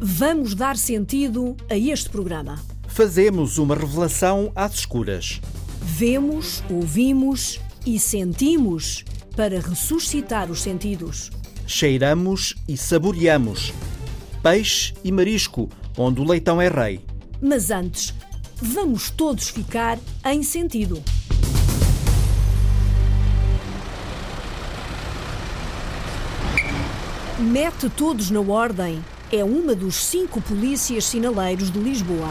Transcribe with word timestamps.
Vamos 0.00 0.56
dar 0.56 0.76
sentido 0.76 1.56
a 1.70 1.76
este 1.76 2.10
programa. 2.10 2.58
Fazemos 2.88 3.56
uma 3.56 3.76
revelação 3.76 4.50
às 4.52 4.74
escuras. 4.74 5.40
Vemos, 5.80 6.60
ouvimos 6.68 7.60
e 7.86 8.00
sentimos 8.00 9.04
para 9.36 9.60
ressuscitar 9.60 10.50
os 10.50 10.60
sentidos. 10.60 11.30
Cheiramos 11.66 12.56
e 12.66 12.76
saboreamos. 12.76 13.72
Peixe 14.42 14.92
e 15.04 15.12
marisco, 15.12 15.68
onde 15.96 16.20
o 16.20 16.24
leitão 16.24 16.60
é 16.60 16.68
rei. 16.68 17.00
Mas 17.40 17.70
antes, 17.70 18.12
vamos 18.60 19.10
todos 19.10 19.48
ficar 19.48 19.98
em 20.24 20.42
sentido. 20.42 21.02
Mete 27.38 27.88
todos 27.88 28.30
na 28.30 28.40
ordem 28.40 29.02
é 29.30 29.44
uma 29.44 29.74
dos 29.74 29.94
cinco 29.94 30.40
polícias 30.40 31.04
sinaleiros 31.04 31.70
de 31.70 31.78
Lisboa. 31.78 32.28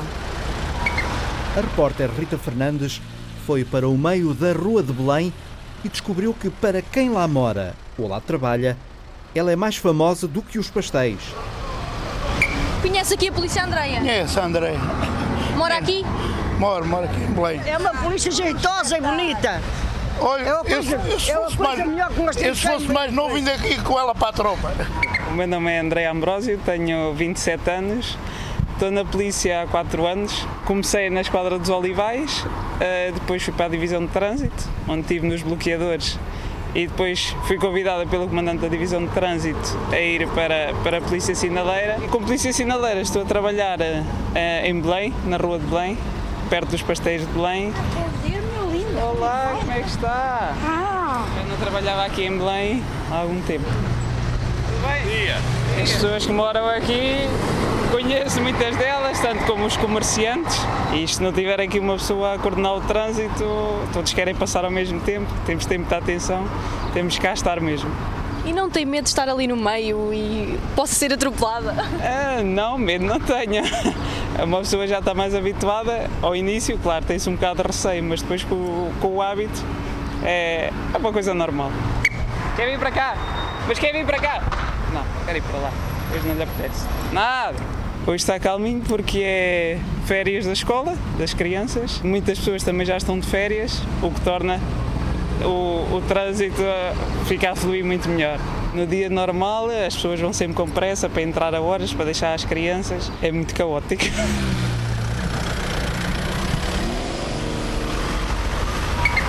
A 1.55 1.62
repórter 1.62 2.09
Rita 2.12 2.38
Fernandes 2.38 3.02
foi 3.46 3.63
para 3.63 3.88
o 3.88 3.98
meio 3.98 4.34
da 4.34 4.52
Rua 4.52 4.84
de 4.84 4.91
Belém 4.91 5.34
e 5.84 5.90
descobriu 5.90 6.34
que, 6.34 6.49
para 6.49 6.82
quem 6.82 7.09
lá 7.09 7.27
mora 7.27 7.73
ou 7.98 8.07
lá 8.07 8.20
trabalha, 8.20 8.77
ela 9.34 9.52
é 9.52 9.55
mais 9.55 9.77
famosa 9.77 10.27
do 10.27 10.41
que 10.41 10.59
os 10.59 10.70
pastéis. 10.70 11.20
Conhece 12.82 13.13
aqui 13.13 13.30
a 13.30 13.32
polícia 13.32 13.63
Andreia? 13.63 13.99
Conheço, 13.99 14.40
André. 14.40 14.73
Mora 15.57 15.77
aqui? 15.77 16.05
Moro, 16.59 16.85
moro 16.88 17.05
aqui 17.05 17.20
em 17.21 17.31
Belém. 17.34 17.61
É 17.65 17.77
uma 17.77 17.91
polícia 17.91 18.31
jeitosa 18.31 18.98
e 18.98 19.02
bonita. 19.02 19.61
Olha, 20.20 20.43
É 20.49 20.53
uma 20.55 20.63
coisa- 20.63 20.95
eu, 21.07 21.20
se 21.20 21.32
é 21.32 21.37
uma 21.37 21.45
fosse 21.49 21.62
mais, 21.62 21.87
melhor 21.87 22.09
que 22.09 22.21
nós 22.21 22.41
eu 22.41 22.55
se 22.55 22.68
fosse 22.68 22.87
mais 22.91 23.12
novo, 23.13 23.35
ainda 23.35 23.54
aqui 23.54 23.79
com 23.82 23.99
ela 23.99 24.15
para 24.15 24.29
a 24.29 24.34
tropa. 24.34 24.73
O 25.29 25.34
meu 25.34 25.48
nome 25.48 25.71
é 25.71 25.79
André 25.79 26.07
Ambrosio, 26.07 26.57
tenho 26.65 27.13
27 27.13 27.70
anos, 27.70 28.17
estou 28.73 28.90
na 28.90 29.05
polícia 29.05 29.62
há 29.62 29.67
4 29.67 30.07
anos. 30.07 30.48
Comecei 30.65 31.09
na 31.12 31.21
Esquadra 31.21 31.60
dos 31.60 31.70
Olivais, 31.70 32.43
eh, 32.79 33.12
depois 33.13 33.43
fui 33.43 33.54
para 33.54 33.65
a 33.65 33.70
Divisão 33.70 34.01
de 34.01 34.07
Trânsito, 34.12 34.63
onde 34.87 35.01
estive 35.01 35.27
nos 35.27 35.43
bloqueadores 35.43 36.17
e 36.77 36.85
depois 36.85 37.35
fui 37.45 37.57
convidada 37.57 38.05
pelo 38.05 38.27
comandante 38.27 38.61
da 38.61 38.67
Divisão 38.67 39.03
de 39.03 39.09
Trânsito 39.09 39.75
a 39.91 39.99
ir 39.99 40.27
para, 40.27 40.75
para 40.83 40.99
a 40.99 41.01
Polícia 41.01 41.33
Sinaleira. 41.33 41.97
E 42.03 42.07
com 42.07 42.20
Polícia 42.20 42.53
Sinaleira 42.53 43.01
estou 43.01 43.23
a 43.23 43.25
trabalhar 43.25 43.79
eh, 43.81 44.61
em 44.63 44.79
Belém, 44.79 45.11
na 45.25 45.37
Rua 45.37 45.57
de 45.57 45.65
Belém, 45.65 45.98
perto 46.51 46.70
dos 46.70 46.83
pastéis 46.83 47.21
de 47.21 47.33
Belém. 47.33 47.73
Olá, 49.01 49.55
como 49.59 49.71
é 49.71 49.81
que 49.81 49.87
está? 49.87 50.53
Eu 51.41 51.49
não 51.49 51.57
trabalhava 51.57 52.05
aqui 52.05 52.25
em 52.25 52.37
Belém 52.37 52.83
há 53.11 53.17
algum 53.17 53.41
tempo. 53.41 53.65
Tudo 53.65 54.87
bem? 54.87 55.81
As 55.81 55.91
pessoas 55.93 56.27
que 56.27 56.31
moram 56.31 56.70
aqui, 56.70 57.27
conheço 57.91 58.41
muitas 58.41 58.76
delas, 58.76 59.20
tanto 59.20 59.43
como 59.46 59.66
os 59.66 59.76
comerciantes. 59.77 60.57
E 60.93 61.07
se 61.07 61.21
não 61.21 61.32
tiver 61.32 61.60
aqui 61.60 61.80
uma 61.80 61.94
pessoa 61.94 62.35
a 62.35 62.40
coordenar 62.40 62.74
o 62.76 62.82
trânsito, 62.82 63.44
todos 63.94 64.13
querem 64.13 64.35
passar 64.35 64.66
ao 64.66 64.72
mesmo 64.72 65.00
tempo, 65.02 65.28
temos 65.46 65.63
de 65.63 65.69
ter 65.69 65.78
muita 65.78 65.97
atenção, 65.97 66.46
temos 66.94 67.18
cá 67.19 67.34
estar 67.34 67.59
mesmo. 67.59 67.90
E 68.46 68.53
não 68.53 68.69
tem 68.69 68.85
medo 68.85 69.03
de 69.03 69.09
estar 69.09 69.28
ali 69.28 69.46
no 69.46 69.57
meio 69.57 70.13
e 70.13 70.57
possa 70.75 70.94
ser 70.94 71.12
atropelada? 71.12 71.75
Ah, 72.02 72.41
não, 72.44 72.78
medo 72.78 73.03
não 73.06 73.19
tenho. 73.19 73.63
Uma 74.44 74.59
pessoa 74.59 74.88
já 74.88 75.00
está 75.00 75.13
mais 75.13 75.34
habituada. 75.35 76.09
Ao 76.22 76.35
início, 76.35 76.78
claro, 76.78 77.03
tem-se 77.03 77.28
um 77.29 77.34
bocado 77.34 77.62
de 77.62 77.68
receio, 77.68 78.03
mas 78.03 78.22
depois 78.22 78.44
com, 78.44 78.56
o- 78.56 78.94
com 79.01 79.07
o 79.16 79.22
hábito 79.22 79.62
é, 80.24 80.72
é 80.94 80.97
uma 80.97 81.12
coisa 81.12 81.34
normal. 81.34 81.72
Quer 82.56 82.68
vir 82.68 82.79
para 82.79 82.91
cá? 82.91 83.16
Mas 83.68 83.79
quer 83.79 83.91
vir 83.91 84.06
para 84.06 84.19
cá? 84.19 84.41
Não, 84.94 85.03
quer 85.25 85.35
ir 85.35 85.41
para 85.41 85.59
lá. 85.59 85.72
Hoje 86.16 86.25
não 86.28 86.35
lhe 86.35 86.44
apetece. 86.44 86.85
Nada! 87.11 87.56
Hoje 88.07 88.23
está 88.23 88.40
calminho 88.40 88.81
porque 88.88 89.19
é 89.19 89.78
férias 90.06 90.45
da 90.45 90.53
escola, 90.53 90.95
das 91.19 91.34
crianças. 91.34 92.00
Muitas 92.01 92.40
pessoas 92.40 92.63
também 92.63 92.85
já 92.85 92.95
estão 92.95 93.19
de 93.19 93.28
férias, 93.28 93.81
o 94.01 94.09
que 94.09 94.22
torna 94.22 94.62
o, 95.44 95.97
o 95.97 96.01
trânsito 96.07 96.62
a 96.63 97.25
ficar 97.25 97.51
a 97.51 97.56
fluir 97.57 97.84
muito 97.84 98.07
melhor. 98.07 98.40
No 98.73 98.88
dia 98.88 99.09
normal, 99.09 99.67
as 99.85 99.94
pessoas 99.94 100.22
vão 100.22 100.31
sempre 100.31 100.56
com 100.56 100.69
pressa 100.69 101.09
para 101.09 101.22
entrar 101.22 101.53
a 101.53 101.59
horas, 101.59 101.94
para 101.94 102.06
deixar 102.06 102.34
as 102.34 102.46
crianças. 102.46 103.12
É 103.22 103.29
muito 103.29 103.53
caótico. 103.53 104.06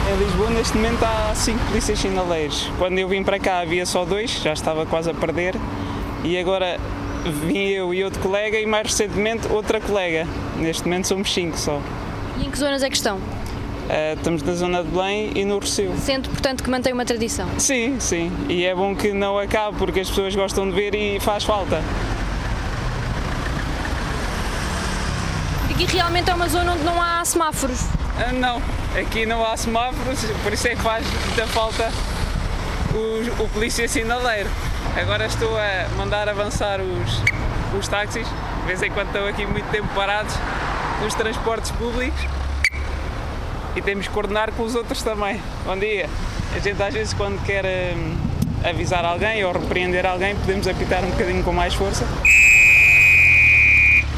Em 0.09 0.25
Lisboa, 0.25 0.51
neste 0.51 0.77
momento, 0.77 1.03
há 1.03 1.35
cinco 1.35 1.59
polícias 1.67 1.99
sinaleiros. 1.99 2.71
Quando 2.79 2.97
eu 2.97 3.09
vim 3.09 3.25
para 3.25 3.41
cá, 3.41 3.59
havia 3.59 3.85
só 3.85 4.05
dois, 4.05 4.41
já 4.41 4.53
estava 4.53 4.87
quase 4.87 5.11
a 5.11 5.15
perder. 5.15 5.57
E 6.23 6.39
agora 6.39 6.79
vim 7.25 7.69
eu 7.69 7.93
e 7.93 8.05
outro 8.05 8.21
colega, 8.21 8.59
e 8.59 8.67
mais 8.67 8.87
recentemente, 8.87 9.47
outra 9.49 9.81
colega. 9.81 10.27
Neste 10.57 10.85
momento, 10.85 11.09
somos 11.09 11.33
cinco 11.33 11.59
só. 11.59 11.81
E 12.39 12.47
em 12.47 12.51
que 12.51 12.59
zonas 12.59 12.83
é 12.83 12.89
que 12.89 12.97
estão? 12.97 13.19
Eh, 13.89 14.15
estamos 14.15 14.43
na 14.43 14.53
zona 14.53 14.85
de 14.85 14.91
Belém 14.91 15.33
e 15.35 15.45
no 15.45 15.59
Rosseu. 15.59 15.97
Sente, 15.97 16.29
portanto, 16.29 16.63
que 16.63 16.69
mantém 16.69 16.93
uma 16.93 17.05
tradição. 17.05 17.49
Sim, 17.59 17.97
sim. 17.99 18.31
E 18.49 18.65
é 18.65 18.75
bom 18.75 18.95
que 18.95 19.13
não 19.13 19.39
acabe, 19.39 19.79
porque 19.79 20.01
as 20.01 20.09
pessoas 20.09 20.35
gostam 20.35 20.69
de 20.69 20.75
ver 20.75 20.95
e 20.95 21.19
faz 21.21 21.45
falta. 21.45 21.83
Aqui 25.71 25.87
realmente 25.87 26.29
é 26.29 26.35
uma 26.35 26.49
zona 26.49 26.73
onde 26.73 26.83
não 26.83 27.01
há 27.01 27.25
semáforos. 27.25 27.81
Ah, 28.19 28.33
não, 28.33 28.61
aqui 28.99 29.25
não 29.25 29.47
há 29.47 29.57
semáforos, 29.57 30.25
por 30.43 30.53
isso 30.53 30.67
é 30.67 30.75
que 30.75 30.83
faz 30.83 31.07
muita 31.27 31.47
falta 31.47 31.91
o, 32.93 33.45
o 33.45 33.49
polícia 33.49 33.87
sinaleiro. 33.87 34.51
Agora 34.97 35.27
estou 35.27 35.57
a 35.57 35.89
mandar 35.97 36.29
avançar 36.29 36.81
os, 36.81 37.23
os 37.79 37.89
táxis, 37.89 38.27
de 38.27 38.67
vez 38.67 38.83
em 38.83 38.91
quando 38.91 39.09
estão 39.09 39.27
aqui 39.27 39.47
muito 39.47 39.71
tempo 39.71 39.89
parados 39.95 40.35
nos 41.03 41.15
transportes 41.15 41.71
públicos 41.73 42.21
e 43.77 43.83
temos 43.83 44.09
que 44.09 44.13
coordenar 44.13 44.53
com 44.53 44.65
os 44.65 44.75
outros 44.75 45.03
também. 45.03 45.41
Bom 45.65 45.77
dia. 45.79 46.09
A 46.55 46.59
gente 46.59 46.83
às 46.83 46.93
vezes 46.93 47.15
quando 47.15 47.43
quer 47.45 47.65
hum, 47.65 48.17
avisar 48.65 49.05
alguém 49.05 49.45
ou 49.45 49.53
repreender 49.53 50.05
alguém 50.07 50.35
podemos 50.37 50.67
apitar 50.67 51.05
um 51.05 51.11
bocadinho 51.11 51.45
com 51.45 51.53
mais 51.53 51.75
força. 51.75 52.07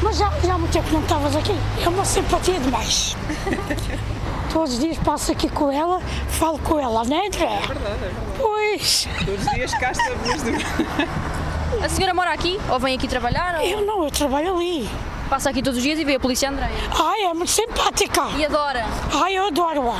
Mas 0.01 0.17
já, 0.17 0.31
já 0.43 0.53
há 0.53 0.57
muito 0.57 0.71
tempo 0.71 0.91
não 0.91 1.01
estavas 1.01 1.35
aqui. 1.35 1.55
É 1.83 1.89
uma 1.89 2.05
simpatia 2.05 2.59
demais. 2.59 3.15
Todos 4.53 4.73
os 4.73 4.79
dias 4.79 4.97
passo 4.97 5.31
aqui 5.31 5.49
com 5.49 5.71
ela, 5.71 6.01
falo 6.29 6.59
com 6.59 6.79
ela, 6.79 7.03
não 7.05 7.17
é, 7.17 7.27
André? 7.27 7.45
É 7.45 7.67
verdade, 7.67 7.95
é 7.95 7.97
verdade. 7.97 8.15
Pois, 8.37 9.07
Todos 9.25 9.45
os 9.47 9.51
dias 9.53 9.73
cá 9.75 9.91
estamos 9.91 10.43
de... 10.43 11.85
A 11.85 11.89
senhora 11.89 12.13
mora 12.13 12.31
aqui? 12.33 12.59
Ou 12.69 12.79
vem 12.79 12.95
aqui 12.95 13.07
trabalhar? 13.07 13.55
Ou 13.59 13.65
eu 13.65 13.81
não, 13.85 14.03
eu 14.03 14.11
trabalho 14.11 14.55
ali. 14.55 14.89
passa 15.29 15.49
aqui 15.49 15.61
todos 15.63 15.77
os 15.77 15.83
dias 15.83 15.97
e 15.99 16.03
vê 16.03 16.15
a 16.15 16.19
polícia 16.19 16.49
Andreia? 16.49 16.69
Ai, 16.99 17.21
é 17.23 17.33
muito 17.33 17.49
simpática. 17.51 18.23
E 18.37 18.45
adora? 18.45 18.85
Ai, 19.13 19.37
eu 19.37 19.45
adoro-a. 19.47 19.99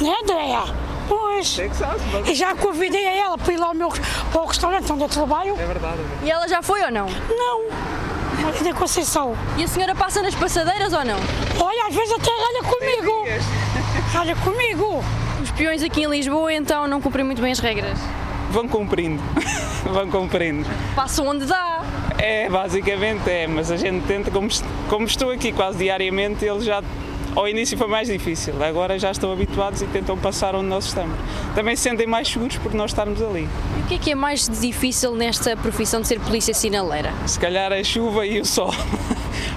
Não 0.00 0.12
é, 0.14 0.20
Andréia? 0.22 0.62
Pois. 1.08 1.56
Eu 2.26 2.34
já 2.34 2.54
convidei 2.54 3.06
a 3.08 3.12
ela 3.14 3.38
para 3.38 3.52
ir 3.54 3.56
lá 3.56 3.68
ao 3.68 3.74
meu 3.74 3.90
ao 4.34 4.46
restaurante 4.46 4.92
onde 4.92 5.02
eu 5.04 5.08
trabalho. 5.08 5.54
é 5.58 5.64
verdade. 5.66 5.94
é 5.94 5.96
verdade. 5.96 6.26
E 6.26 6.30
ela 6.30 6.46
já 6.46 6.60
foi 6.62 6.82
ou 6.82 6.90
não? 6.90 7.06
Não. 7.06 7.64
Maria 8.42 8.62
da 8.62 8.74
Conceição. 8.74 9.36
E 9.56 9.64
a 9.64 9.68
senhora 9.68 9.94
passa 9.94 10.22
nas 10.22 10.34
passadeiras 10.34 10.92
ou 10.92 11.04
não? 11.04 11.18
Olha, 11.60 11.86
às 11.88 11.94
vezes 11.94 12.12
até 12.12 12.30
ralha 12.30 12.62
comigo. 12.62 13.28
Ralha 14.12 14.36
comigo. 14.36 15.04
Os 15.42 15.50
peões 15.52 15.82
aqui 15.82 16.02
em 16.02 16.10
Lisboa 16.10 16.52
então 16.52 16.86
não 16.86 17.00
cumprem 17.00 17.24
muito 17.24 17.42
bem 17.42 17.52
as 17.52 17.58
regras. 17.58 17.98
Vão 18.50 18.66
cumprindo. 18.66 19.22
Vão 19.84 20.10
cumprindo. 20.10 20.66
Passam 20.94 21.26
onde 21.26 21.44
dá. 21.44 21.82
É, 22.18 22.48
basicamente 22.48 23.28
é, 23.30 23.46
mas 23.46 23.70
a 23.70 23.76
gente 23.76 24.04
tenta, 24.06 24.30
como, 24.30 24.48
como 24.88 25.04
estou 25.06 25.30
aqui 25.30 25.52
quase 25.52 25.78
diariamente, 25.78 26.44
eles 26.44 26.64
já. 26.64 26.82
Ao 27.38 27.46
início 27.46 27.78
foi 27.78 27.86
mais 27.86 28.08
difícil, 28.08 28.52
agora 28.60 28.98
já 28.98 29.12
estão 29.12 29.32
habituados 29.32 29.80
e 29.80 29.86
tentam 29.86 30.18
passar 30.18 30.56
onde 30.56 30.66
nós 30.66 30.86
estamos. 30.86 31.16
Também 31.54 31.76
se 31.76 31.84
sentem 31.84 32.04
mais 32.04 32.26
seguros 32.26 32.56
por 32.56 32.74
nós 32.74 32.90
estarmos 32.90 33.22
ali. 33.22 33.48
E 33.78 33.82
o 33.82 33.86
que 33.86 33.94
é 33.94 33.98
que 33.98 34.10
é 34.10 34.14
mais 34.16 34.48
difícil 34.48 35.14
nesta 35.14 35.56
profissão 35.56 36.00
de 36.00 36.08
ser 36.08 36.18
polícia 36.18 36.52
sinaleira? 36.52 37.12
Se 37.26 37.38
calhar 37.38 37.72
a 37.72 37.84
chuva 37.84 38.26
e 38.26 38.40
o 38.40 38.44
sol. 38.44 38.74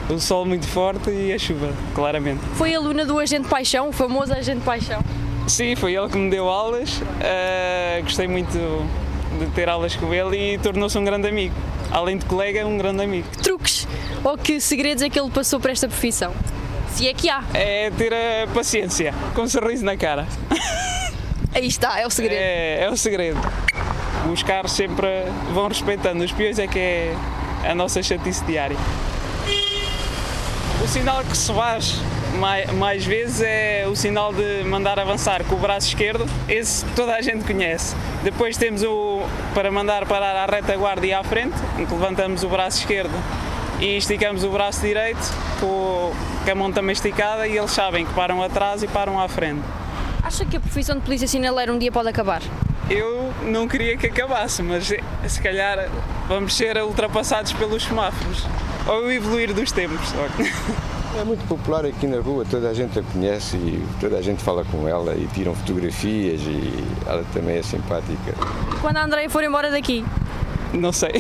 O 0.10 0.20
sol 0.20 0.46
muito 0.46 0.68
forte 0.68 1.10
e 1.10 1.32
a 1.34 1.40
chuva, 1.40 1.74
claramente. 1.96 2.42
Foi 2.56 2.76
aluna 2.76 3.06
do 3.06 3.18
Agente 3.18 3.48
Paixão, 3.48 3.90
o 3.90 3.92
famoso 3.92 4.34
Agente 4.34 4.60
Paixão. 4.62 5.02
Sim, 5.48 5.76
foi 5.76 5.96
ele 5.96 6.10
que 6.10 6.18
me 6.18 6.30
deu 6.30 6.50
aulas. 6.50 7.02
ah, 7.22 8.02
gostei 8.02 8.28
muito 8.28 8.52
de 9.40 9.46
ter 9.56 9.70
aulas 9.70 9.96
com 9.96 10.14
ele 10.14 10.56
e 10.56 10.58
tornou-se 10.60 10.98
um 10.98 11.06
grande 11.06 11.30
amigo. 11.30 11.56
Além 11.90 12.18
de 12.18 12.26
colega, 12.26 12.68
um 12.68 12.78
grande 12.78 13.02
amigo. 13.04 13.28
Que 13.32 13.38
truques 13.38 13.88
ou 14.24 14.38
que 14.38 14.60
segredos 14.60 15.02
é 15.02 15.10
que 15.10 15.20
ele 15.20 15.32
passou 15.32 15.60
para 15.60 15.72
esta 15.72 15.88
profissão? 15.88 16.34
Se 16.94 17.08
é 17.08 17.14
que 17.14 17.30
há. 17.30 17.44
É 17.54 17.90
ter 17.92 18.14
a 18.14 18.48
paciência, 18.54 19.14
com 19.34 19.44
um 19.44 19.48
sorriso 19.48 19.84
na 19.84 19.96
cara. 19.96 20.28
Aí 21.54 21.68
está, 21.68 22.00
é 22.00 22.06
o 22.06 22.10
segredo. 22.10 22.40
É, 22.40 22.84
é 22.84 22.90
o 22.90 22.98
segredo. 22.98 23.40
Os 24.32 24.44
carros 24.44 24.72
sempre 24.74 25.08
vão 25.54 25.68
respeitando, 25.68 26.24
os 26.24 26.32
peões 26.32 26.60
é 26.60 26.68
que 26.68 26.80
é 26.80 27.16
a 27.66 27.74
nossa 27.74 28.02
chatice 28.04 28.44
diária. 28.46 28.78
O 30.84 30.88
sinal 30.88 31.24
que 31.24 31.38
se 31.38 31.54
faz 31.54 31.96
mais, 32.38 32.72
mais 32.74 33.06
vezes 33.06 33.42
é 33.42 33.86
o 33.88 33.96
sinal 33.96 34.34
de 34.34 34.64
mandar 34.64 35.00
avançar 35.00 35.44
com 35.44 35.56
o 35.56 35.60
braço 35.60 35.88
esquerdo, 35.88 36.26
esse 36.48 36.86
toda 36.96 37.16
a 37.16 37.22
gente 37.22 37.46
conhece. 37.46 37.96
Depois 38.24 38.58
temos 38.58 38.84
o 38.84 39.22
para 39.54 39.72
mandar 39.72 40.06
parar 40.06 40.36
à 40.36 40.46
retaguarda 40.46 41.06
e 41.06 41.14
à 41.14 41.24
frente, 41.24 41.56
em 41.78 41.86
que 41.86 41.94
levantamos 41.94 42.44
o 42.44 42.50
braço 42.50 42.80
esquerdo 42.80 43.14
e 43.82 43.98
esticamos 43.98 44.44
o 44.44 44.50
braço 44.50 44.82
direito 44.82 45.20
com, 45.60 46.14
a 46.50 46.56
mão 46.56 46.72
também 46.72 46.94
esticada 46.94 47.48
e 47.48 47.58
eles 47.58 47.72
sabem 47.72 48.06
que 48.06 48.14
param 48.14 48.42
atrás 48.42 48.84
e 48.84 48.88
param 48.88 49.20
à 49.20 49.28
frente. 49.28 49.62
Acha 50.24 50.46
que 50.46 50.56
a 50.56 50.60
profissão 50.60 50.96
de 50.96 51.02
polícia 51.02 51.28
sinaleiro 51.28 51.74
um 51.74 51.80
dia 51.80 51.92
pode 51.92 52.08
acabar? 52.08 52.42
Eu 52.90 53.34
não 53.44 53.68
queria 53.68 53.98
que 53.98 54.06
acabasse, 54.06 54.62
mas 54.62 54.94
se 55.28 55.42
calhar 55.42 55.90
vamos 56.28 56.56
ser 56.56 56.78
ultrapassados 56.78 57.54
pelos 57.54 57.84
semáforos 57.84 58.46
ou 58.88 59.12
evoluir 59.12 59.54
dos 59.54 59.72
tempos. 59.72 60.14
É 61.20 61.26
muito 61.26 61.46
popular 61.46 61.86
aqui 61.86 62.08
na 62.08 62.22
rua, 62.22 62.46
toda 62.50 62.70
a 62.70 62.74
gente 62.74 62.98
a 62.98 63.04
conhece 63.04 63.58
e 63.58 63.86
toda 64.00 64.18
a 64.18 64.22
gente 64.22 64.42
fala 64.42 64.64
com 64.64 64.88
ela 64.88 65.14
e 65.14 65.28
tiram 65.34 65.54
fotografias 65.54 66.40
e 66.44 66.86
ela 67.06 67.26
também 67.34 67.58
é 67.58 67.62
simpática. 67.62 68.34
Quando 68.80 68.96
a 68.96 69.04
Andreia 69.04 69.30
for 69.30 69.44
embora 69.44 69.70
daqui? 69.70 70.06
Não 70.74 70.94
sei, 70.94 71.12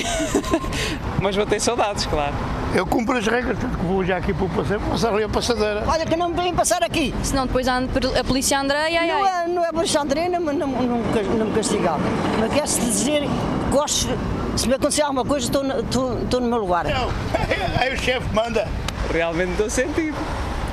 mas 1.21 1.35
vou 1.35 1.45
ter 1.45 1.59
saudades, 1.59 2.05
claro. 2.05 2.33
Eu 2.73 2.85
cumpro 2.85 3.17
as 3.17 3.27
regras, 3.27 3.57
tanto 3.59 3.77
que 3.77 3.85
vou 3.85 4.03
já 4.03 4.15
aqui 4.17 4.33
para 4.33 4.45
o 4.45 4.49
passeio, 4.49 4.79
vou 4.79 4.91
passar 4.91 5.13
ali 5.13 5.23
a 5.23 5.29
passadeira. 5.29 5.83
Olha 5.85 6.05
que 6.05 6.15
não 6.15 6.29
me 6.29 6.35
vem 6.41 6.53
passar 6.55 6.81
aqui. 6.83 7.13
Senão 7.21 7.45
depois 7.45 7.67
a, 7.67 7.77
a 7.79 8.23
polícia 8.23 8.57
Andreia, 8.59 9.01
ai, 9.01 9.07
Não 9.07 9.23
ai. 9.25 9.43
é, 9.43 9.47
não 9.47 9.65
é 9.65 9.69
Andrina, 10.01 10.39
mas 10.39 10.55
não, 10.57 10.67
não, 10.67 10.97
me 10.99 11.13
cas- 11.13 11.27
não 11.27 11.45
me 11.47 11.53
castigava. 11.53 11.99
Mas 12.39 12.53
quer-se 12.53 12.79
dizer, 12.79 13.23
gosto, 13.69 14.07
se 14.55 14.67
me 14.69 14.75
acontecer 14.75 15.01
alguma 15.01 15.25
coisa, 15.25 15.45
estou, 15.47 15.63
no- 15.63 15.79
estou, 15.81 16.17
estou 16.23 16.39
no 16.39 16.47
meu 16.47 16.59
lugar. 16.59 16.85
Não, 16.85 17.09
aí 17.77 17.93
o 17.93 17.97
chefe 17.97 18.33
manda. 18.33 18.65
Realmente 19.11 19.51
dou 19.57 19.69
sentido. 19.69 20.15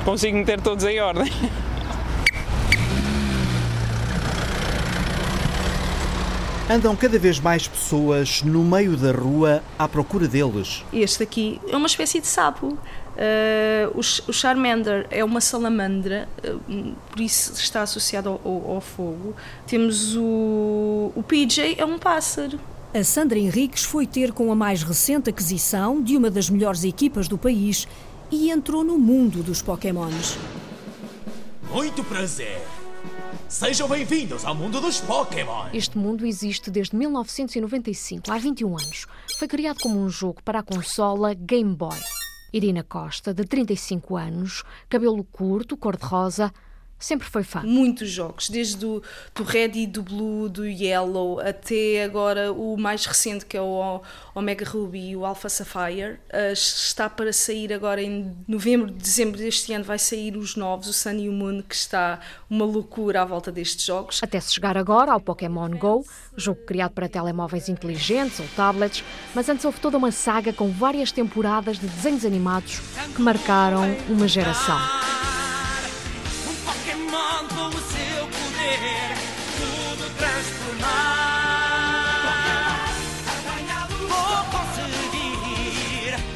Consigo 0.05 0.37
meter 0.37 0.61
todos 0.61 0.85
em 0.85 1.01
ordem. 1.01 1.29
Andam 6.69 6.95
cada 6.95 7.17
vez 7.17 7.39
mais 7.39 7.67
pessoas 7.67 8.43
no 8.43 8.63
meio 8.63 8.95
da 8.95 9.11
rua 9.11 9.63
à 9.77 9.87
procura 9.87 10.27
deles. 10.27 10.83
Este 10.93 11.23
aqui 11.23 11.59
é 11.67 11.75
uma 11.75 11.87
espécie 11.87 12.19
de 12.21 12.27
sapo. 12.27 12.67
Uh, 12.67 13.97
o, 13.97 14.03
Ch- 14.03 14.21
o 14.29 14.31
Charmander 14.33 15.07
é 15.09 15.23
uma 15.25 15.41
salamandra, 15.41 16.29
uh, 16.47 16.93
por 17.09 17.19
isso 17.19 17.53
está 17.53 17.81
associado 17.81 18.29
ao, 18.29 18.39
ao- 18.45 18.71
ao 18.75 18.81
fogo. 18.81 19.35
Temos 19.65 20.15
o, 20.15 21.11
o 21.15 21.23
PJ, 21.27 21.75
é 21.79 21.83
um 21.85 21.97
pássaro. 21.97 22.59
A 22.93 23.03
Sandra 23.03 23.37
Henriques 23.39 23.83
foi 23.83 24.05
ter 24.05 24.31
com 24.31 24.51
a 24.51 24.55
mais 24.55 24.83
recente 24.83 25.29
aquisição 25.29 26.01
de 26.01 26.15
uma 26.15 26.29
das 26.29 26.49
melhores 26.49 26.83
equipas 26.83 27.27
do 27.27 27.37
país 27.37 27.87
e 28.31 28.51
entrou 28.51 28.83
no 28.83 28.97
mundo 28.97 29.41
dos 29.43 29.61
Pokémons. 29.61 30.37
Muito 31.73 32.03
prazer. 32.03 32.61
Sejam 33.47 33.87
bem-vindos 33.87 34.45
ao 34.45 34.53
mundo 34.53 34.81
dos 34.81 34.99
Pokémon. 34.99 35.67
Este 35.73 35.97
mundo 35.97 36.25
existe 36.25 36.69
desde 36.69 36.95
1995, 36.95 38.31
há 38.31 38.37
21 38.37 38.67
anos. 38.69 39.07
Foi 39.37 39.47
criado 39.47 39.79
como 39.79 39.99
um 39.99 40.09
jogo 40.09 40.43
para 40.43 40.59
a 40.59 40.63
consola 40.63 41.33
Game 41.33 41.75
Boy. 41.75 41.97
Irina 42.51 42.83
Costa, 42.83 43.33
de 43.33 43.45
35 43.45 44.17
anos, 44.17 44.63
cabelo 44.89 45.23
curto, 45.23 45.77
cor-de-rosa, 45.77 46.51
sempre 46.99 47.27
foi 47.27 47.43
fã. 47.43 47.61
Muitos 47.63 48.09
jogos, 48.09 48.49
desde 48.49 48.77
do, 48.77 49.01
do 49.33 49.43
Red 49.43 49.71
e 49.75 49.87
do 49.87 50.03
Blue, 50.03 50.49
do 50.49 50.65
Yellow, 50.65 51.39
até 51.39 52.03
agora 52.03 52.51
o 52.51 52.77
mais 52.77 53.05
recente 53.05 53.45
que 53.45 53.55
é 53.55 53.61
o 53.61 54.01
Omega 54.35 54.65
Ruby 54.65 55.11
e 55.11 55.15
o 55.15 55.25
Alpha 55.25 55.47
Sapphire. 55.47 56.19
Uh, 56.31 56.53
está 56.53 57.09
para 57.09 57.31
sair 57.31 57.71
agora 57.73 58.01
em 58.01 58.35
novembro, 58.47 58.91
dezembro 58.91 59.37
deste 59.37 59.71
ano, 59.73 59.83
vai 59.83 59.97
sair 59.97 60.35
os 60.35 60.55
novos, 60.55 60.87
o 60.87 60.93
Sun 60.93 61.13
e 61.13 61.29
o 61.29 61.31
Moon, 61.31 61.61
que 61.61 61.75
está 61.75 62.19
uma 62.49 62.65
loucura 62.65 63.21
à 63.21 63.25
volta 63.25 63.51
destes 63.51 63.85
jogos. 63.85 64.19
Até 64.21 64.39
se 64.39 64.53
chegar 64.53 64.77
agora 64.77 65.11
ao 65.11 65.21
Pokémon 65.21 65.69
Go, 65.69 66.05
jogo 66.35 66.59
criado 66.65 66.91
para 66.91 67.07
telemóveis 67.07 67.69
inteligentes 67.69 68.39
ou 68.39 68.45
tablets, 68.55 69.03
mas 69.33 69.47
antes 69.47 69.63
houve 69.63 69.79
toda 69.79 69.97
uma 69.97 70.11
saga 70.11 70.51
com 70.51 70.69
várias 70.69 71.11
temporadas 71.11 71.79
de 71.79 71.87
desenhos 71.87 72.25
animados 72.25 72.79
que 73.15 73.21
marcaram 73.21 73.83
uma 74.09 74.27
geração. 74.27 75.08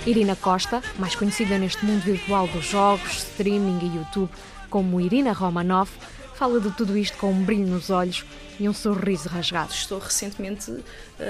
Irina 0.05 0.35
Costa, 0.35 0.83
mais 0.99 1.15
conhecida 1.15 1.57
neste 1.57 1.85
mundo 1.85 2.01
virtual 2.01 2.45
dos 2.47 2.65
jogos, 2.65 3.23
streaming 3.23 3.79
e 3.85 3.97
YouTube 3.97 4.29
como 4.69 4.99
Irina 4.99 5.31
Romanov, 5.31 5.89
fala 6.35 6.59
de 6.59 6.69
tudo 6.71 6.97
isto 6.97 7.17
com 7.17 7.31
um 7.31 7.43
brilho 7.43 7.67
nos 7.67 7.89
olhos 7.89 8.25
e 8.59 8.67
um 8.67 8.73
sorriso 8.73 9.29
rasgado. 9.29 9.71
Estou 9.71 9.99
recentemente 9.99 10.69
uh, 10.71 10.83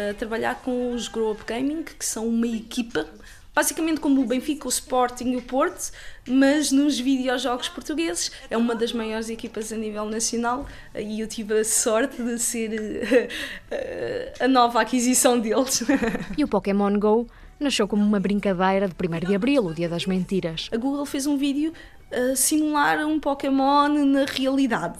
a 0.09 0.13
trabalhar 0.15 0.55
com 0.55 0.91
os 0.91 1.07
Grow 1.07 1.33
Up 1.33 1.43
Gaming, 1.45 1.83
que 1.83 2.03
são 2.03 2.27
uma 2.27 2.47
equipa, 2.47 3.05
basicamente 3.53 3.99
como 3.99 4.21
o 4.23 4.25
Benfica, 4.25 4.65
o 4.65 4.69
Sporting 4.69 5.33
e 5.33 5.37
o 5.37 5.41
Porto, 5.43 5.91
mas 6.27 6.71
nos 6.71 6.99
videojogos 6.99 7.69
portugueses. 7.69 8.31
É 8.49 8.57
uma 8.57 8.73
das 8.73 8.91
maiores 8.91 9.29
equipas 9.29 9.71
a 9.71 9.77
nível 9.77 10.05
nacional 10.05 10.61
uh, 10.95 10.99
e 10.99 11.19
eu 11.19 11.27
tive 11.27 11.59
a 11.59 11.63
sorte 11.63 12.23
de 12.23 12.39
ser 12.39 12.71
uh, 12.71 14.33
a 14.43 14.47
nova 14.47 14.81
aquisição 14.81 15.39
deles. 15.39 15.83
E 16.35 16.43
o 16.43 16.47
Pokémon 16.47 16.97
Go 16.97 17.27
nasceu 17.63 17.87
como 17.87 18.03
uma 18.03 18.19
brincadeira 18.19 18.87
de 18.87 18.93
1 18.93 19.27
de 19.27 19.35
Abril, 19.35 19.65
o 19.65 19.73
Dia 19.73 19.89
das 19.89 20.05
Mentiras. 20.05 20.69
A 20.71 20.77
Google 20.77 21.05
fez 21.05 21.25
um 21.25 21.37
vídeo 21.37 21.73
a 22.11 22.35
simular 22.35 22.99
um 23.07 23.19
Pokémon 23.19 23.89
na 24.05 24.25
realidade. 24.25 24.99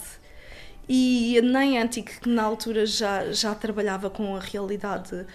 E 0.88 1.38
a 1.38 1.42
Niantic, 1.42 2.20
que 2.20 2.28
na 2.30 2.44
altura 2.44 2.86
já, 2.86 3.32
já 3.32 3.56
trabalhava 3.56 4.10
com 4.10 4.36
a 4.36 4.40
realidade 4.40 5.16
uh, 5.16 5.26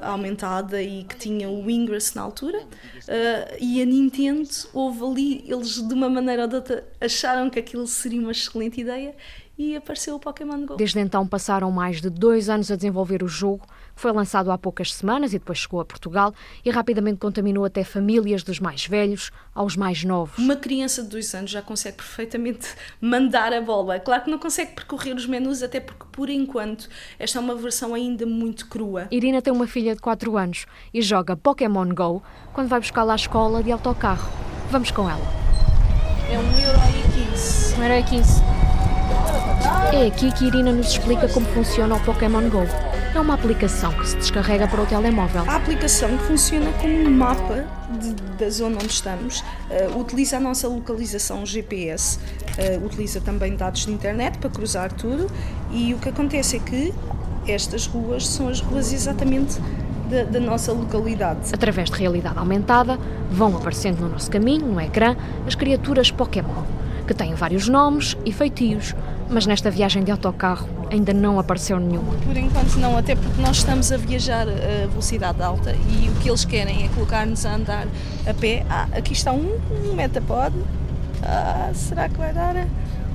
aumentada 0.00 0.80
e 0.80 1.02
que 1.02 1.16
tinha 1.16 1.50
o 1.50 1.68
Ingress 1.68 2.14
na 2.14 2.22
altura, 2.22 2.58
uh, 2.60 3.56
e 3.60 3.82
a 3.82 3.84
Nintendo, 3.84 4.48
houve 4.72 5.04
ali, 5.04 5.44
eles 5.50 5.82
de 5.82 5.92
uma 5.92 6.08
maneira 6.08 6.42
ou 6.42 6.48
de 6.48 6.54
outra 6.54 6.86
acharam 7.00 7.50
que 7.50 7.58
aquilo 7.58 7.86
seria 7.86 8.20
uma 8.20 8.30
excelente 8.30 8.80
ideia 8.80 9.14
e 9.58 9.74
apareceu 9.74 10.14
o 10.14 10.20
Pokémon 10.20 10.64
Go. 10.64 10.76
Desde 10.76 11.00
então 11.00 11.26
passaram 11.26 11.70
mais 11.72 12.00
de 12.00 12.08
dois 12.08 12.48
anos 12.48 12.70
a 12.70 12.76
desenvolver 12.76 13.24
o 13.24 13.28
jogo, 13.28 13.66
foi 13.96 14.12
lançado 14.12 14.52
há 14.52 14.58
poucas 14.58 14.92
semanas 14.92 15.32
e 15.32 15.38
depois 15.38 15.58
chegou 15.58 15.80
a 15.80 15.84
Portugal 15.84 16.32
e 16.64 16.70
rapidamente 16.70 17.18
contaminou 17.18 17.64
até 17.64 17.82
famílias 17.82 18.42
dos 18.42 18.60
mais 18.60 18.86
velhos 18.86 19.32
aos 19.54 19.74
mais 19.74 20.04
novos. 20.04 20.38
Uma 20.38 20.54
criança 20.54 21.02
de 21.02 21.08
dois 21.08 21.34
anos 21.34 21.50
já 21.50 21.62
consegue 21.62 21.96
perfeitamente 21.96 22.68
mandar 23.00 23.52
a 23.54 23.60
bola. 23.60 23.98
Claro 23.98 24.24
que 24.24 24.30
não 24.30 24.38
consegue 24.38 24.72
percorrer 24.72 25.16
os 25.16 25.26
menus, 25.26 25.62
até 25.62 25.80
porque, 25.80 26.04
por 26.12 26.28
enquanto, 26.28 26.88
esta 27.18 27.38
é 27.38 27.40
uma 27.40 27.54
versão 27.54 27.94
ainda 27.94 28.26
muito 28.26 28.66
crua. 28.68 29.08
Irina 29.10 29.40
tem 29.40 29.52
uma 29.52 29.66
filha 29.66 29.94
de 29.94 30.00
4 30.00 30.36
anos 30.36 30.66
e 30.92 31.00
joga 31.00 31.36
Pokémon 31.36 31.88
Go 31.94 32.22
quando 32.52 32.68
vai 32.68 32.80
buscá-la 32.80 33.14
à 33.14 33.16
escola 33.16 33.62
de 33.62 33.72
autocarro. 33.72 34.30
Vamos 34.70 34.90
com 34.90 35.08
ela. 35.08 35.24
É 36.30 36.36
1,15€. 36.36 37.76
1,15€. 37.78 38.66
É 39.94 40.06
aqui 40.08 40.30
que 40.32 40.44
Irina 40.46 40.72
nos 40.72 40.88
explica 40.90 41.28
como 41.28 41.46
funciona 41.46 41.94
o 41.94 42.00
Pokémon 42.04 42.50
Go. 42.50 42.66
É 43.16 43.18
uma 43.18 43.32
aplicação 43.32 43.94
que 43.94 44.06
se 44.06 44.16
descarrega 44.18 44.68
para 44.68 44.82
o 44.82 44.84
telemóvel. 44.84 45.42
A 45.48 45.56
aplicação 45.56 46.18
funciona 46.18 46.70
como 46.74 46.92
um 46.92 47.10
mapa 47.10 47.64
de, 47.98 48.12
da 48.12 48.50
zona 48.50 48.76
onde 48.76 48.92
estamos, 48.92 49.40
uh, 49.40 49.98
utiliza 49.98 50.36
a 50.36 50.40
nossa 50.40 50.68
localização 50.68 51.46
GPS, 51.46 52.18
uh, 52.18 52.84
utiliza 52.84 53.18
também 53.18 53.56
dados 53.56 53.86
de 53.86 53.92
internet 53.92 54.36
para 54.36 54.50
cruzar 54.50 54.92
tudo 54.92 55.30
e 55.72 55.94
o 55.94 55.98
que 55.98 56.10
acontece 56.10 56.56
é 56.56 56.58
que 56.58 56.92
estas 57.48 57.86
ruas 57.86 58.26
são 58.28 58.50
as 58.50 58.60
ruas 58.60 58.92
exatamente 58.92 59.58
da, 60.10 60.24
da 60.24 60.38
nossa 60.38 60.70
localidade. 60.72 61.54
Através 61.54 61.88
de 61.88 61.98
realidade 61.98 62.38
aumentada, 62.38 62.98
vão 63.30 63.56
aparecendo 63.56 64.00
no 64.00 64.10
nosso 64.10 64.30
caminho, 64.30 64.66
no 64.66 64.78
ecrã, 64.78 65.16
as 65.46 65.54
criaturas 65.54 66.10
Pokémon, 66.10 66.64
que 67.06 67.14
têm 67.14 67.34
vários 67.34 67.68
nomes 67.68 68.16
e 68.24 68.32
feitios, 68.32 68.94
mas 69.30 69.46
nesta 69.46 69.70
viagem 69.70 70.02
de 70.04 70.10
autocarro 70.10 70.68
ainda 70.90 71.12
não 71.12 71.38
apareceu 71.38 71.78
nenhuma. 71.78 72.12
Por 72.24 72.36
enquanto 72.36 72.76
não, 72.76 72.96
até 72.96 73.14
porque 73.14 73.40
nós 73.40 73.58
estamos 73.58 73.90
a 73.92 73.96
viajar 73.96 74.46
a 74.48 74.86
velocidade 74.86 75.42
alta 75.42 75.74
e 75.74 76.08
o 76.08 76.12
que 76.20 76.28
eles 76.28 76.44
querem 76.44 76.84
é 76.84 76.88
colocar-nos 76.88 77.44
a 77.46 77.54
andar 77.54 77.86
a 78.26 78.34
pé. 78.34 78.64
Ah, 78.68 78.88
aqui 78.92 79.12
está 79.12 79.32
um, 79.32 79.58
um 79.84 79.94
Metapod. 79.94 80.54
Ah, 81.22 81.70
será 81.74 82.08
que 82.08 82.16
vai 82.18 82.32
dar? 82.32 82.66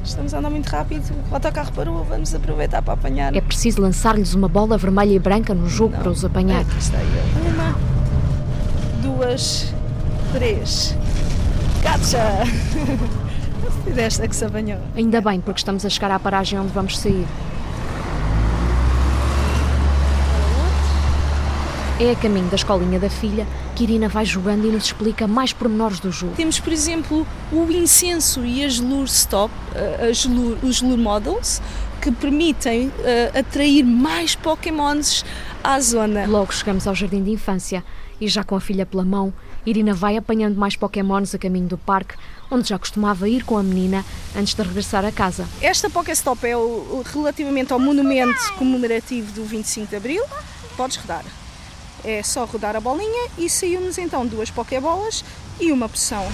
Estamos 0.03 0.33
a 0.33 0.39
andar 0.39 0.49
muito 0.49 0.67
rápido, 0.67 1.13
o 1.29 1.35
autocarro 1.35 1.71
parou, 1.73 2.03
vamos 2.03 2.33
aproveitar 2.33 2.81
para 2.81 2.95
apanhar. 2.95 3.35
É 3.35 3.41
preciso 3.41 3.81
lançar-lhes 3.81 4.33
uma 4.33 4.47
bola 4.47 4.75
vermelha 4.75 5.13
e 5.13 5.19
branca 5.19 5.53
no 5.53 5.69
jogo 5.69 5.93
Não. 5.93 5.99
para 5.99 6.09
os 6.11 6.25
apanhar. 6.25 6.61
Aqui 6.61 6.77
está. 6.79 6.97
Uma, 7.45 7.75
duas, 9.03 9.71
três. 10.33 10.97
Gotcha! 11.83 12.19
Desta 13.85 14.27
que 14.27 14.35
se 14.35 14.45
apanhou. 14.45 14.79
Ainda 14.95 15.21
bem, 15.21 15.41
porque 15.41 15.59
estamos 15.59 15.85
a 15.85 15.89
chegar 15.89 16.11
à 16.11 16.19
paragem 16.19 16.59
onde 16.59 16.71
vamos 16.71 16.97
sair. 16.97 17.25
É 21.99 22.11
a 22.11 22.15
caminho 22.15 22.47
da 22.47 22.55
escolinha 22.55 22.99
da 22.99 23.09
filha 23.09 23.45
que 23.75 23.83
Irina 23.83 24.09
vai 24.09 24.25
jogando 24.25 24.65
e 24.65 24.71
nos 24.71 24.85
explica 24.85 25.27
mais 25.27 25.53
pormenores 25.53 25.99
do 25.99 26.11
jogo. 26.11 26.33
Temos, 26.35 26.59
por 26.59 26.73
exemplo, 26.73 27.27
o 27.51 27.71
incenso 27.71 28.43
e 28.43 28.65
as 28.65 28.79
lure 28.79 29.07
stop, 29.07 29.53
eh, 29.75 30.09
as 30.09 30.25
lure, 30.25 30.57
os 30.63 30.81
lure 30.81 30.99
models, 30.99 31.61
que 32.01 32.11
permitem 32.11 32.87
uh, 32.87 33.37
atrair 33.37 33.83
mais 33.83 34.35
pokémons 34.35 35.23
à 35.63 35.79
zona. 35.79 36.25
Logo 36.25 36.51
chegamos 36.51 36.87
ao 36.87 36.95
jardim 36.95 37.23
de 37.23 37.29
infância 37.29 37.83
e 38.21 38.27
já 38.27 38.43
com 38.43 38.55
a 38.55 38.61
filha 38.61 38.85
pela 38.85 39.03
mão, 39.03 39.33
Irina 39.65 39.95
vai 39.95 40.15
apanhando 40.15 40.55
mais 40.55 40.75
pokémons 40.75 41.33
a 41.33 41.39
caminho 41.39 41.67
do 41.67 41.77
parque, 41.77 42.13
onde 42.51 42.69
já 42.69 42.77
costumava 42.77 43.27
ir 43.27 43.43
com 43.43 43.57
a 43.57 43.63
menina 43.63 44.05
antes 44.35 44.53
de 44.53 44.61
regressar 44.61 45.03
a 45.03 45.11
casa. 45.11 45.47
Esta 45.59 45.89
Pokéstop 45.89 46.47
é 46.47 46.55
o, 46.55 47.03
relativamente 47.03 47.73
ao 47.73 47.79
monumento 47.79 48.53
comemorativo 48.53 49.31
do 49.31 49.43
25 49.43 49.87
de 49.87 49.95
Abril. 49.95 50.23
Podes 50.77 50.97
rodar. 50.97 51.25
É 52.03 52.21
só 52.21 52.45
rodar 52.45 52.75
a 52.75 52.79
bolinha 52.79 53.29
e 53.37 53.49
saiu-nos 53.49 53.97
então 53.97 54.25
duas 54.25 54.51
Pokébolas 54.51 55.25
e 55.59 55.71
uma 55.71 55.89
poção. 55.89 56.25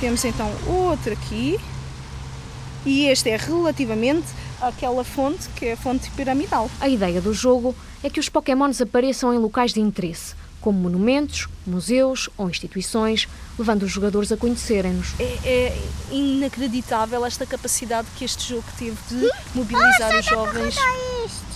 Temos 0.00 0.24
então 0.24 0.50
outra 0.66 1.12
aqui. 1.12 1.60
E 2.86 3.06
este 3.06 3.30
é 3.30 3.36
relativamente 3.36 4.26
àquela 4.60 5.04
fonte 5.04 5.48
que 5.56 5.66
é 5.66 5.72
a 5.72 5.76
fonte 5.76 6.10
piramidal. 6.10 6.70
A 6.80 6.88
ideia 6.88 7.20
do 7.20 7.32
jogo 7.32 7.74
é 8.02 8.10
que 8.10 8.20
os 8.20 8.28
Pokémons 8.28 8.80
apareçam 8.82 9.32
em 9.32 9.38
locais 9.38 9.72
de 9.72 9.80
interesse 9.80 10.34
como 10.64 10.78
monumentos, 10.78 11.46
museus 11.66 12.30
ou 12.38 12.48
instituições, 12.48 13.28
levando 13.58 13.82
os 13.82 13.92
jogadores 13.92 14.32
a 14.32 14.36
conhecerem-nos. 14.38 15.12
É, 15.20 15.38
é, 15.44 15.82
inacreditável 16.10 17.26
esta 17.26 17.44
capacidade 17.44 18.08
que 18.16 18.24
este 18.24 18.48
jogo 18.48 18.64
teve 18.78 18.96
de 19.10 19.30
mobilizar 19.54 20.18
os 20.18 20.24
jovens. 20.24 20.76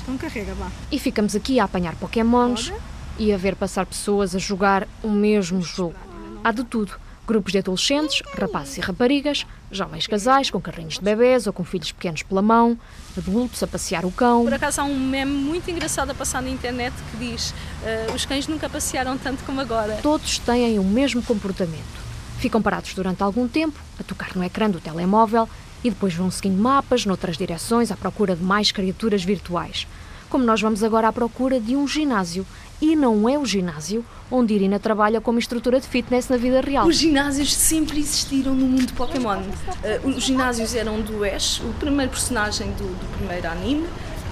Não 0.07 0.19
carrega, 0.19 0.53
vá. 0.53 0.71
E 0.93 0.99
ficamos 0.99 1.35
aqui 1.35 1.59
a 1.59 1.65
apanhar 1.65 1.97
pokémons 1.97 2.69
Pode? 2.69 2.83
e 3.19 3.33
a 3.33 3.39
ver 3.39 3.57
passar 3.57 3.87
pessoas 3.87 4.35
a 4.35 4.39
jogar 4.39 4.87
o 5.03 5.09
mesmo 5.09 5.63
jogo. 5.63 5.97
Há 6.45 6.53
de 6.53 6.65
tudo 6.65 6.93
Grupos 7.29 7.53
de 7.53 7.59
adolescentes, 7.59 8.23
rapazes 8.39 8.79
e 8.79 8.81
raparigas, 8.81 9.47
jovens 9.71 10.07
casais 10.07 10.51
com 10.51 10.61
carrinhos 10.61 10.95
de 10.95 11.01
bebés 11.01 11.47
ou 11.47 11.53
com 11.53 11.65
filhos 11.65 11.93
pequenos 11.93 12.23
pela 12.23 12.43
mão, 12.43 12.79
adultos 13.17 13.63
a 13.63 13.67
passear 13.67 14.05
o 14.05 14.11
cão. 14.11 14.45
Por 14.45 14.55
acaso 14.55 14.81
há 14.81 14.85
um 14.85 14.99
meme 14.99 15.33
muito 15.33 15.71
engraçado 15.71 16.11
a 16.11 16.15
passar 16.15 16.43
na 16.43 16.51
internet 16.51 16.95
que 17.11 17.17
diz 17.17 17.51
uh, 17.51 18.15
os 18.15 18.25
cães 18.25 18.47
nunca 18.47 18.69
passearam 18.69 19.17
tanto 19.19 19.45
como 19.45 19.61
agora. 19.61 19.99
Todos 20.03 20.39
têm 20.39 20.79
o 20.79 20.85
mesmo 20.85 21.23
comportamento. 21.23 21.99
Ficam 22.39 22.63
parados 22.63 22.95
durante 22.95 23.23
algum 23.23 23.49
tempo, 23.49 23.79
a 23.99 24.03
tocar 24.03 24.37
no 24.37 24.45
ecrã 24.45 24.71
do 24.71 24.81
telemóvel 24.81 25.49
e 25.83 25.91
depois 25.91 26.15
vão 26.15 26.31
seguindo 26.31 26.61
mapas 26.61 27.05
noutras 27.05 27.37
direções 27.37 27.91
à 27.91 27.97
procura 27.97 28.37
de 28.37 28.43
mais 28.43 28.71
criaturas 28.73 29.25
virtuais. 29.25 29.87
Como 30.29 30.45
nós 30.45 30.61
vamos 30.61 30.85
agora 30.85 31.09
à 31.09 31.13
procura 31.13 31.59
de 31.59 31.75
um 31.75 31.89
ginásio 31.89 32.47
e 32.81 32.95
não 32.95 33.29
é 33.29 33.39
o 33.39 33.45
ginásio 33.45 34.05
onde 34.31 34.55
Irina 34.55 34.79
trabalha 34.79 35.21
como 35.21 35.39
instrutora 35.39 35.81
de 35.81 35.87
fitness 35.87 36.29
na 36.29 36.37
vida 36.37 36.61
real. 36.61 36.87
Os 36.87 36.97
ginásios 36.97 37.55
sempre 37.55 37.99
existiram 37.99 38.55
no 38.55 38.67
mundo 38.67 38.93
Pokémon. 38.93 39.41
Uh, 39.41 40.09
os 40.09 40.23
ginásios 40.23 40.75
eram 40.75 41.01
do 41.01 41.25
Ash, 41.25 41.61
o 41.61 41.73
primeiro 41.75 42.11
personagem 42.11 42.71
do, 42.73 42.85
do 42.85 43.17
primeiro 43.17 43.49
anime, 43.49 43.87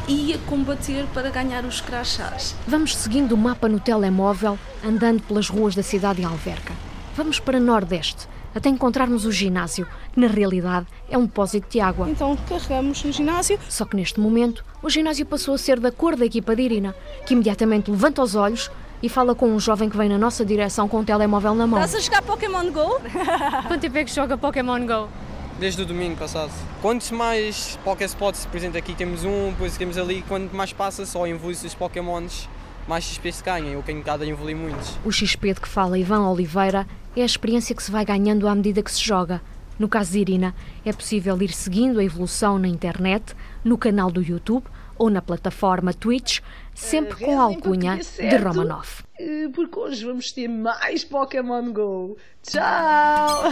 ia 0.08 0.38
combater 0.38 1.06
para 1.12 1.30
ganhar 1.30 1.64
os 1.64 1.80
crachás. 1.80 2.54
Vamos 2.66 2.94
seguindo 2.94 3.32
o 3.32 3.38
mapa 3.38 3.68
no 3.68 3.80
telemóvel, 3.80 4.58
andando 4.84 5.22
pelas 5.22 5.48
ruas 5.48 5.74
da 5.74 5.82
cidade 5.82 6.20
de 6.20 6.26
Alverca. 6.26 6.74
Vamos 7.16 7.40
para 7.40 7.58
Nordeste, 7.58 8.28
até 8.56 8.70
encontrarmos 8.70 9.26
o 9.26 9.30
ginásio, 9.30 9.86
que 10.14 10.18
na 10.18 10.26
realidade 10.26 10.86
é 11.10 11.18
um 11.18 11.26
depósito 11.26 11.68
de 11.68 11.78
água. 11.78 12.08
Então 12.08 12.34
carregamos 12.48 13.04
no 13.04 13.12
ginásio. 13.12 13.58
Só 13.68 13.84
que 13.84 13.94
neste 13.94 14.18
momento, 14.18 14.64
o 14.82 14.88
ginásio 14.88 15.26
passou 15.26 15.54
a 15.54 15.58
ser 15.58 15.78
da 15.78 15.92
cor 15.92 16.16
da 16.16 16.24
equipa 16.24 16.56
de 16.56 16.62
Irina, 16.62 16.96
que 17.26 17.34
imediatamente 17.34 17.90
levanta 17.90 18.22
os 18.22 18.34
olhos 18.34 18.70
e 19.02 19.10
fala 19.10 19.34
com 19.34 19.46
um 19.46 19.60
jovem 19.60 19.90
que 19.90 19.96
vem 19.96 20.08
na 20.08 20.16
nossa 20.16 20.42
direção 20.42 20.88
com 20.88 21.00
um 21.00 21.04
telemóvel 21.04 21.54
na 21.54 21.66
mão. 21.66 21.78
Estás 21.78 21.96
a 21.96 22.00
jogar 22.00 22.22
Pokémon 22.22 22.72
GO? 22.72 22.98
Quanto 23.68 23.80
tempo 23.82 23.98
é 23.98 24.04
que 24.04 24.14
joga 24.14 24.38
Pokémon 24.38 24.86
GO? 24.86 25.08
Desde 25.60 25.82
o 25.82 25.86
domingo 25.86 26.16
passado. 26.16 26.50
Quantos 26.80 27.10
mais 27.10 27.78
Pokéspots, 27.84 28.46
por 28.46 28.56
exemplo, 28.56 28.78
aqui 28.78 28.94
temos 28.94 29.22
um, 29.22 29.50
depois 29.50 29.76
temos 29.76 29.98
ali, 29.98 30.24
quanto 30.26 30.56
mais 30.56 30.72
passa, 30.72 31.04
só 31.04 31.26
evolui 31.26 31.52
os 31.52 31.74
Pokémons, 31.74 32.48
mais 32.88 33.04
XP 33.04 33.32
se 33.32 33.42
ganha. 33.42 33.70
Eu 33.70 33.82
tenho 33.82 34.02
cada 34.02 34.26
evoluir 34.26 34.56
muitos. 34.56 34.98
O 35.04 35.12
XP 35.12 35.54
de 35.54 35.60
que 35.60 35.68
fala 35.68 35.98
Ivan 35.98 36.28
Oliveira 36.28 36.86
é 37.16 37.22
a 37.22 37.26
experiência 37.26 37.74
que 37.74 37.82
se 37.82 37.90
vai 37.90 38.04
ganhando 38.04 38.46
à 38.46 38.54
medida 38.54 38.82
que 38.82 38.92
se 38.92 39.02
joga. 39.02 39.40
No 39.78 39.88
caso 39.88 40.12
de 40.12 40.20
Irina, 40.20 40.54
é 40.84 40.92
possível 40.92 41.40
ir 41.42 41.52
seguindo 41.52 41.98
a 41.98 42.04
evolução 42.04 42.58
na 42.58 42.68
internet, 42.68 43.34
no 43.64 43.78
canal 43.78 44.10
do 44.10 44.22
YouTube 44.22 44.66
ou 44.98 45.10
na 45.10 45.22
plataforma 45.22 45.92
Twitch, 45.92 46.40
sempre 46.74 47.24
com 47.24 47.38
a 47.38 47.44
alcunha 47.44 47.96
de 47.96 48.36
Romanov. 48.36 49.02
Eh, 49.18 49.48
porque 49.54 49.78
hoje 49.78 50.04
vamos 50.04 50.32
ter 50.32 50.48
mais 50.48 51.04
Pokémon 51.04 51.72
Go. 51.72 52.16
Tchau! 52.42 53.44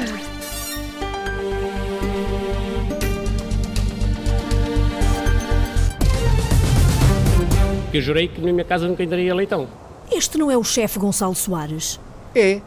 Eu 7.92 8.00
jurei 8.00 8.28
que 8.28 8.40
na 8.40 8.52
minha 8.52 8.64
casa 8.64 8.88
nunca 8.88 9.02
entraria 9.04 9.35
leitão. 9.35 9.68
Este 10.11 10.37
não 10.37 10.50
é 10.50 10.56
o 10.56 10.64
chefe 10.64 10.99
Gonçalo 10.99 11.35
Soares? 11.35 12.00
É. 12.35 12.61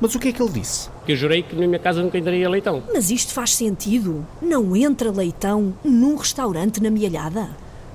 Mas 0.00 0.14
o 0.14 0.18
que 0.20 0.28
é 0.28 0.32
que 0.32 0.40
ele 0.40 0.52
disse? 0.52 0.88
Que 1.04 1.12
eu 1.12 1.16
jurei 1.16 1.42
que 1.42 1.56
na 1.56 1.66
minha 1.66 1.78
casa 1.78 2.00
nunca 2.00 2.16
entraria 2.16 2.48
leitão. 2.48 2.82
Mas 2.92 3.10
isto 3.10 3.32
faz 3.32 3.54
sentido. 3.54 4.24
Não 4.40 4.76
entra 4.76 5.10
leitão 5.10 5.74
num 5.84 6.14
restaurante 6.14 6.80
na 6.80 6.88
Mialhada? 6.88 7.48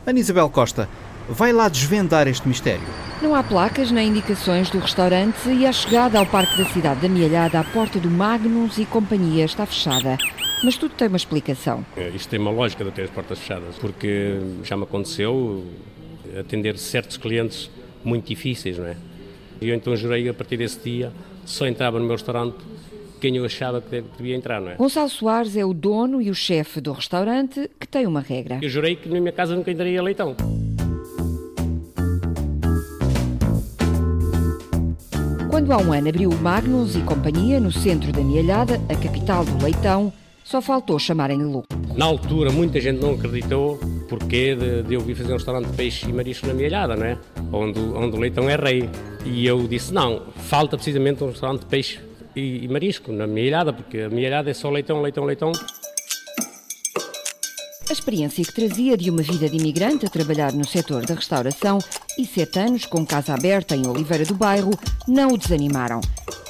Ana 0.05 0.19
Isabel 0.19 0.49
Costa, 0.49 0.89
vai 1.29 1.53
lá 1.53 1.69
desvendar 1.69 2.27
este 2.27 2.45
mistério. 2.45 2.83
Não 3.21 3.33
há 3.33 3.41
placas 3.41 3.89
nem 3.89 4.09
indicações 4.09 4.69
do 4.69 4.79
restaurante 4.79 5.47
e 5.47 5.65
a 5.65 5.71
chegada 5.71 6.19
ao 6.19 6.25
Parque 6.25 6.57
da 6.57 6.65
Cidade 6.65 6.99
da 6.99 7.07
Mialhada 7.07 7.61
à 7.61 7.63
porta 7.63 7.97
do 7.97 8.11
Magnus 8.11 8.77
e 8.77 8.85
companhia 8.85 9.45
está 9.45 9.65
fechada. 9.65 10.17
Mas 10.61 10.75
tudo 10.75 10.93
tem 10.95 11.07
uma 11.07 11.15
explicação. 11.15 11.85
É, 11.95 12.09
isto 12.09 12.27
tem 12.27 12.37
uma 12.37 12.51
lógica 12.51 12.83
de 12.83 12.91
ter 12.91 13.03
as 13.03 13.09
portas 13.09 13.39
fechadas, 13.39 13.75
porque 13.77 14.39
já 14.63 14.75
me 14.75 14.83
aconteceu 14.83 15.65
atender 16.37 16.77
certos 16.77 17.15
clientes 17.15 17.69
muito 18.03 18.27
difíceis, 18.27 18.77
não 18.77 18.87
é? 18.87 18.97
E 19.61 19.69
eu 19.69 19.75
então 19.75 19.95
jurei 19.95 20.27
a 20.27 20.33
partir 20.33 20.57
desse 20.57 20.79
dia 20.79 21.13
só 21.45 21.67
entrava 21.67 21.99
no 21.99 22.05
meu 22.05 22.15
restaurante 22.15 22.57
quem 23.19 23.37
eu 23.37 23.45
achava 23.45 23.79
que 23.79 24.03
devia 24.17 24.35
entrar, 24.35 24.59
não 24.59 24.71
é? 24.71 24.75
Gonçalo 24.75 25.09
Soares 25.09 25.55
é 25.55 25.63
o 25.63 25.73
dono 25.73 26.21
e 26.21 26.29
o 26.29 26.35
chefe 26.35 26.81
do 26.81 26.91
restaurante 26.91 27.69
que 27.79 27.87
tem 27.87 28.05
uma 28.05 28.19
regra. 28.19 28.59
Eu 28.61 28.67
jurei 28.67 28.97
que 28.97 29.07
na 29.07 29.19
minha 29.19 29.31
casa 29.31 29.55
nunca 29.55 29.71
entraria 29.71 30.01
leitão. 30.03 30.35
Quando 35.49 35.71
há 35.71 35.77
um 35.77 35.93
ano 35.93 36.09
abriu 36.09 36.31
o 36.31 36.35
Magnus 36.35 36.95
e 36.95 37.01
companhia 37.01 37.59
no 37.59 37.71
centro 37.71 38.11
da 38.11 38.21
Mialhada, 38.21 38.81
a 38.89 38.95
capital 38.95 39.45
do 39.45 39.63
leitão, 39.63 40.11
só 40.43 40.61
faltou 40.61 40.99
chamarem-lhe 40.99 41.43
louco. 41.43 41.67
Na 41.95 42.05
altura, 42.05 42.51
muita 42.51 42.79
gente 42.79 42.99
não 42.99 43.13
acreditou 43.13 43.79
porque 44.09 44.55
de, 44.55 44.83
de 44.83 44.93
eu 44.93 45.01
vir 45.01 45.15
fazer 45.15 45.31
um 45.31 45.37
restaurante 45.37 45.67
de 45.67 45.73
peixe 45.77 46.09
e 46.09 46.13
marisco 46.13 46.45
na 46.47 46.53
Mialhada, 46.53 46.95
não 46.95 47.05
é? 47.05 47.17
Onde, 47.51 47.79
onde 47.79 48.15
o 48.15 48.19
leitão 48.19 48.49
é 48.49 48.55
rei. 48.55 48.89
E 49.25 49.45
eu 49.45 49.67
disse, 49.67 49.93
não, 49.93 50.23
falta 50.35 50.75
precisamente 50.75 51.23
um 51.23 51.27
restaurante 51.27 51.61
de 51.61 51.67
peixe 51.67 51.99
e, 52.35 52.65
e 52.65 52.67
marisco 52.67 53.11
na 53.11 53.25
minha 53.25 53.47
ilhada, 53.47 53.71
porque 53.71 53.99
a 53.99 54.09
minha 54.09 54.27
ilhada 54.27 54.49
é 54.49 54.53
só 54.53 54.69
leitão, 54.69 55.01
leitão, 55.01 55.23
leitão. 55.23 55.51
A 57.89 57.93
experiência 57.93 58.43
que 58.43 58.53
trazia 58.53 58.97
de 58.97 59.09
uma 59.09 59.21
vida 59.21 59.47
de 59.47 59.57
imigrante 59.57 60.05
a 60.05 60.09
trabalhar 60.09 60.51
no 60.53 60.65
setor 60.65 61.05
da 61.05 61.15
restauração 61.15 61.79
e 62.17 62.25
sete 62.25 62.59
anos 62.59 62.85
com 62.85 63.05
casa 63.05 63.33
aberta 63.33 63.75
em 63.75 63.85
Oliveira 63.87 64.25
do 64.25 64.33
Bairro 64.33 64.71
não 65.07 65.33
o 65.33 65.37
desanimaram. 65.37 66.01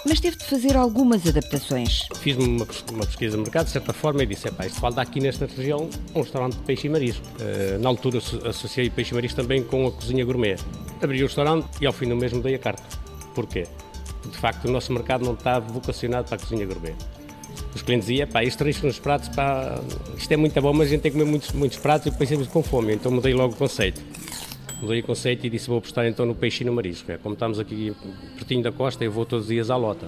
Mas 0.05 0.19
teve 0.19 0.38
de 0.38 0.43
fazer 0.43 0.75
algumas 0.75 1.25
adaptações. 1.25 2.07
Fiz 2.19 2.36
uma, 2.36 2.67
uma 2.91 3.05
pesquisa 3.05 3.38
de 3.38 3.43
mercado, 3.43 3.65
de 3.65 3.72
certa 3.72 3.93
forma, 3.93 4.24
e 4.24 4.25
disse: 4.25 4.48
isto 4.48 4.79
falta 4.79 5.01
aqui 5.01 5.19
nesta 5.19 5.45
região 5.45 5.89
um 6.13 6.22
restaurante 6.22 6.57
de 6.57 6.63
peixe 6.63 6.88
e 6.88 6.89
marisco. 6.89 7.25
Uh, 7.39 7.79
na 7.79 7.89
altura 7.89 8.17
associei 8.17 8.89
peixe 8.89 9.12
e 9.12 9.15
marisco 9.15 9.41
também 9.41 9.63
com 9.63 9.88
a 9.88 9.91
cozinha 9.91 10.25
gourmet. 10.25 10.57
Abri 11.01 11.22
o 11.24 11.27
restaurante 11.27 11.67
e 11.81 11.86
ao 11.86 11.93
fim 11.93 12.07
do 12.07 12.15
mesmo 12.15 12.41
dei 12.41 12.55
a 12.55 12.60
carta. 12.60 12.83
Porquê? 13.33 13.65
de 14.29 14.38
facto 14.38 14.65
o 14.65 14.72
nosso 14.72 14.91
mercado 14.93 15.25
não 15.25 15.33
está 15.33 15.60
vocacionado 15.60 16.27
para 16.27 16.38
a 16.38 16.39
cozinha 16.39 16.65
gourmet. 16.65 16.95
Os 17.75 17.81
clientes 17.81 18.07
diziam, 18.07 18.27
pá, 18.27 18.43
este 18.43 18.63
risco 18.63 18.86
nos 18.86 19.00
pratos, 19.00 19.29
pá, 19.29 19.79
isto 20.17 20.31
é 20.31 20.38
muito 20.38 20.60
bom, 20.62 20.74
mas 20.74 20.88
a 20.88 20.91
gente 20.91 21.01
tem 21.01 21.12
que 21.12 21.17
comer 21.17 21.29
muitos, 21.29 21.51
muitos 21.51 21.77
pratos 21.77 22.07
e 22.07 22.12
depois 22.12 22.29
sempre 22.29 22.45
com 22.48 22.63
fome. 22.63 22.93
Então 22.93 23.12
mudei 23.12 23.33
logo 23.33 23.53
o 23.53 23.57
conceito. 23.57 24.01
Mudei 24.84 25.00
o 25.00 25.04
conceito 25.04 25.48
e 25.48 25.50
disse, 25.50 25.70
vou 25.70 25.78
apostar 25.78 26.06
então 26.08 26.25
no 26.25 26.36
peixe 26.36 26.62
e 26.62 26.68
no 26.68 26.74
marisco. 26.74 27.10
É, 27.10 27.18
como 27.18 27.36
estamos 27.36 27.58
aqui 27.58 27.96
pertinho 28.36 28.62
da 28.62 28.70
costa, 28.70 29.02
eu 29.02 29.10
vou 29.10 29.25
todos 29.25 29.46
os 29.46 29.50
dias 29.50 29.70
à 29.70 29.78
lota. 29.78 30.06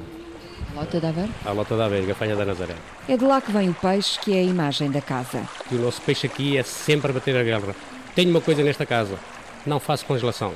Lota 0.75 0.99
da 0.99 1.07
Aveiro? 1.07 1.33
À 1.45 1.51
Lota 1.53 1.77
da 1.77 1.85
Aveiro, 1.85 2.05
Gafanha 2.07 2.35
da 2.35 2.43
Nazaré. 2.43 2.75
É 3.07 3.15
de 3.15 3.23
lá 3.23 3.39
que 3.39 3.53
vem 3.53 3.69
o 3.69 3.73
peixe, 3.73 4.19
que 4.19 4.35
é 4.35 4.41
a 4.41 4.43
imagem 4.43 4.91
da 4.91 4.99
casa. 4.99 5.47
E 5.71 5.75
o 5.75 5.79
nosso 5.79 6.01
peixe 6.01 6.27
aqui 6.27 6.57
é 6.57 6.63
sempre 6.63 7.09
a 7.09 7.13
bater 7.13 7.37
a 7.37 7.43
guerra. 7.43 7.73
Tenho 8.13 8.29
uma 8.29 8.41
coisa 8.41 8.61
nesta 8.63 8.85
casa, 8.85 9.17
não 9.65 9.79
faço 9.79 10.05
congelação. 10.05 10.53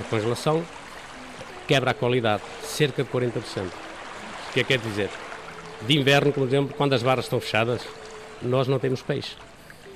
A 0.00 0.04
congelação 0.04 0.62
quebra 1.66 1.90
a 1.90 1.94
qualidade, 1.94 2.44
cerca 2.62 3.02
de 3.02 3.10
40%. 3.10 3.32
O 3.64 4.52
que 4.52 4.60
é 4.60 4.62
que 4.62 4.64
quer 4.64 4.78
dizer? 4.78 5.10
De 5.84 5.98
inverno, 5.98 6.32
por 6.32 6.46
exemplo, 6.46 6.72
quando 6.76 6.92
as 6.92 7.02
barras 7.02 7.24
estão 7.24 7.40
fechadas, 7.40 7.82
nós 8.40 8.68
não 8.68 8.78
temos 8.78 9.02
peixe. 9.02 9.34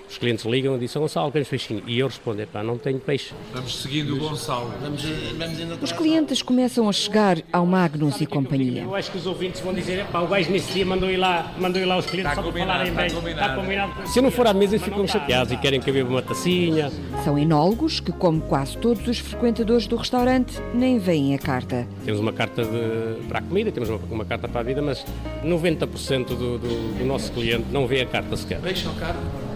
Os 0.08 0.16
clientes 0.16 0.44
ligam 0.44 0.74
e 0.76 0.78
dizem, 0.78 1.00
Gonçalo, 1.00 1.30
queremos 1.30 1.48
peixinho. 1.48 1.82
E 1.86 1.98
eu 1.98 2.06
respondo, 2.06 2.46
pá, 2.46 2.62
não 2.62 2.78
tenho 2.78 2.98
peixe. 2.98 3.34
Vamos 3.52 3.82
seguindo 3.82 4.14
o 4.14 4.18
Gonçalo. 4.18 4.72
Vamos, 4.80 5.02
vamos 5.02 5.82
Os 5.82 5.92
clientes 5.92 6.40
começam 6.42 6.88
a 6.88 6.92
chegar 6.92 7.38
ao 7.52 7.66
Magnus 7.66 8.20
e 8.20 8.26
companhia. 8.26 8.82
Eu 8.82 8.94
acho 8.94 9.10
que 9.10 9.18
os 9.18 9.26
ouvintes 9.26 9.60
vão 9.60 9.74
dizer, 9.74 10.06
pá, 10.06 10.20
o 10.20 10.26
gajo 10.26 10.50
nesse 10.50 10.72
dia 10.72 10.86
mandou 10.86 11.10
ir 11.10 11.18
lá, 11.18 11.52
mandou 11.58 11.80
ir 11.80 11.84
lá 11.84 11.98
os 11.98 12.06
clientes 12.06 12.30
está 12.30 12.42
só 12.42 12.50
para 12.50 12.60
falarem 12.60 12.92
bem. 12.92 13.06
Está 13.06 13.20
combinado. 13.20 13.50
Está 13.50 13.54
combinado. 13.54 14.08
Se 14.08 14.18
eu 14.18 14.22
não 14.22 14.30
for 14.30 14.46
à 14.46 14.54
mesa, 14.54 14.78
ficam 14.78 15.06
chateados 15.06 15.52
e 15.52 15.56
querem 15.56 15.80
que 15.80 15.90
eu 15.90 15.94
beba 15.94 16.08
uma 16.08 16.22
tacinha. 16.22 16.90
São 17.24 17.38
enólogos 17.38 18.00
que, 18.00 18.12
como 18.12 18.40
quase 18.40 18.78
todos 18.78 19.06
os 19.06 19.18
frequentadores 19.18 19.86
do 19.86 19.96
restaurante, 19.96 20.58
nem 20.74 20.98
veem 20.98 21.34
a 21.34 21.38
carta. 21.38 21.86
Temos 22.04 22.20
uma 22.20 22.32
carta 22.32 22.64
de, 22.64 23.26
para 23.28 23.40
a 23.40 23.42
comida, 23.42 23.70
temos 23.70 23.90
uma, 23.90 24.00
uma 24.10 24.24
carta 24.24 24.48
para 24.48 24.60
a 24.60 24.64
vida, 24.64 24.80
mas 24.80 25.04
90% 25.44 26.28
do, 26.28 26.58
do, 26.58 26.98
do 26.98 27.04
nosso 27.04 27.30
cliente 27.32 27.66
não 27.70 27.86
vê 27.86 28.00
a 28.00 28.06
carta 28.06 28.36
sequer. 28.36 28.60
Peixe 28.60 28.86
ou 28.86 28.94
carne? 28.94 29.47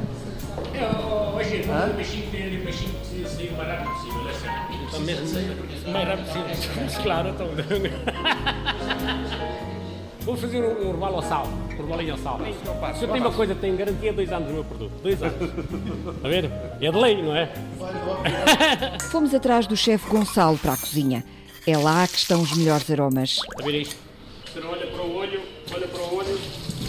Hoje, 1.37 1.63
o 1.63 1.95
peixinho 1.95 2.31
tem 2.31 2.59
o 2.59 2.65
peixinho 2.65 2.93
precisa 2.95 3.29
sair 3.29 3.49
o 3.49 3.57
mais 3.57 3.69
rápido 3.69 3.91
possível, 3.91 4.29
é 4.29 4.33
certo. 4.33 4.73
Então, 4.89 5.01
mesmo 5.01 5.27
o 5.87 5.91
mais 5.91 6.09
rápido 6.09 6.27
possível. 6.27 6.49
Claro, 7.03 7.29
então. 7.31 7.49
Vou 10.23 10.37
fazer 10.37 10.63
um, 10.63 10.89
um 10.89 10.93
robalo 10.93 11.17
ao 11.17 11.23
sal, 11.23 11.47
um 11.47 11.77
robalinho 11.83 12.13
ao 12.13 12.19
sal. 12.19 12.39
Se 12.95 13.03
eu 13.05 13.09
tenho 13.09 13.25
uma 13.25 13.33
coisa, 13.33 13.55
tenho 13.57 13.77
garantia 13.77 14.13
dois 14.13 14.31
anos 14.33 14.47
no 14.49 14.55
meu 14.55 14.65
produto. 14.65 14.93
Dois 15.03 15.21
anos. 15.21 15.35
Está 15.43 16.29
a 16.29 16.31
ver? 16.31 16.45
É 16.81 16.93
de 16.93 16.97
lei, 16.97 17.21
não 17.23 17.35
é? 17.35 17.51
Fomos 19.11 19.35
atrás 19.35 19.67
do 19.67 19.77
chefe 19.77 20.09
Gonçalo 20.09 20.57
para 20.59 20.75
a 20.75 20.77
cozinha. 20.77 21.25
É 21.67 21.77
lá 21.77 22.07
que 22.07 22.19
estão 22.19 22.41
os 22.41 22.57
melhores 22.57 22.89
aromas. 22.91 23.31
Está 23.31 23.63
a 23.63 23.67
ver 23.67 23.81
isto? 23.81 23.97
Você 24.53 24.61
olha 24.61 24.87
para 24.87 25.03
o 25.03 25.17
olho, 25.17 25.41
olha 25.75 25.89
para 25.89 26.01
o 26.03 26.17
olho, 26.17 26.41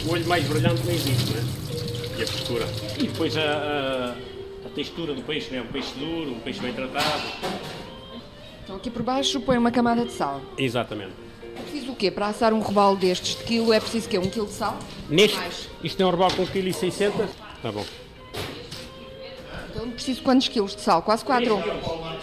o 0.05 0.11
olho 0.11 0.27
mais 0.27 0.43
brilhante 0.45 0.83
nem 0.85 0.95
existe, 0.95 1.31
não 1.31 1.39
é? 1.39 1.62
E 2.17 2.23
a 2.23 2.25
postura. 2.25 2.65
E 2.97 3.07
depois 3.07 3.35
a, 3.37 3.41
a, 3.41 4.15
a 4.65 4.69
textura 4.75 5.13
do 5.13 5.21
peixe, 5.21 5.51
né? 5.51 5.61
um 5.61 5.67
peixe 5.67 5.93
duro, 5.97 6.31
um 6.31 6.39
peixe 6.39 6.59
bem 6.59 6.73
tratado. 6.73 7.23
Então 8.63 8.75
aqui 8.75 8.89
por 8.89 9.03
baixo 9.03 9.39
põe 9.41 9.57
uma 9.57 9.71
camada 9.71 10.05
de 10.05 10.11
sal. 10.11 10.41
Exatamente. 10.57 11.11
É 11.55 11.61
preciso 11.61 11.91
o 11.91 11.95
quê? 11.95 12.09
Para 12.09 12.27
assar 12.27 12.53
um 12.53 12.59
robalo 12.59 12.95
destes 12.95 13.35
de 13.37 13.43
quilo 13.43 13.73
é 13.73 13.79
preciso 13.79 14.07
o 14.07 14.09
quê? 14.09 14.17
Um 14.17 14.29
quilo 14.29 14.47
de 14.47 14.53
sal? 14.53 14.79
Neste, 15.09 15.37
Mais. 15.37 15.69
isto 15.83 16.01
é 16.01 16.05
um 16.05 16.09
robalo 16.09 16.33
com 16.35 16.43
1,6 16.43 17.11
kg. 17.11 17.29
Está 17.57 17.71
bom. 17.71 17.85
Então 19.69 19.89
preciso 19.91 20.21
quantos 20.21 20.47
quilos 20.47 20.75
de 20.75 20.81
sal? 20.81 21.01
Quase 21.01 21.25
4? 21.25 21.59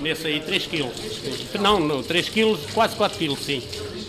Nesse 0.00 0.26
aí 0.26 0.40
3 0.40 0.66
kg. 0.66 0.90
Não, 1.60 1.78
não, 1.78 2.02
3 2.02 2.28
kg, 2.28 2.56
quase 2.72 2.96
4 2.96 3.18
kg, 3.18 3.36
sim. 3.36 3.62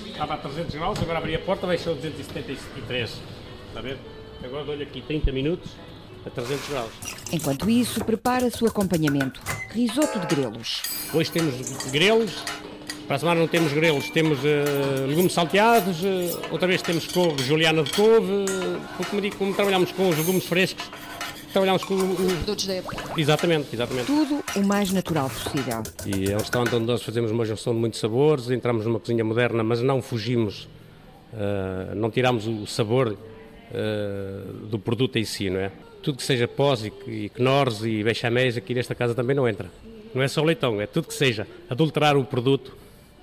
Estava 0.07 0.35
a 0.35 0.37
300 0.37 0.75
graus, 0.75 0.99
agora 0.99 1.17
abri 1.17 1.35
a 1.35 1.39
porta, 1.39 1.65
vai 1.65 1.77
ser 1.77 1.95
273. 1.95 3.09
Está 3.09 3.79
a 3.79 3.81
ver? 3.81 3.97
Agora 4.43 4.63
dou-lhe 4.63 4.83
aqui 4.83 5.01
30 5.01 5.31
minutos 5.31 5.71
a 6.25 6.29
300 6.29 6.69
graus. 6.69 6.91
Enquanto 7.31 7.69
isso, 7.69 8.03
prepara-se 8.03 8.63
o 8.63 8.67
acompanhamento. 8.67 9.41
Risoto 9.69 10.19
de 10.19 10.27
grelos. 10.27 10.81
Hoje 11.13 11.31
temos 11.31 11.55
grelos, 11.91 12.43
para 13.07 13.15
a 13.15 13.19
semana 13.19 13.39
não 13.39 13.47
temos 13.47 13.71
grelos, 13.73 14.09
temos 14.09 14.39
uh, 14.39 15.05
legumes 15.07 15.33
salteados, 15.33 16.01
uh, 16.01 16.39
outra 16.51 16.67
vez 16.67 16.81
temos 16.81 17.07
couve, 17.07 17.43
juliana 17.43 17.83
de 17.83 17.91
couve, 17.91 18.31
uh, 18.31 19.05
como, 19.09 19.21
digo, 19.21 19.35
como 19.35 19.53
trabalhamos 19.53 19.91
com 19.91 20.09
os 20.09 20.17
legumes 20.17 20.45
frescos, 20.45 20.89
trabalhamos 21.51 21.83
com 21.83 21.95
os 21.95 22.33
produtos 22.33 22.65
da 22.65 22.73
época. 22.73 22.97
Exatamente, 23.17 23.67
exatamente. 23.73 24.05
Tudo 24.05 24.43
o 24.55 24.63
mais 24.65 24.91
natural 24.91 25.29
possível. 25.29 25.83
E 26.05 26.31
é 26.31 26.35
um 26.35 26.39
restaurante 26.39 26.75
onde 26.75 26.85
nós 26.85 27.03
fazemos 27.03 27.31
uma 27.31 27.45
junção 27.45 27.73
de 27.73 27.79
muitos 27.79 27.99
sabores, 27.99 28.49
entramos 28.49 28.85
numa 28.85 28.99
cozinha 28.99 29.23
moderna, 29.23 29.63
mas 29.63 29.81
não 29.81 30.01
fugimos, 30.01 30.69
uh, 31.33 31.95
não 31.95 32.09
tiramos 32.09 32.47
o 32.47 32.65
sabor 32.65 33.17
uh, 33.71 34.67
do 34.67 34.77
produto 34.79 35.17
em 35.17 35.23
si, 35.23 35.49
não 35.49 35.59
é? 35.59 35.71
Tudo 36.01 36.17
que 36.17 36.23
seja 36.23 36.47
pós 36.47 36.83
e, 36.83 36.91
e 37.07 37.29
knors 37.29 37.83
e 37.83 38.03
bechaméis 38.03 38.57
aqui 38.57 38.73
nesta 38.73 38.95
casa 38.95 39.13
também 39.13 39.35
não 39.35 39.47
entra. 39.47 39.69
Não 40.13 40.21
é 40.21 40.27
só 40.27 40.43
leitão, 40.43 40.81
é 40.81 40.87
tudo 40.87 41.07
que 41.07 41.13
seja 41.13 41.47
adulterar 41.69 42.17
o 42.17 42.25
produto, 42.25 42.75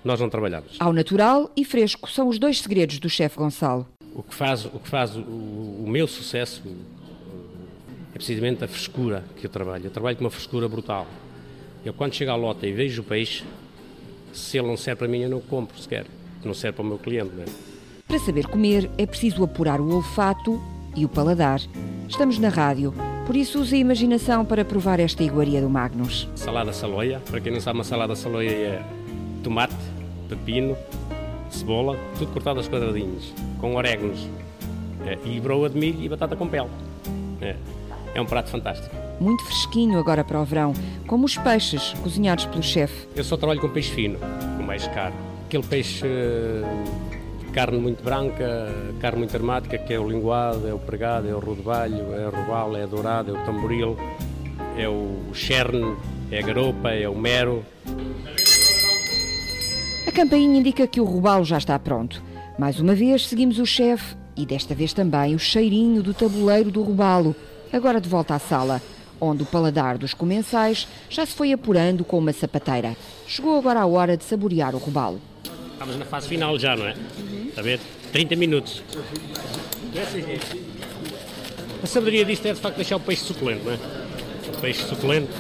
nós 0.05 0.21
não 0.21 0.31
trabalhamos. 0.31 0.77
Ao 0.79 0.93
natural 0.93 1.51
e 1.57 1.65
fresco 1.65 2.11
são 2.11 2.29
os 2.29 2.39
dois 2.39 2.61
segredos 2.61 2.99
do 2.99 3.11
chefe 3.11 3.37
Gonçalo. 3.37 3.87
O 4.15 4.23
que 4.23 4.35
faz, 4.35 4.65
o, 4.65 4.79
que 4.79 4.89
faz 4.89 5.15
o, 5.17 5.21
o 5.21 5.85
meu 5.87 6.07
sucesso 6.07 6.63
é 8.15 8.15
precisamente 8.15 8.65
a 8.65 8.69
frescura 8.69 9.25
que 9.37 9.47
eu 9.47 9.51
trabalho. 9.51 9.85
Eu 9.85 9.91
trabalho 9.91 10.17
com 10.17 10.25
uma 10.25 10.31
frescura 10.31 10.69
brutal. 10.69 11.07
Eu 11.85 11.93
quando 11.93 12.15
chego 12.15 12.31
à 12.31 12.37
lota 12.37 12.67
e 12.67 12.73
vejo 12.73 13.03
o 13.03 13.05
peixe, 13.05 13.45
se 14.33 14.59
ele 14.59 14.67
não 14.67 14.77
serve 14.77 14.99
para 14.99 15.09
mim, 15.09 15.21
eu 15.23 15.31
não 15.31 15.41
compro 15.41 15.79
sequer. 15.79 16.07
Não 16.45 16.55
serve 16.55 16.77
para 16.77 16.85
o 16.85 16.89
meu 16.89 16.99
cliente. 16.99 17.31
Não 17.35 17.43
é? 17.43 17.68
Para 18.09 18.19
saber 18.19 18.47
comer 18.47 18.91
é 18.97 19.05
preciso 19.05 19.45
apurar 19.45 19.83
o 19.83 19.95
olfato 19.95 20.59
e 20.97 21.05
o 21.05 21.09
paladar. 21.11 21.61
Estamos 22.09 22.39
na 22.39 22.49
rádio, 22.49 22.95
por 23.27 23.37
isso 23.37 23.61
use 23.61 23.75
a 23.77 23.79
imaginação 23.79 24.47
para 24.47 24.65
provar 24.65 24.99
esta 24.99 25.23
iguaria 25.23 25.61
do 25.61 25.69
Magnus. 25.69 26.27
Salada 26.35 26.73
saloia, 26.73 27.21
para 27.31 27.39
quem 27.39 27.53
não 27.53 27.61
sabe, 27.61 27.77
uma 27.77 27.85
salada 27.85 28.17
saloia 28.17 28.51
é 28.51 28.83
tomate, 29.45 29.75
pepino, 30.27 30.75
cebola, 31.51 31.99
tudo 32.19 32.33
cortado 32.33 32.59
aos 32.59 32.67
quadradinhos, 32.67 33.31
com 33.61 33.75
orégãos, 33.75 34.27
é, 35.07 35.19
e 35.27 35.39
broa 35.39 35.69
de 35.69 35.79
milho 35.79 36.03
e 36.03 36.09
batata 36.09 36.35
com 36.35 36.49
pele. 36.49 36.71
É, 37.43 37.57
é 38.15 38.21
um 38.23 38.27
prato 38.27 38.49
fantástico. 38.49 38.97
Muito 39.21 39.45
fresquinho 39.45 39.99
agora 39.99 40.25
para 40.25 40.41
o 40.41 40.45
verão, 40.47 40.73
como 41.07 41.27
os 41.27 41.37
peixes 41.37 41.93
cozinhados 42.03 42.47
pelo 42.47 42.63
chefe. 42.63 43.07
Eu 43.15 43.23
só 43.23 43.37
trabalho 43.37 43.61
com 43.61 43.69
peixe 43.69 43.93
fino, 43.93 44.19
com 44.57 44.63
mais 44.63 44.89
caro. 44.89 45.15
Aquele 45.47 45.65
peixe 45.65 46.07
carne 47.59 47.79
muito 47.79 48.05
branca, 48.05 48.73
carne 49.01 49.19
muito 49.19 49.35
aromática, 49.35 49.77
que 49.77 49.93
é 49.93 49.99
o 49.99 50.09
linguado, 50.09 50.69
é 50.69 50.73
o 50.73 50.79
pregado, 50.79 51.29
é 51.29 51.35
o 51.35 51.41
rodovalho, 51.41 52.15
é 52.15 52.29
o 52.29 52.31
robalo, 52.31 52.77
é 52.77 52.85
o 52.85 52.87
dourado, 52.87 53.35
é 53.35 53.41
o 53.41 53.45
tamboril, 53.45 53.97
é 54.77 54.89
o 54.89 55.35
cherne, 55.35 55.97
é 56.31 56.39
a 56.39 56.43
garopa, 56.43 56.91
é 56.91 57.09
o 57.09 57.17
mero. 57.17 57.67
A 60.07 60.13
campainha 60.13 60.61
indica 60.61 60.87
que 60.87 61.01
o 61.01 61.05
robalo 61.05 61.45
já 61.45 61.59
está 61.59 61.77
pronto. 61.81 62.23
Mais 62.57 62.79
uma 62.79 62.95
vez 62.95 63.27
seguimos 63.27 63.59
o 63.59 63.67
chefe 63.67 64.15
e 64.37 64.47
desta 64.47 64.73
vez 64.73 64.93
também 64.93 65.35
o 65.35 65.39
cheirinho 65.41 66.01
do 66.01 66.15
tabuleiro 66.15 66.71
do 66.71 66.85
robalo, 66.85 67.35
agora 67.73 68.01
de 68.01 68.09
volta 68.09 68.37
à 68.37 68.39
sala, 68.39 68.81
onde 69.21 69.43
o 69.43 69.47
paladar 69.47 69.99
dos 69.99 70.15
comensais 70.15 70.87
já 71.11 71.27
se 71.27 71.35
foi 71.35 71.53
apurando 71.53 72.05
com 72.05 72.19
uma 72.19 72.33
sapateira. 72.33 72.97
Chegou 73.27 73.59
agora 73.59 73.81
a 73.81 73.87
hora 73.87 74.17
de 74.17 74.23
saborear 74.23 74.77
o 74.77 74.79
robalo. 74.79 75.21
Estamos 75.73 75.97
na 75.97 76.05
fase 76.05 76.29
final 76.29 76.57
já, 76.57 76.77
não 76.77 76.87
é? 76.87 76.95
Está 77.59 77.69
a 77.69 77.77
ver? 77.77 77.81
30 78.13 78.37
minutos. 78.37 78.85
A 81.83 81.87
sabedoria 81.89 82.25
disto 82.25 82.47
é 82.47 82.53
de 82.53 82.61
facto 82.61 82.77
deixar 82.77 82.95
o 82.95 83.01
peixe 83.01 83.25
suculento, 83.25 83.65
não 83.65 83.73
é? 83.73 83.77
O 83.77 84.61
peixe 84.61 84.85
suculento. 84.85 85.33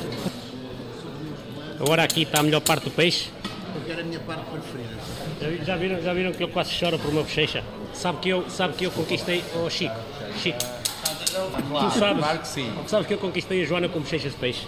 Agora 1.79 2.03
aqui 2.03 2.23
está 2.23 2.41
a 2.41 2.43
melhor 2.43 2.61
parte 2.61 2.87
do 2.87 2.91
peixe. 2.91 3.29
Eu 3.73 3.83
quero 3.87 4.01
a 4.01 4.05
minha 4.05 4.19
parte 4.19 4.43
preferida. 4.51 5.65
Já 5.65 5.77
viram, 5.77 6.03
já 6.03 6.13
viram 6.13 6.33
que 6.33 6.43
ele 6.43 6.51
quase 6.51 6.77
chora 6.77 6.99
por 6.99 7.09
uma 7.09 7.23
bochecha? 7.23 7.63
Sabe 7.95 8.19
que 8.19 8.31
eu, 8.31 8.51
sabe 8.51 8.75
que 8.75 8.85
eu 8.85 8.91
conquistei. 8.91 9.45
Oh 9.55 9.71
Chico, 9.71 9.95
Chico. 10.43 10.59
Claro, 10.59 11.89
tu 11.89 11.99
sabes, 12.01 12.25
claro 12.25 12.39
que 12.41 12.49
sim. 12.49 12.73
Sabes 12.89 13.07
que 13.07 13.15
eu 13.15 13.19
conquistei 13.19 13.63
a 13.63 13.65
Joana 13.65 13.89
com 13.89 14.01
bochechas 14.01 14.33
de 14.33 14.39
peixe? 14.39 14.67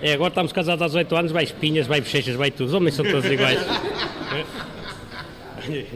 É, 0.00 0.12
agora 0.12 0.28
estamos 0.28 0.52
casados 0.52 0.80
há 0.80 0.86
18 0.86 1.16
anos, 1.16 1.32
vai 1.32 1.42
espinhas, 1.42 1.88
vai 1.88 2.00
bochechas, 2.00 2.36
vai 2.36 2.52
tudo. 2.52 2.68
Os 2.68 2.74
homens 2.74 2.94
são 2.94 3.04
todos 3.04 3.28
iguais. 3.28 3.58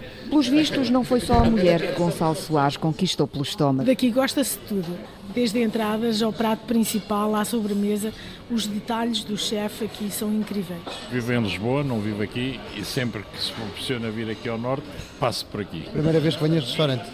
Pelos 0.29 0.49
vistos, 0.49 0.91
não 0.91 1.05
foi 1.05 1.21
só 1.21 1.35
a 1.35 1.45
mulher 1.45 1.81
que 1.81 1.99
Gonçalo 1.99 2.35
Soares 2.35 2.77
conquistou 2.77 3.27
pelo 3.27 3.43
estômago. 3.43 3.87
Daqui 3.87 4.11
gosta-se 4.11 4.59
de 4.59 4.65
tudo, 4.67 4.99
desde 5.35 5.63
entradas 5.63 6.23
ao 6.23 6.33
prato 6.33 6.67
principal, 6.67 7.35
à 7.35 7.45
sobremesa. 7.45 8.13
Os 8.51 8.67
detalhes 8.67 9.25
do 9.25 9.37
chefe 9.37 9.85
aqui 9.87 10.11
são 10.11 10.33
incríveis. 10.33 10.81
Vivo 11.11 11.33
em 11.33 11.43
Lisboa, 11.43 11.83
não 11.83 12.01
vivo 12.01 12.23
aqui 12.23 12.61
e 12.77 12.85
sempre 12.85 13.23
que 13.23 13.43
se 13.43 13.53
proporciona 13.53 14.11
vir 14.11 14.31
aqui 14.31 14.49
ao 14.49 14.59
Norte, 14.59 14.85
passo 15.19 15.47
por 15.47 15.61
aqui. 15.61 15.83
Primeira 15.91 16.21
vez 16.21 16.37
que 16.37 16.43
venho 16.43 16.55
a 16.55 16.59
este 16.59 16.69
restaurante. 16.69 17.07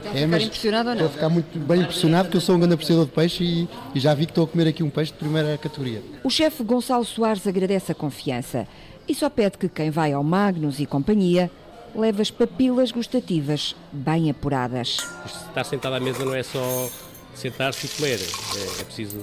Estão 0.00 0.12
a 0.12 0.14
ficar 0.14 0.40
impressionado 0.40 0.88
ou 0.88 0.94
não? 0.94 1.04
Estou 1.04 1.06
a 1.06 1.10
ficar 1.10 1.28
muito 1.28 1.58
bem 1.58 1.80
impressionado 1.82 2.24
porque 2.24 2.36
eu 2.38 2.40
sou 2.40 2.56
um 2.56 2.58
grande 2.58 2.74
apreciador 2.74 3.04
de 3.04 3.12
peixe 3.12 3.44
e, 3.44 3.68
e 3.94 4.00
já 4.00 4.14
vi 4.14 4.24
que 4.24 4.32
estou 4.32 4.44
a 4.44 4.48
comer 4.48 4.68
aqui 4.68 4.82
um 4.82 4.90
peixe 4.90 5.12
de 5.12 5.18
primeira 5.18 5.58
categoria. 5.58 6.02
O 6.24 6.30
chefe 6.30 6.64
Gonçalo 6.64 7.04
Soares 7.04 7.46
agradece 7.46 7.92
a 7.92 7.94
confiança 7.94 8.66
e 9.06 9.14
só 9.14 9.28
pede 9.28 9.58
que 9.58 9.68
quem 9.68 9.90
vai 9.90 10.12
ao 10.12 10.24
Magnus 10.24 10.80
e 10.80 10.86
companhia 10.86 11.50
leve 11.94 12.22
as 12.22 12.30
papilas 12.30 12.90
gustativas 12.90 13.74
bem 13.92 14.30
apuradas. 14.30 14.98
Estar 15.26 15.64
sentado 15.64 15.94
à 15.94 16.00
mesa 16.00 16.24
não 16.24 16.34
é 16.34 16.42
só 16.42 16.88
sentar-se 17.34 17.86
e 17.86 17.88
comer, 17.88 18.20
é, 18.20 18.80
é, 18.80 18.84
preciso 18.84 19.18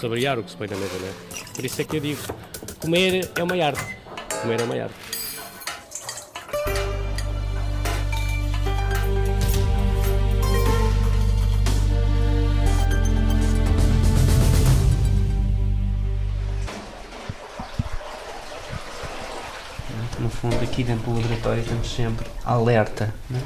saborear 0.00 0.38
o 0.38 0.42
que 0.42 0.50
se 0.50 0.56
põe 0.56 0.68
na 0.68 0.76
mesa, 0.76 0.98
não 1.00 1.08
é? 1.08 1.54
Por 1.54 1.64
isso 1.64 1.80
é 1.80 1.84
que 1.84 1.96
eu 1.96 2.00
digo, 2.00 2.20
comer 2.80 3.30
é 3.34 3.42
uma 3.42 3.54
arte, 3.64 3.96
comer 4.42 4.60
é 4.60 4.64
uma 4.64 4.82
arte. 4.82 5.11
Fundo, 20.42 20.56
aqui 20.56 20.82
dentro 20.82 21.04
do 21.04 21.20
laboratório 21.20 21.62
estamos 21.62 21.94
sempre 21.94 22.26
alerta, 22.44 23.14
né? 23.30 23.40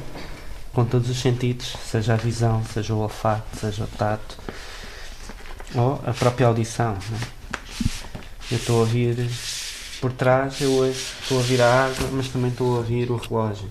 com 0.73 0.83
todos 0.83 1.07
os 1.11 1.17
sentidos, 1.17 1.75
seja 1.85 2.15
a 2.15 2.17
visão, 2.17 2.63
seja 2.73 2.91
o 2.95 2.97
olfato, 2.97 3.55
seja 3.55 3.83
o 3.83 3.87
tato. 3.87 4.35
Ou 5.75 6.01
a 6.03 6.11
própria 6.11 6.47
audição. 6.47 6.93
Né? 6.93 7.19
Eu 8.49 8.57
estou 8.57 8.77
a 8.77 8.79
ouvir 8.79 9.29
por 10.01 10.11
trás, 10.11 10.59
eu 10.59 10.71
hoje 10.71 11.13
estou 11.21 11.37
a 11.37 11.41
ouvir 11.41 11.61
a 11.61 11.85
água, 11.85 12.09
mas 12.13 12.29
também 12.29 12.49
estou 12.49 12.73
a 12.73 12.77
ouvir 12.77 13.11
o 13.11 13.17
relógio. 13.17 13.69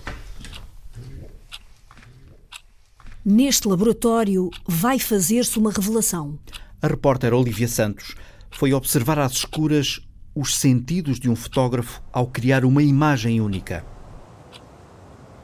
Neste 3.25 3.67
laboratório 3.67 4.49
vai 4.65 4.99
fazer-se 4.99 5.59
uma 5.59 5.71
revelação. 5.71 6.39
A 6.81 6.87
repórter 6.87 7.33
Olivia 7.33 7.67
Santos 7.67 8.15
foi 8.51 8.73
observar 8.73 9.19
às 9.19 9.33
escuras 9.33 9.99
os 10.39 10.55
sentidos 10.55 11.19
de 11.19 11.29
um 11.29 11.35
fotógrafo 11.35 11.99
ao 12.13 12.27
criar 12.27 12.63
uma 12.63 12.83
imagem 12.83 13.41
única. 13.41 13.83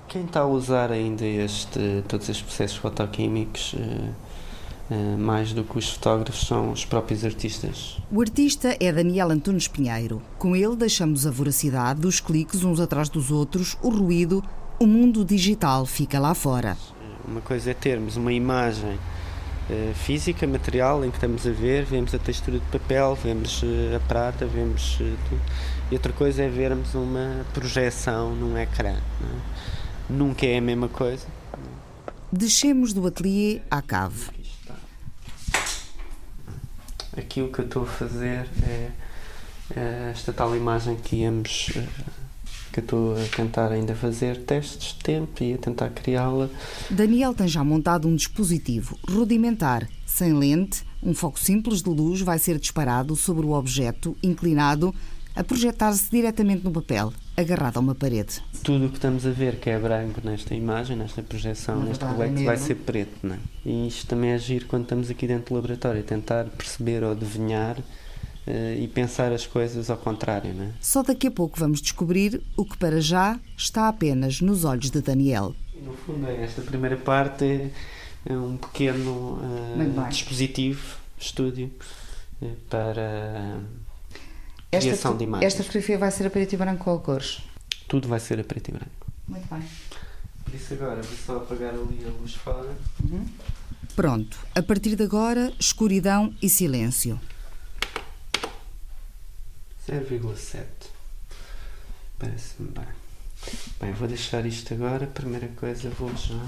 Quem 0.08 0.25
está 0.25 0.41
a 0.41 0.45
usar 0.45 0.91
ainda 0.91 1.25
este, 1.25 2.03
todos 2.08 2.29
estes 2.29 2.45
processos 2.45 2.77
fotoquímicos, 2.77 3.73
eh, 3.75 4.10
eh, 4.91 5.17
mais 5.17 5.51
do 5.51 5.63
que 5.63 5.79
os 5.79 5.89
fotógrafos, 5.89 6.45
são 6.45 6.71
os 6.71 6.86
próprios 6.86 7.25
artistas. 7.25 7.97
O 8.12 8.21
artista 8.21 8.77
é 8.79 8.91
Daniel 8.91 9.32
Antunes 9.32 9.67
Pinheiro. 9.67 10.21
Com 10.38 10.56
ele 10.56 10.75
deixamos 10.75 11.25
a 11.25 11.32
voracidade 11.32 11.99
dos 11.99 12.19
cliques 12.19 12.63
uns 12.63 12.79
atrás 12.79 13.10
dos 13.10 13.32
outros, 13.32 13.75
o 13.82 13.89
ruído, 13.89 14.43
o 14.79 14.86
mundo 14.86 15.25
digital 15.25 15.88
fica 15.88 16.19
lá 16.19 16.36
fora. 16.36 16.77
Uma 17.27 17.41
coisa 17.41 17.71
é 17.71 17.73
termos 17.73 18.15
uma 18.15 18.32
imagem 18.32 18.99
uh, 19.69 19.93
física, 19.93 20.45
material, 20.47 21.04
em 21.04 21.10
que 21.10 21.17
estamos 21.17 21.45
a 21.47 21.52
ver, 21.52 21.86
vemos 21.86 22.13
a 22.13 22.19
textura 22.19 22.60
de 22.60 22.65
papel, 22.65 23.15
vemos 23.15 23.62
uh, 23.63 23.95
a 23.95 23.99
prata, 23.99 24.45
vemos 24.45 24.99
uh, 24.99 25.17
tudo. 25.30 25.41
E 25.91 25.95
outra 25.95 26.13
coisa 26.13 26.43
é 26.43 26.49
vermos 26.49 26.95
uma 26.95 27.45
projeção 27.54 28.36
num 28.36 28.58
ecrã. 28.58 28.95
É? 28.95 29.02
Nunca 30.10 30.45
é 30.45 30.58
a 30.58 30.62
mesma 30.62 30.88
coisa. 30.88 31.26
Descemos 32.32 32.93
do 32.93 33.06
ateliê 33.06 33.62
à 33.69 33.82
cave. 33.82 34.30
Aqui 37.15 37.41
o 37.41 37.52
que 37.52 37.60
eu 37.60 37.65
estou 37.65 37.84
a 37.84 37.86
fazer 37.86 38.49
é, 38.67 38.89
é 39.76 40.10
esta 40.12 40.34
tal 40.34 40.56
imagem 40.56 40.95
que 40.95 41.17
íamos 41.17 41.71
que 42.73 42.79
eu 42.79 42.83
estou 42.83 43.15
a 43.15 43.36
tentar 43.36 43.71
ainda 43.71 43.93
fazer 43.93 44.38
testes 44.43 44.95
de 44.95 45.03
tempo 45.03 45.43
e 45.43 45.53
a 45.53 45.57
tentar 45.59 45.91
criá-la. 45.91 46.49
Daniel 46.89 47.33
tem 47.33 47.47
já 47.47 47.63
montado 47.63 48.07
um 48.07 48.15
dispositivo 48.15 48.97
rudimentar, 49.07 49.88
sem 50.07 50.33
lente, 50.33 50.83
um 51.01 51.13
foco 51.13 51.39
simples 51.39 51.83
de 51.83 51.89
luz 51.89 52.21
vai 52.21 52.39
ser 52.39 52.57
disparado 52.57 53.15
sobre 53.15 53.45
o 53.45 53.51
objeto 53.51 54.17
inclinado 54.23 54.93
a 55.36 55.43
projetar-se 55.43 56.09
diretamente 56.12 56.63
no 56.63 56.71
papel, 56.71 57.13
agarrado 57.36 57.77
a 57.77 57.79
uma 57.79 57.95
parede. 57.95 58.41
Tudo 58.63 58.86
o 58.86 58.89
que 58.89 58.95
estamos 58.95 59.25
a 59.25 59.31
ver 59.31 59.55
que 59.59 59.69
é 59.69 59.79
branco 59.79 60.21
nesta 60.23 60.53
imagem, 60.53 60.95
nesta 60.95 61.21
projeção, 61.23 61.79
Na 61.79 61.86
neste 61.86 62.05
reflexo, 62.05 62.41
é 62.41 62.45
vai 62.45 62.57
ser 62.57 62.75
preto. 62.75 63.17
Não 63.23 63.36
é? 63.36 63.39
E 63.65 63.88
isto 63.88 64.07
também 64.07 64.31
é 64.31 64.36
agir 64.36 64.65
quando 64.65 64.83
estamos 64.83 65.09
aqui 65.09 65.27
dentro 65.27 65.49
do 65.49 65.55
laboratório, 65.55 66.03
tentar 66.03 66.45
perceber 66.45 67.03
ou 67.03 67.12
adivinhar 67.12 67.77
e 68.45 68.88
pensar 68.88 69.32
as 69.32 69.47
coisas 69.47 69.89
ao 69.89 69.97
contrário. 69.97 70.53
Não 70.53 70.65
é? 70.65 70.71
Só 70.82 71.01
daqui 71.01 71.27
a 71.27 71.32
pouco 71.32 71.60
vamos 71.60 71.82
descobrir 71.82 72.41
o 72.58 72.65
que 72.65 72.77
para 72.77 72.99
já 72.99 73.39
está 73.58 73.88
apenas 73.88 74.41
nos 74.41 74.65
olhos 74.65 74.91
de 74.91 75.01
Daniel. 75.01 75.56
No 75.82 75.93
fundo, 75.93 76.27
esta 76.27 76.62
primeira 76.62 76.97
parte 76.97 77.71
é, 78.25 78.34
um 78.34 78.58
pequeno 78.58 79.39
uh, 79.41 80.10
dispositivo, 80.10 80.97
estúdio, 81.17 81.71
uh, 82.41 82.56
para 82.69 83.60
criação 84.71 85.12
esta, 85.12 85.17
de 85.17 85.23
imagens. 85.23 85.53
Esta 85.53 85.63
fotografia 85.63 85.97
vai 85.97 86.12
ser 86.12 86.27
a 86.27 86.29
preto 86.29 86.53
e 86.53 86.58
branco 86.58 86.89
ou 86.89 86.97
a 86.97 86.99
cores? 86.99 87.41
Tudo 87.88 88.08
vai 88.08 88.19
ser 88.19 88.39
a 88.39 88.43
preto 88.43 88.69
e 88.69 88.71
branco. 88.71 89.08
Muito 89.27 89.47
bem. 89.53 89.63
Por 90.43 90.53
isso 90.53 90.73
agora 90.73 91.01
vou 91.01 91.17
só 91.17 91.38
apagar 91.38 91.73
ali 91.73 92.06
a 92.06 92.21
luz 92.21 92.34
fora. 92.34 92.69
Uhum. 93.03 93.25
Pronto, 93.95 94.38
a 94.56 94.63
partir 94.63 94.95
de 94.95 95.03
agora, 95.03 95.53
escuridão 95.60 96.34
e 96.41 96.49
silêncio. 96.49 97.19
0,7. 99.88 100.65
Parece-me 102.17 102.69
bem. 102.69 102.88
Bem, 103.82 103.91
vou 103.93 104.08
deixar 104.08 104.46
isto 104.46 104.74
agora. 104.74 105.06
Primeira 105.06 105.50
coisa, 105.50 105.89
vou 105.89 106.10
já. 106.15 106.39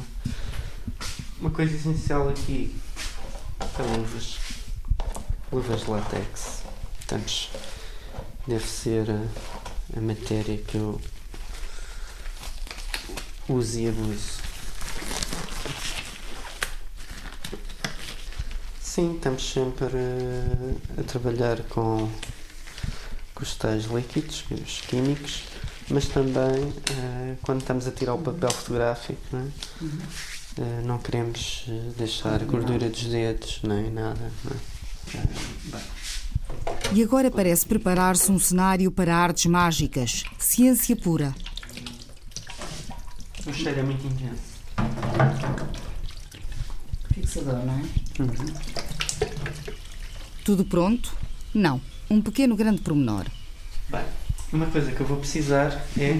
Uma 1.39 1.51
coisa 1.51 1.75
essencial 1.75 2.29
aqui 2.29 2.73
é 3.59 3.97
luvas. 3.97 4.37
Luvas 5.51 5.81
de 5.81 5.89
látex. 5.89 6.63
Portanto, 6.97 7.49
deve 8.47 8.65
ser 8.65 9.09
a, 9.11 9.97
a 9.97 10.01
matéria 10.01 10.57
que 10.57 10.77
eu 10.77 11.01
uso 13.49 13.79
e 13.79 13.89
abuso. 13.89 14.39
Sim, 18.81 19.15
estamos 19.15 19.43
sempre 19.51 19.87
a, 19.87 21.01
a 21.01 21.03
trabalhar 21.03 21.61
com 21.63 22.09
com 23.35 23.43
os 23.43 23.55
tais 23.55 23.83
líquidos, 23.85 24.45
os 24.49 24.81
químicos, 24.81 25.43
mas 25.89 26.07
também 26.07 26.63
uh, 26.63 27.37
quando 27.41 27.59
estamos 27.59 27.85
a 27.85 27.91
tirar 27.91 28.13
o 28.13 28.17
papel 28.17 28.49
fotográfico, 28.49 29.21
não, 29.31 29.39
é? 29.39 29.43
uhum. 29.81 29.99
uh, 30.57 30.85
não 30.85 30.97
queremos 30.97 31.65
uh, 31.67 31.93
deixar 31.97 32.41
a 32.41 32.45
gordura 32.45 32.89
dos 32.89 33.03
dedos, 33.03 33.59
nem 33.61 33.91
nada. 33.91 34.31
É? 35.13 35.19
E 36.93 37.03
agora 37.03 37.29
parece 37.29 37.65
preparar-se 37.65 38.31
um 38.31 38.39
cenário 38.39 38.89
para 38.89 39.15
artes 39.15 39.45
mágicas, 39.47 40.23
ciência 40.39 40.95
pura. 40.95 41.35
O 43.45 43.53
cheiro 43.53 43.81
é 43.81 43.83
muito 43.83 44.07
intenso. 44.07 44.55
Fixador, 47.13 47.65
não 47.65 47.73
é? 47.73 47.83
Uhum. 48.21 48.53
Tudo 50.43 50.63
pronto? 50.65 51.13
Não 51.53 51.81
um 52.09 52.21
pequeno 52.21 52.55
grande 52.55 52.81
pormenor. 52.81 53.25
Bem, 53.89 54.03
uma 54.53 54.65
coisa 54.67 54.91
que 54.91 55.01
eu 55.01 55.07
vou 55.07 55.17
precisar 55.17 55.85
é 55.97 56.19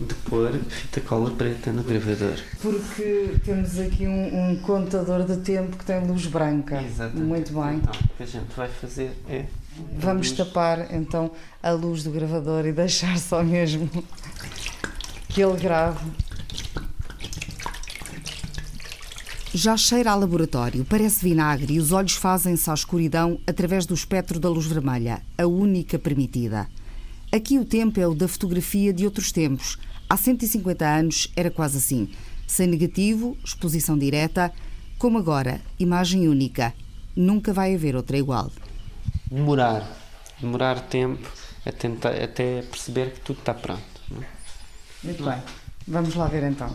de 0.00 0.14
pôr 0.14 0.52
fita 0.68 1.00
cola 1.00 1.30
preta 1.32 1.72
no 1.72 1.82
gravador. 1.82 2.38
Porque 2.62 3.34
temos 3.44 3.78
aqui 3.80 4.06
um, 4.06 4.50
um 4.50 4.56
contador 4.56 5.24
de 5.24 5.38
tempo 5.38 5.76
que 5.76 5.84
tem 5.84 6.06
luz 6.06 6.26
branca. 6.26 6.80
Exatamente. 6.80 7.26
Muito 7.26 7.52
bem. 7.52 7.76
Então, 7.76 7.92
o 7.92 8.16
que 8.16 8.22
a 8.22 8.26
gente 8.26 8.54
vai 8.56 8.68
fazer 8.68 9.12
é. 9.28 9.44
Vamos 9.96 10.32
tapar 10.32 10.92
então 10.92 11.30
a 11.62 11.70
luz 11.70 12.02
do 12.02 12.10
gravador 12.10 12.66
e 12.66 12.72
deixar 12.72 13.18
só 13.18 13.42
mesmo 13.42 13.88
que 15.28 15.42
ele 15.42 15.56
grave. 15.56 16.00
Já 19.60 19.76
cheira 19.76 20.12
a 20.12 20.14
laboratório, 20.14 20.84
parece 20.84 21.20
vinagre 21.28 21.74
e 21.74 21.78
os 21.80 21.90
olhos 21.90 22.14
fazem-se 22.14 22.70
à 22.70 22.74
escuridão 22.74 23.40
através 23.44 23.86
do 23.86 23.92
espectro 23.92 24.38
da 24.38 24.48
luz 24.48 24.66
vermelha, 24.66 25.20
a 25.36 25.48
única 25.48 25.98
permitida. 25.98 26.68
Aqui 27.32 27.58
o 27.58 27.64
tempo 27.64 27.98
é 27.98 28.06
o 28.06 28.14
da 28.14 28.28
fotografia 28.28 28.92
de 28.92 29.04
outros 29.04 29.32
tempos. 29.32 29.76
Há 30.08 30.16
150 30.16 30.86
anos 30.86 31.32
era 31.34 31.50
quase 31.50 31.78
assim. 31.78 32.08
Sem 32.46 32.68
negativo, 32.68 33.36
exposição 33.44 33.98
direta, 33.98 34.52
como 34.96 35.18
agora, 35.18 35.60
imagem 35.76 36.28
única. 36.28 36.72
Nunca 37.16 37.52
vai 37.52 37.74
haver 37.74 37.96
outra 37.96 38.16
igual. 38.16 38.52
Demorar. 39.28 39.90
Demorar 40.40 40.82
tempo 40.82 41.28
a 41.66 41.72
tentar, 41.72 42.10
até 42.10 42.62
perceber 42.62 43.10
que 43.10 43.20
tudo 43.22 43.40
está 43.40 43.54
pronto. 43.54 43.82
Não? 44.08 44.22
É? 44.22 44.26
Muito 45.02 45.24
bem. 45.24 45.42
Vamos 45.88 46.14
lá 46.14 46.28
ver 46.28 46.44
então. 46.44 46.72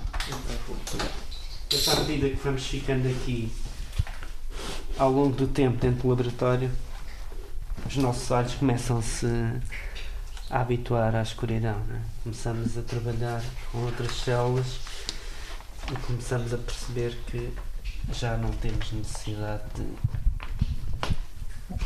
À 1.87 1.95
medida 2.01 2.29
que 2.29 2.35
vamos 2.35 2.65
ficando 2.67 3.09
aqui 3.09 3.51
ao 4.97 5.11
longo 5.11 5.35
do 5.35 5.47
tempo 5.47 5.77
dentro 5.77 6.03
do 6.03 6.09
laboratório, 6.09 6.69
os 7.87 7.95
nossos 7.97 8.29
olhos 8.29 8.53
começam-se 8.53 9.25
a 10.49 10.61
habituar 10.61 11.15
à 11.15 11.23
escuridão. 11.23 11.75
É? 11.91 11.99
Começamos 12.21 12.77
a 12.77 12.83
trabalhar 12.83 13.43
com 13.71 13.79
outras 13.79 14.11
células 14.21 14.77
e 15.91 15.95
começamos 16.05 16.53
a 16.53 16.57
perceber 16.57 17.17
que 17.25 17.51
já 18.11 18.37
não 18.37 18.51
temos 18.51 18.91
necessidade 18.91 19.63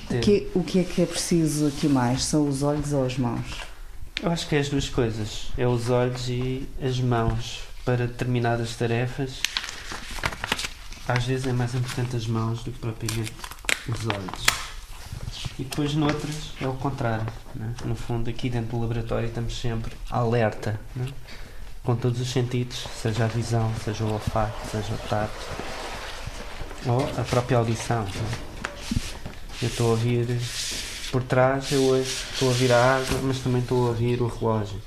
de. 0.10 0.20
Que, 0.20 0.52
o 0.54 0.64
que 0.64 0.80
é 0.80 0.84
que 0.84 1.02
é 1.02 1.06
preciso 1.06 1.68
aqui 1.68 1.88
mais? 1.88 2.26
São 2.26 2.48
os 2.48 2.62
olhos 2.62 2.92
ou 2.92 3.06
as 3.06 3.18
mãos? 3.18 3.62
Eu 4.22 4.32
acho 4.32 4.48
que 4.48 4.56
é 4.56 4.60
as 4.60 4.68
duas 4.68 4.90
coisas. 4.90 5.48
É 5.58 5.66
os 5.66 5.90
olhos 5.90 6.28
e 6.28 6.68
as 6.82 7.00
mãos 7.00 7.62
para 7.86 8.06
determinadas 8.06 8.76
tarefas 8.76 9.40
às 11.08 11.24
vezes 11.26 11.48
é 11.48 11.54
mais 11.54 11.74
importante 11.74 12.16
as 12.16 12.28
mãos 12.28 12.64
do 12.64 12.72
que 12.72 12.80
propriamente 12.80 13.34
os 13.88 14.06
olhos. 14.08 14.46
E 15.58 15.64
depois 15.64 15.94
noutras 15.96 16.52
é 16.62 16.68
o 16.68 16.74
contrário. 16.74 17.26
Né? 17.56 17.74
No 17.86 17.96
fundo, 17.96 18.30
aqui 18.30 18.50
dentro 18.50 18.72
do 18.72 18.82
laboratório 18.82 19.28
estamos 19.28 19.60
sempre 19.60 19.96
alerta, 20.10 20.80
né? 20.96 21.08
com 21.84 21.96
todos 21.96 22.20
os 22.20 22.30
sentidos, 22.30 22.86
seja 23.02 23.24
a 23.24 23.28
visão, 23.28 23.72
seja 23.84 24.04
o 24.04 24.12
olfato, 24.12 24.54
seja 24.70 24.94
o 24.94 24.98
tato, 25.08 25.34
ou 26.86 27.02
a 27.20 27.24
própria 27.24 27.58
audição. 27.58 28.04
Né? 28.04 28.40
Eu 29.62 29.70
estou 29.70 29.88
a 29.88 29.92
ouvir 29.92 30.28
por 31.12 31.24
trás, 31.24 31.72
eu 31.72 31.82
hoje 31.84 32.26
estou 32.34 32.50
a 32.50 32.52
ouvir 32.52 32.72
a 32.72 32.96
água, 32.98 33.20
mas 33.24 33.40
também 33.40 33.62
estou 33.62 33.86
a 33.86 33.90
ouvir 33.90 34.22
o 34.22 34.28
relógio. 34.28 34.82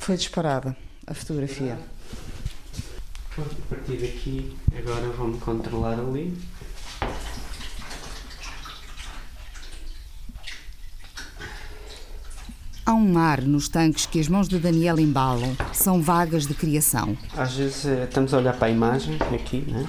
Foi 0.00 0.16
disparada 0.16 0.74
a 1.06 1.12
fotografia. 1.12 1.78
Pronto, 3.34 3.54
a 3.54 3.74
partir 3.74 3.98
daqui, 3.98 4.56
agora 4.76 5.08
vou-me 5.10 5.38
controlar 5.38 6.00
ali. 6.00 6.36
Há 12.86 12.94
um 12.94 13.12
mar 13.12 13.42
nos 13.42 13.68
tanques 13.68 14.06
que 14.06 14.18
as 14.18 14.26
mãos 14.26 14.48
de 14.48 14.58
Daniel 14.58 14.98
embalam. 14.98 15.54
São 15.74 16.00
vagas 16.00 16.46
de 16.46 16.54
criação. 16.54 17.16
Às 17.36 17.54
vezes 17.56 17.84
eh, 17.84 18.04
estamos 18.04 18.32
a 18.32 18.38
olhar 18.38 18.56
para 18.56 18.68
a 18.68 18.70
imagem, 18.70 19.18
aqui, 19.34 19.58
né? 19.70 19.86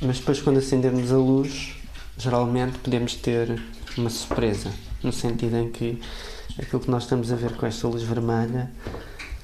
Mas 0.00 0.20
depois, 0.20 0.40
quando 0.40 0.58
acendermos 0.58 1.10
a 1.12 1.16
luz, 1.16 1.74
geralmente 2.16 2.78
podemos 2.78 3.16
ter 3.16 3.60
uma 3.98 4.08
surpresa. 4.08 4.72
No 5.02 5.12
sentido 5.12 5.56
em 5.56 5.70
que 5.70 6.00
aquilo 6.58 6.80
que 6.80 6.90
nós 6.90 7.04
estamos 7.04 7.32
a 7.32 7.36
ver 7.36 7.56
com 7.56 7.66
esta 7.66 7.88
luz 7.88 8.02
vermelha 8.02 8.70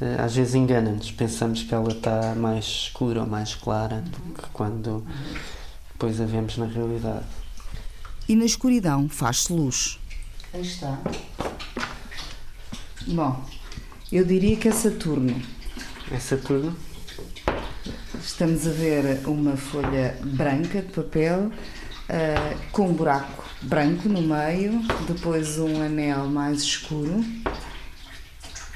eh, 0.01 0.17
às 0.19 0.35
vezes 0.35 0.55
engana-nos. 0.55 1.11
Pensamos 1.11 1.63
que 1.63 1.75
ela 1.75 1.93
está 1.93 2.35
mais 2.35 2.65
escura 2.65 3.21
ou 3.21 3.27
mais 3.27 3.55
clara 3.55 4.01
do 4.01 4.35
que 4.35 4.49
quando 4.53 5.05
depois 5.93 6.21
a 6.21 6.25
vemos 6.25 6.57
na 6.57 6.67
realidade. 6.67 7.27
E 8.29 8.35
na 8.35 8.45
escuridão 8.45 9.09
faz-se 9.09 9.53
luz. 9.53 9.99
Aí 10.55 10.63
está. 10.63 10.99
Bom, 13.07 13.45
eu 14.11 14.25
diria 14.25 14.57
que 14.57 14.69
é 14.69 14.73
Saturno. 14.73 15.41
É 16.11 16.19
Saturno? 16.19 16.75
Estamos 18.23 18.67
a 18.67 18.71
ver 18.71 19.27
uma 19.27 19.57
folha 19.57 20.17
branca 20.23 20.81
de 20.81 20.93
papel 20.93 21.51
uh, 22.11 22.59
com 22.73 22.89
um 22.89 22.93
buraco 22.93 23.45
branco 23.63 24.09
no 24.09 24.21
meio, 24.23 24.83
depois 25.07 25.59
um 25.59 25.83
anel 25.83 26.27
mais 26.27 26.63
escuro 26.63 27.25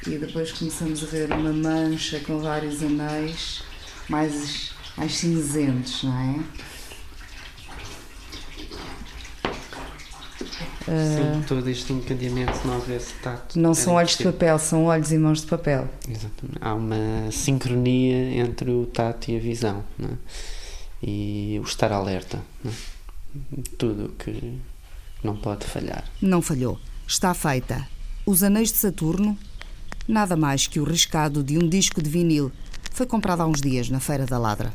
e 0.06 0.18
depois 0.18 0.52
começamos 0.52 1.02
a 1.02 1.06
ver 1.06 1.32
uma 1.32 1.52
mancha 1.52 2.20
com 2.20 2.38
vários 2.38 2.82
anéis 2.82 3.62
mais, 4.08 4.72
mais 4.96 5.16
cinzentos, 5.16 6.02
não 6.04 6.18
é? 6.18 6.64
Sim, 10.86 11.42
todo 11.48 11.66
este 11.70 11.94
encadeamento 11.94 12.58
se 12.58 12.66
não 12.66 12.74
houvesse 12.74 13.14
tato. 13.22 13.58
Não 13.58 13.72
são 13.72 13.94
olhos 13.94 14.18
de 14.18 14.24
papel, 14.24 14.58
são 14.58 14.84
olhos 14.84 15.10
e 15.12 15.18
mãos 15.18 15.40
de 15.40 15.46
papel. 15.46 15.88
Exatamente. 16.06 16.58
Há 16.60 16.74
uma 16.74 17.30
sincronia 17.32 18.42
entre 18.42 18.70
o 18.70 18.84
tato 18.84 19.30
e 19.30 19.36
a 19.38 19.40
visão 19.40 19.82
né? 19.98 20.10
e 21.02 21.58
o 21.58 21.66
estar 21.66 21.90
alerta. 21.90 22.38
Né? 22.62 22.70
Tudo 23.78 24.14
que 24.18 24.58
não 25.22 25.36
pode 25.36 25.66
falhar. 25.66 26.04
Não 26.20 26.42
falhou. 26.42 26.78
Está 27.06 27.34
feita. 27.34 27.86
Os 28.26 28.42
anéis 28.42 28.70
de 28.70 28.78
Saturno, 28.78 29.38
nada 30.06 30.36
mais 30.36 30.66
que 30.66 30.80
o 30.80 30.84
riscado 30.84 31.42
de 31.42 31.58
um 31.58 31.68
disco 31.68 32.02
de 32.02 32.08
vinil. 32.08 32.52
Foi 32.92 33.06
comprado 33.06 33.42
há 33.42 33.46
uns 33.46 33.60
dias 33.60 33.88
na 33.90 34.00
Feira 34.00 34.24
da 34.26 34.38
Ladra. 34.38 34.72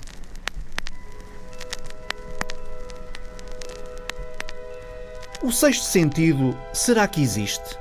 O 5.41 5.52
sexto 5.52 5.86
sentido, 5.86 6.56
será 6.74 7.08
que 7.08 7.22
existe? 7.22 7.78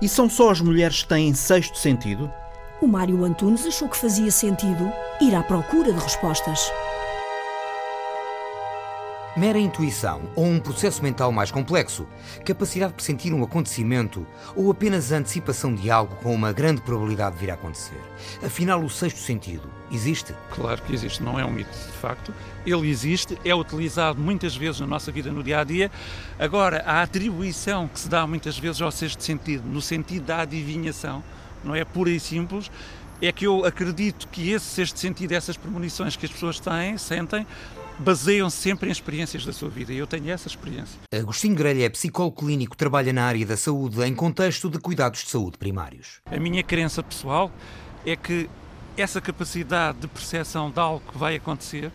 E 0.00 0.08
são 0.08 0.28
só 0.28 0.50
as 0.50 0.60
mulheres 0.60 1.02
que 1.02 1.08
têm 1.08 1.32
sexto 1.34 1.78
sentido? 1.78 2.30
O 2.80 2.86
Mário 2.86 3.24
Antunes 3.24 3.66
achou 3.66 3.88
que 3.88 3.96
fazia 3.96 4.30
sentido 4.30 4.92
ir 5.20 5.34
à 5.34 5.42
procura 5.42 5.92
de 5.92 5.98
respostas. 5.98 6.60
Mera 9.36 9.58
intuição 9.58 10.22
ou 10.34 10.46
um 10.46 10.58
processo 10.58 11.02
mental 11.02 11.30
mais 11.30 11.50
complexo, 11.50 12.08
capacidade 12.44 12.92
de 12.92 12.96
pressentir 12.96 13.32
um 13.32 13.44
acontecimento 13.44 14.26
ou 14.56 14.70
apenas 14.70 15.12
a 15.12 15.18
antecipação 15.18 15.74
de 15.74 15.90
algo 15.90 16.16
com 16.16 16.34
uma 16.34 16.52
grande 16.52 16.80
probabilidade 16.80 17.36
de 17.36 17.40
vir 17.42 17.50
a 17.50 17.54
acontecer. 17.54 18.00
Afinal, 18.42 18.82
o 18.82 18.90
sexto 18.90 19.18
sentido 19.18 19.70
existe? 19.92 20.34
Claro 20.50 20.82
que 20.82 20.92
existe, 20.92 21.22
não 21.22 21.38
é 21.38 21.44
um 21.44 21.52
mito, 21.52 21.70
de 21.70 21.98
facto. 21.98 22.34
Ele 22.66 22.88
existe, 22.88 23.38
é 23.44 23.54
utilizado 23.54 24.20
muitas 24.20 24.56
vezes 24.56 24.80
na 24.80 24.86
nossa 24.86 25.12
vida 25.12 25.30
no 25.30 25.42
dia 25.42 25.60
a 25.60 25.64
dia. 25.64 25.90
Agora, 26.38 26.82
a 26.84 27.02
atribuição 27.02 27.86
que 27.86 28.00
se 28.00 28.08
dá 28.08 28.26
muitas 28.26 28.58
vezes 28.58 28.82
ao 28.82 28.90
sexto 28.90 29.22
sentido, 29.22 29.68
no 29.68 29.80
sentido 29.80 30.24
da 30.24 30.40
adivinhação, 30.40 31.22
não 31.62 31.74
é 31.74 31.84
pura 31.84 32.10
e 32.10 32.18
simples, 32.18 32.70
é 33.20 33.30
que 33.30 33.46
eu 33.46 33.64
acredito 33.64 34.26
que 34.28 34.50
esse 34.50 34.66
sexto 34.66 34.98
sentido, 34.98 35.32
essas 35.32 35.56
premonições 35.56 36.16
que 36.16 36.26
as 36.26 36.32
pessoas 36.32 36.58
têm, 36.58 36.96
sentem, 36.98 37.46
baseiam-se 37.98 38.56
sempre 38.56 38.88
em 38.88 38.92
experiências 38.92 39.44
da 39.44 39.52
sua 39.52 39.68
vida 39.68 39.92
e 39.92 39.98
eu 39.98 40.06
tenho 40.06 40.30
essa 40.30 40.48
experiência. 40.48 40.98
Agostinho 41.12 41.54
Grelha 41.54 41.84
é 41.84 41.88
psicólogo 41.88 42.40
clínico, 42.44 42.76
trabalha 42.76 43.12
na 43.12 43.24
área 43.24 43.44
da 43.44 43.56
saúde 43.56 44.02
em 44.02 44.14
contexto 44.14 44.70
de 44.70 44.78
cuidados 44.78 45.24
de 45.24 45.30
saúde 45.30 45.58
primários. 45.58 46.20
A 46.26 46.38
minha 46.38 46.62
crença 46.62 47.02
pessoal 47.02 47.50
é 48.06 48.16
que 48.16 48.48
essa 48.96 49.20
capacidade 49.20 49.98
de 49.98 50.08
percepção 50.08 50.70
de 50.70 50.80
algo 50.80 51.02
que 51.10 51.18
vai 51.18 51.36
acontecer 51.36 51.92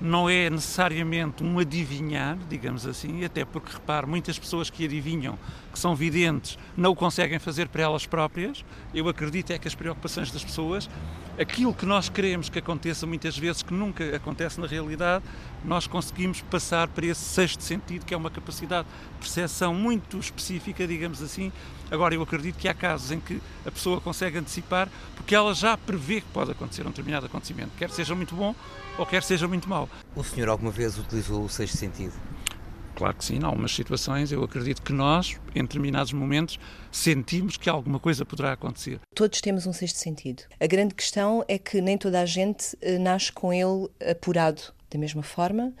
não 0.00 0.28
é 0.28 0.50
necessariamente 0.50 1.42
um 1.42 1.58
adivinhar, 1.58 2.36
digamos 2.48 2.86
assim, 2.86 3.24
até 3.24 3.44
porque, 3.44 3.72
repare, 3.72 4.06
muitas 4.06 4.38
pessoas 4.38 4.68
que 4.68 4.84
adivinham, 4.84 5.38
que 5.74 5.78
são 5.80 5.94
videntes, 5.94 6.56
não 6.76 6.92
o 6.92 6.96
conseguem 6.96 7.38
fazer 7.40 7.68
para 7.68 7.82
elas 7.82 8.06
próprias. 8.06 8.64
Eu 8.94 9.08
acredito 9.08 9.50
é 9.50 9.58
que 9.58 9.66
as 9.66 9.74
preocupações 9.74 10.30
das 10.30 10.44
pessoas, 10.44 10.88
aquilo 11.36 11.74
que 11.74 11.84
nós 11.84 12.08
queremos 12.08 12.48
que 12.48 12.60
aconteça 12.60 13.06
muitas 13.06 13.36
vezes, 13.36 13.62
que 13.62 13.74
nunca 13.74 14.16
acontece 14.16 14.60
na 14.60 14.68
realidade, 14.68 15.24
nós 15.64 15.88
conseguimos 15.88 16.40
passar 16.42 16.86
para 16.86 17.06
esse 17.06 17.20
sexto 17.22 17.60
sentido, 17.60 18.06
que 18.06 18.14
é 18.14 18.16
uma 18.16 18.30
capacidade 18.30 18.86
de 18.86 19.18
percepção 19.18 19.74
muito 19.74 20.16
específica, 20.18 20.86
digamos 20.86 21.20
assim. 21.20 21.50
Agora, 21.90 22.14
eu 22.14 22.22
acredito 22.22 22.56
que 22.56 22.68
há 22.68 22.74
casos 22.74 23.10
em 23.10 23.18
que 23.18 23.40
a 23.66 23.70
pessoa 23.70 24.00
consegue 24.00 24.38
antecipar, 24.38 24.88
porque 25.16 25.34
ela 25.34 25.52
já 25.54 25.76
prevê 25.76 26.20
que 26.20 26.28
pode 26.32 26.52
acontecer 26.52 26.82
um 26.82 26.90
determinado 26.90 27.26
acontecimento, 27.26 27.72
quer 27.76 27.90
seja 27.90 28.14
muito 28.14 28.34
bom 28.34 28.54
ou 28.96 29.04
quer 29.04 29.24
seja 29.24 29.48
muito 29.48 29.68
mau. 29.68 29.88
O 30.14 30.22
senhor 30.22 30.48
alguma 30.48 30.70
vez 30.70 30.96
utilizou 30.96 31.44
o 31.44 31.48
sexto 31.48 31.76
sentido? 31.76 32.14
Claro 32.94 33.16
que 33.16 33.24
sim, 33.24 33.36
em 33.36 33.44
algumas 33.44 33.74
situações 33.74 34.30
eu 34.30 34.42
acredito 34.42 34.82
que 34.82 34.92
nós, 34.92 35.38
em 35.54 35.62
determinados 35.62 36.12
momentos, 36.12 36.58
sentimos 36.92 37.56
que 37.56 37.68
alguma 37.68 37.98
coisa 37.98 38.24
poderá 38.24 38.52
acontecer. 38.52 39.00
Todos 39.14 39.40
temos 39.40 39.66
um 39.66 39.72
sexto 39.72 39.96
sentido. 39.96 40.44
A 40.60 40.66
grande 40.66 40.94
questão 40.94 41.44
é 41.48 41.58
que 41.58 41.80
nem 41.80 41.98
toda 41.98 42.20
a 42.20 42.26
gente 42.26 42.76
eh, 42.80 42.98
nasce 42.98 43.32
com 43.32 43.52
ele 43.52 43.88
apurado 44.10 44.62
da 44.90 44.98
mesma 44.98 45.22
forma 45.22 45.72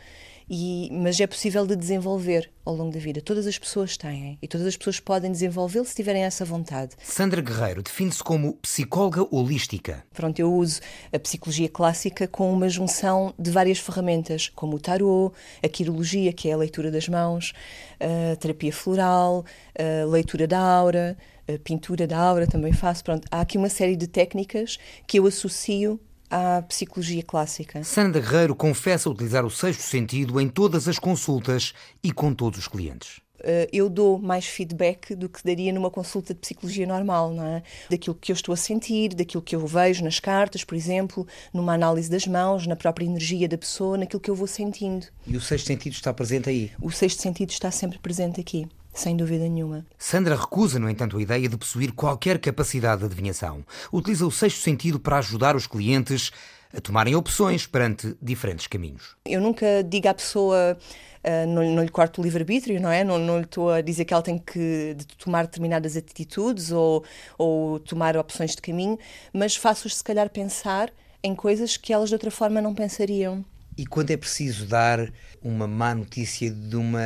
e, 0.48 0.88
mas 0.92 1.18
é 1.20 1.26
possível 1.26 1.66
de 1.66 1.76
desenvolver 1.76 2.50
ao 2.64 2.74
longo 2.74 2.92
da 2.92 2.98
vida. 2.98 3.20
Todas 3.20 3.46
as 3.46 3.58
pessoas 3.58 3.96
têm 3.96 4.38
e 4.40 4.48
todas 4.48 4.66
as 4.66 4.76
pessoas 4.76 5.00
podem 5.00 5.30
desenvolvê-lo 5.30 5.84
se 5.84 5.94
tiverem 5.94 6.24
essa 6.24 6.44
vontade. 6.44 6.94
Sandra 7.02 7.40
Guerreiro 7.40 7.82
define-se 7.82 8.22
como 8.22 8.54
psicóloga 8.54 9.26
holística. 9.30 10.04
Pronto, 10.12 10.38
eu 10.38 10.52
uso 10.52 10.80
a 11.12 11.18
psicologia 11.18 11.68
clássica 11.68 12.26
com 12.26 12.52
uma 12.52 12.68
junção 12.68 13.34
de 13.38 13.50
várias 13.50 13.78
ferramentas, 13.78 14.50
como 14.54 14.76
o 14.76 14.80
tarô, 14.80 15.32
a 15.62 15.68
quirologia, 15.68 16.32
que 16.32 16.48
é 16.48 16.52
a 16.52 16.56
leitura 16.56 16.90
das 16.90 17.08
mãos, 17.08 17.52
a 18.00 18.36
terapia 18.36 18.72
floral, 18.72 19.44
a 19.78 20.06
leitura 20.06 20.46
da 20.46 20.60
aura, 20.60 21.16
a 21.48 21.58
pintura 21.58 22.06
da 22.06 22.18
aura 22.18 22.46
também 22.46 22.72
faço. 22.72 23.04
Pronto, 23.04 23.26
há 23.30 23.40
aqui 23.40 23.58
uma 23.58 23.68
série 23.68 23.96
de 23.96 24.06
técnicas 24.06 24.78
que 25.06 25.18
eu 25.18 25.26
associo 25.26 26.00
à 26.30 26.62
psicologia 26.62 27.22
clássica. 27.22 27.82
Sandra 27.84 28.20
Guerreiro 28.20 28.54
confessa 28.54 29.10
utilizar 29.10 29.44
o 29.44 29.50
sexto 29.50 29.82
sentido 29.82 30.40
em 30.40 30.48
todas 30.48 30.88
as 30.88 30.98
consultas 30.98 31.72
e 32.02 32.12
com 32.12 32.34
todos 32.34 32.58
os 32.58 32.68
clientes 32.68 33.24
eh, 33.44 33.68
eu 33.72 33.88
dou 33.88 34.18
mais 34.18 34.46
feedback 34.46 35.14
do 35.14 35.28
que 35.28 35.44
daria 35.44 35.72
numa 35.72 35.90
consulta 35.90 36.32
de 36.32 36.40
psicologia 36.40 36.86
normal, 36.86 37.32
não 37.32 37.44
é? 37.44 37.62
Daquilo 37.90 38.14
que 38.14 38.32
eu 38.32 38.34
estou 38.34 38.52
a 38.52 38.56
sentir, 38.56 39.14
daquilo 39.14 39.42
que 39.42 39.54
eu 39.54 39.66
vejo 39.66 40.02
nas 40.02 40.18
cartas, 40.18 40.64
por 40.64 40.74
exemplo, 40.74 41.26
numa 41.52 41.74
análise 41.74 42.10
das 42.10 42.26
mãos, 42.26 42.66
na 42.66 42.74
própria 42.74 43.04
energia 43.04 43.46
da 43.46 43.58
pessoa, 43.58 43.98
naquilo 43.98 44.20
que 44.20 44.30
eu 44.30 44.34
vou 44.34 44.46
sentindo. 44.46 45.06
E 45.26 45.36
o 45.36 45.40
sexto 45.40 45.66
sentido 45.66 45.92
está 45.92 46.12
presente 46.12 46.48
aí? 46.48 46.72
O 46.80 46.90
sexto 46.90 47.20
sentido 47.20 47.50
está 47.50 47.70
sempre 47.70 47.98
presente 47.98 48.40
aqui. 48.40 48.66
Sem 48.94 49.16
dúvida 49.16 49.48
nenhuma. 49.48 49.84
Sandra 49.98 50.36
recusa, 50.36 50.78
no 50.78 50.88
entanto, 50.88 51.18
a 51.18 51.22
ideia 51.22 51.48
de 51.48 51.56
possuir 51.56 51.92
qualquer 51.92 52.38
capacidade 52.38 53.00
de 53.00 53.06
adivinhação. 53.06 53.64
Utiliza 53.92 54.24
o 54.24 54.30
sexto 54.30 54.60
sentido 54.60 55.00
para 55.00 55.18
ajudar 55.18 55.56
os 55.56 55.66
clientes 55.66 56.30
a 56.72 56.80
tomarem 56.80 57.14
opções 57.14 57.66
perante 57.66 58.16
diferentes 58.22 58.68
caminhos. 58.68 59.16
Eu 59.24 59.40
nunca 59.40 59.82
digo 59.82 60.08
à 60.08 60.14
pessoa. 60.14 60.78
Uh, 61.24 61.46
não, 61.48 61.74
não, 61.74 61.82
lhe 61.82 61.88
corto 61.88 62.20
o 62.20 62.24
livre-arbítrio, 62.24 62.80
não 62.80 62.90
é? 62.90 63.02
Não, 63.02 63.18
não 63.18 63.38
lhe 63.38 63.44
estou 63.44 63.70
a 63.70 63.80
dizer 63.80 64.04
que 64.04 64.12
ela 64.12 64.22
tem 64.22 64.38
que 64.38 64.94
tomar 65.18 65.44
determinadas 65.44 65.96
atitudes 65.96 66.70
ou, 66.70 67.02
ou 67.38 67.80
tomar 67.80 68.14
opções 68.16 68.50
de 68.54 68.60
caminho, 68.60 68.98
mas 69.32 69.56
faço-os, 69.56 69.96
se 69.96 70.04
calhar, 70.04 70.28
pensar 70.28 70.92
em 71.22 71.34
coisas 71.34 71.78
que 71.78 71.94
elas 71.94 72.10
de 72.10 72.14
outra 72.14 72.30
forma 72.30 72.60
não 72.60 72.74
pensariam. 72.74 73.42
E 73.76 73.84
quando 73.84 74.10
é 74.10 74.16
preciso 74.16 74.66
dar 74.66 75.12
uma 75.42 75.66
má 75.66 75.94
notícia 75.94 76.50
de 76.50 76.76
uma 76.76 77.00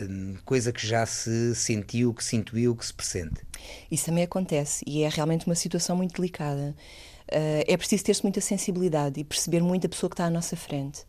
hum, 0.00 0.36
coisa 0.44 0.72
que 0.72 0.86
já 0.86 1.06
se 1.06 1.54
sentiu, 1.54 2.12
que 2.12 2.22
se 2.22 2.36
intuiu, 2.36 2.76
que 2.76 2.84
se 2.84 2.92
pressente? 2.92 3.40
Isso 3.90 4.06
também 4.06 4.24
acontece 4.24 4.84
e 4.86 5.02
é 5.02 5.08
realmente 5.08 5.46
uma 5.46 5.54
situação 5.54 5.96
muito 5.96 6.14
delicada. 6.16 6.74
Uh, 7.32 7.64
é 7.66 7.76
preciso 7.76 8.04
ter-se 8.04 8.22
muita 8.22 8.40
sensibilidade 8.40 9.20
e 9.20 9.24
perceber 9.24 9.62
muito 9.62 9.86
a 9.86 9.88
pessoa 9.88 10.10
que 10.10 10.14
está 10.14 10.26
à 10.26 10.30
nossa 10.30 10.54
frente. 10.54 11.04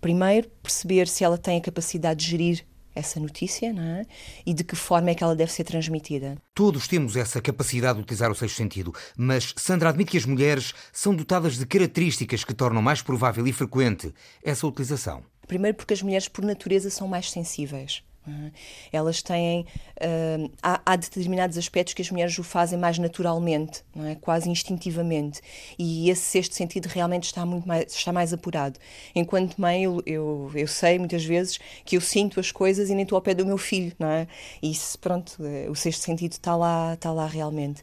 Primeiro, 0.00 0.48
perceber 0.62 1.08
se 1.08 1.24
ela 1.24 1.36
tem 1.36 1.58
a 1.58 1.60
capacidade 1.60 2.24
de 2.24 2.30
gerir 2.30 2.64
essa 2.98 3.20
notícia 3.20 3.72
não 3.72 3.82
é? 3.82 4.06
e 4.44 4.52
de 4.52 4.64
que 4.64 4.76
forma 4.76 5.10
é 5.10 5.14
que 5.14 5.22
ela 5.22 5.36
deve 5.36 5.52
ser 5.52 5.64
transmitida. 5.64 6.36
Todos 6.54 6.88
temos 6.88 7.16
essa 7.16 7.40
capacidade 7.40 7.96
de 7.96 8.02
utilizar 8.02 8.30
o 8.30 8.34
sexto 8.34 8.56
sentido, 8.56 8.92
mas 9.16 9.54
Sandra 9.56 9.88
admite 9.88 10.10
que 10.10 10.18
as 10.18 10.26
mulheres 10.26 10.74
são 10.92 11.14
dotadas 11.14 11.56
de 11.56 11.66
características 11.66 12.44
que 12.44 12.54
tornam 12.54 12.82
mais 12.82 13.00
provável 13.02 13.46
e 13.46 13.52
frequente 13.52 14.12
essa 14.42 14.66
utilização. 14.66 15.22
Primeiro, 15.46 15.76
porque 15.76 15.94
as 15.94 16.02
mulheres, 16.02 16.28
por 16.28 16.44
natureza, 16.44 16.90
são 16.90 17.08
mais 17.08 17.30
sensíveis. 17.30 18.02
É? 18.30 18.96
Elas 18.96 19.22
têm. 19.22 19.66
Uh, 19.96 20.50
há, 20.62 20.80
há, 20.84 20.96
determinados 20.96 21.58
aspectos 21.58 21.94
que 21.94 22.02
as 22.02 22.10
mulheres 22.10 22.38
o 22.38 22.44
fazem 22.44 22.78
mais 22.78 22.98
naturalmente, 22.98 23.82
não 23.94 24.06
é? 24.06 24.14
quase 24.14 24.48
instintivamente. 24.48 25.40
E 25.78 26.10
esse 26.10 26.22
sexto 26.22 26.54
sentido 26.54 26.86
realmente 26.86 27.24
está, 27.24 27.44
muito 27.44 27.66
mais, 27.66 27.92
está 27.94 28.12
mais 28.12 28.32
apurado. 28.32 28.78
Enquanto 29.14 29.56
mãe, 29.58 29.84
eu, 29.84 30.02
eu, 30.06 30.50
eu, 30.54 30.66
sei 30.66 30.98
muitas 30.98 31.24
vezes 31.24 31.58
que 31.84 31.96
eu 31.96 32.00
sinto 32.00 32.40
as 32.40 32.52
coisas 32.52 32.90
e 32.90 32.94
nem 32.94 33.02
estou 33.02 33.16
ao 33.16 33.22
pé 33.22 33.34
do 33.34 33.44
meu 33.44 33.58
filho, 33.58 33.92
não 33.98 34.08
é? 34.08 34.26
E 34.62 34.70
isso, 34.70 34.98
pronto, 34.98 35.36
o 35.70 35.74
sexto 35.74 36.02
sentido 36.02 36.32
está 36.32 36.56
lá, 36.56 36.94
está 36.94 37.12
lá 37.12 37.26
realmente. 37.26 37.82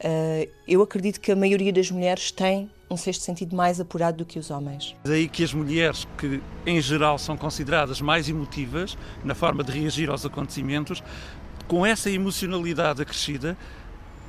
Uh, 0.00 0.50
eu 0.66 0.80
acredito 0.80 1.20
que 1.20 1.30
a 1.30 1.36
maioria 1.36 1.72
das 1.72 1.90
mulheres 1.90 2.30
tem 2.30 2.70
um 2.90 2.96
sexto 2.96 3.22
sentido 3.22 3.54
mais 3.54 3.80
apurado 3.80 4.18
do 4.18 4.24
que 4.24 4.38
os 4.38 4.50
homens. 4.50 4.96
Daí 5.04 5.28
que 5.28 5.44
as 5.44 5.54
mulheres, 5.54 6.06
que 6.18 6.42
em 6.66 6.80
geral 6.80 7.18
são 7.18 7.36
consideradas 7.36 8.00
mais 8.00 8.28
emotivas 8.28 8.98
na 9.22 9.34
forma 9.34 9.62
de 9.62 9.70
reagir 9.70 10.10
aos 10.10 10.26
acontecimentos, 10.26 11.02
com 11.68 11.86
essa 11.86 12.10
emocionalidade 12.10 13.00
acrescida, 13.00 13.56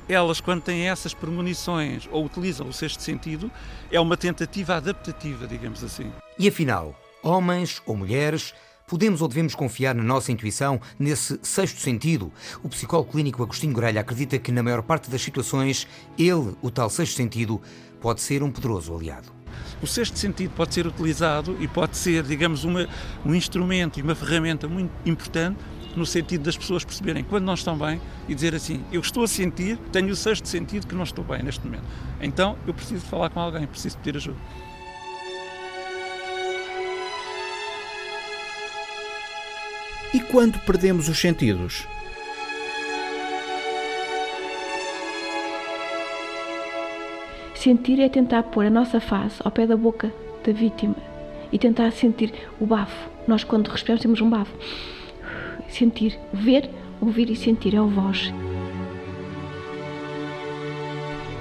elas, 0.08 0.40
quando 0.40 0.62
têm 0.62 0.88
essas 0.88 1.12
premonições 1.12 2.08
ou 2.12 2.24
utilizam 2.24 2.68
o 2.68 2.72
sexto 2.72 3.02
sentido, 3.02 3.50
é 3.90 3.98
uma 3.98 4.16
tentativa 4.16 4.76
adaptativa, 4.76 5.46
digamos 5.46 5.82
assim. 5.82 6.12
E 6.38 6.48
afinal, 6.48 6.94
homens 7.22 7.82
ou 7.84 7.96
mulheres 7.96 8.54
Podemos 8.86 9.22
ou 9.22 9.28
devemos 9.28 9.54
confiar 9.54 9.94
na 9.94 10.02
nossa 10.02 10.30
intuição, 10.32 10.80
nesse 10.98 11.38
sexto 11.42 11.80
sentido? 11.80 12.32
O 12.62 12.68
psicólogo 12.68 13.12
clínico 13.12 13.42
Agostinho 13.42 13.72
Grelha 13.72 14.00
acredita 14.00 14.38
que, 14.38 14.52
na 14.52 14.62
maior 14.62 14.82
parte 14.82 15.10
das 15.10 15.22
situações, 15.22 15.86
ele, 16.18 16.54
o 16.60 16.70
tal 16.70 16.90
sexto 16.90 17.16
sentido, 17.16 17.60
pode 18.00 18.20
ser 18.20 18.42
um 18.42 18.50
poderoso 18.50 18.94
aliado. 18.94 19.28
O 19.82 19.86
sexto 19.86 20.18
sentido 20.18 20.52
pode 20.54 20.74
ser 20.74 20.86
utilizado 20.86 21.56
e 21.60 21.66
pode 21.66 21.96
ser, 21.96 22.22
digamos, 22.22 22.64
uma, 22.64 22.88
um 23.24 23.34
instrumento 23.34 23.98
e 23.98 24.02
uma 24.02 24.14
ferramenta 24.14 24.68
muito 24.68 24.92
importante 25.04 25.58
no 25.96 26.06
sentido 26.06 26.44
das 26.44 26.56
pessoas 26.56 26.84
perceberem 26.84 27.22
quando 27.24 27.44
não 27.44 27.54
estão 27.54 27.76
bem 27.76 28.00
e 28.28 28.34
dizer 28.34 28.54
assim: 28.54 28.82
Eu 28.92 29.00
estou 29.00 29.24
a 29.24 29.28
sentir, 29.28 29.78
tenho 29.90 30.10
o 30.10 30.16
sexto 30.16 30.48
sentido 30.48 30.86
que 30.86 30.94
não 30.94 31.04
estou 31.04 31.24
bem 31.24 31.42
neste 31.42 31.64
momento. 31.64 31.84
Então 32.20 32.56
eu 32.66 32.74
preciso 32.74 33.04
falar 33.06 33.30
com 33.30 33.40
alguém, 33.40 33.66
preciso 33.66 33.98
pedir 33.98 34.16
ajuda. 34.16 34.38
E 40.14 40.20
quando 40.20 40.58
perdemos 40.60 41.08
os 41.08 41.18
sentidos? 41.18 41.86
Sentir 47.54 47.98
é 47.98 48.08
tentar 48.10 48.42
pôr 48.42 48.66
a 48.66 48.70
nossa 48.70 49.00
face 49.00 49.40
ao 49.42 49.50
pé 49.50 49.66
da 49.66 49.76
boca 49.76 50.12
da 50.44 50.52
vítima 50.52 50.96
e 51.50 51.58
tentar 51.58 51.90
sentir 51.92 52.34
o 52.60 52.66
bafo. 52.66 53.08
Nós, 53.26 53.42
quando 53.42 53.68
respiramos, 53.68 54.02
temos 54.02 54.20
um 54.20 54.28
bafo. 54.28 54.52
Sentir, 55.68 56.18
ver, 56.32 56.68
ouvir 57.00 57.30
e 57.30 57.36
sentir 57.36 57.74
é 57.74 57.80
o 57.80 57.88
voz. 57.88 58.30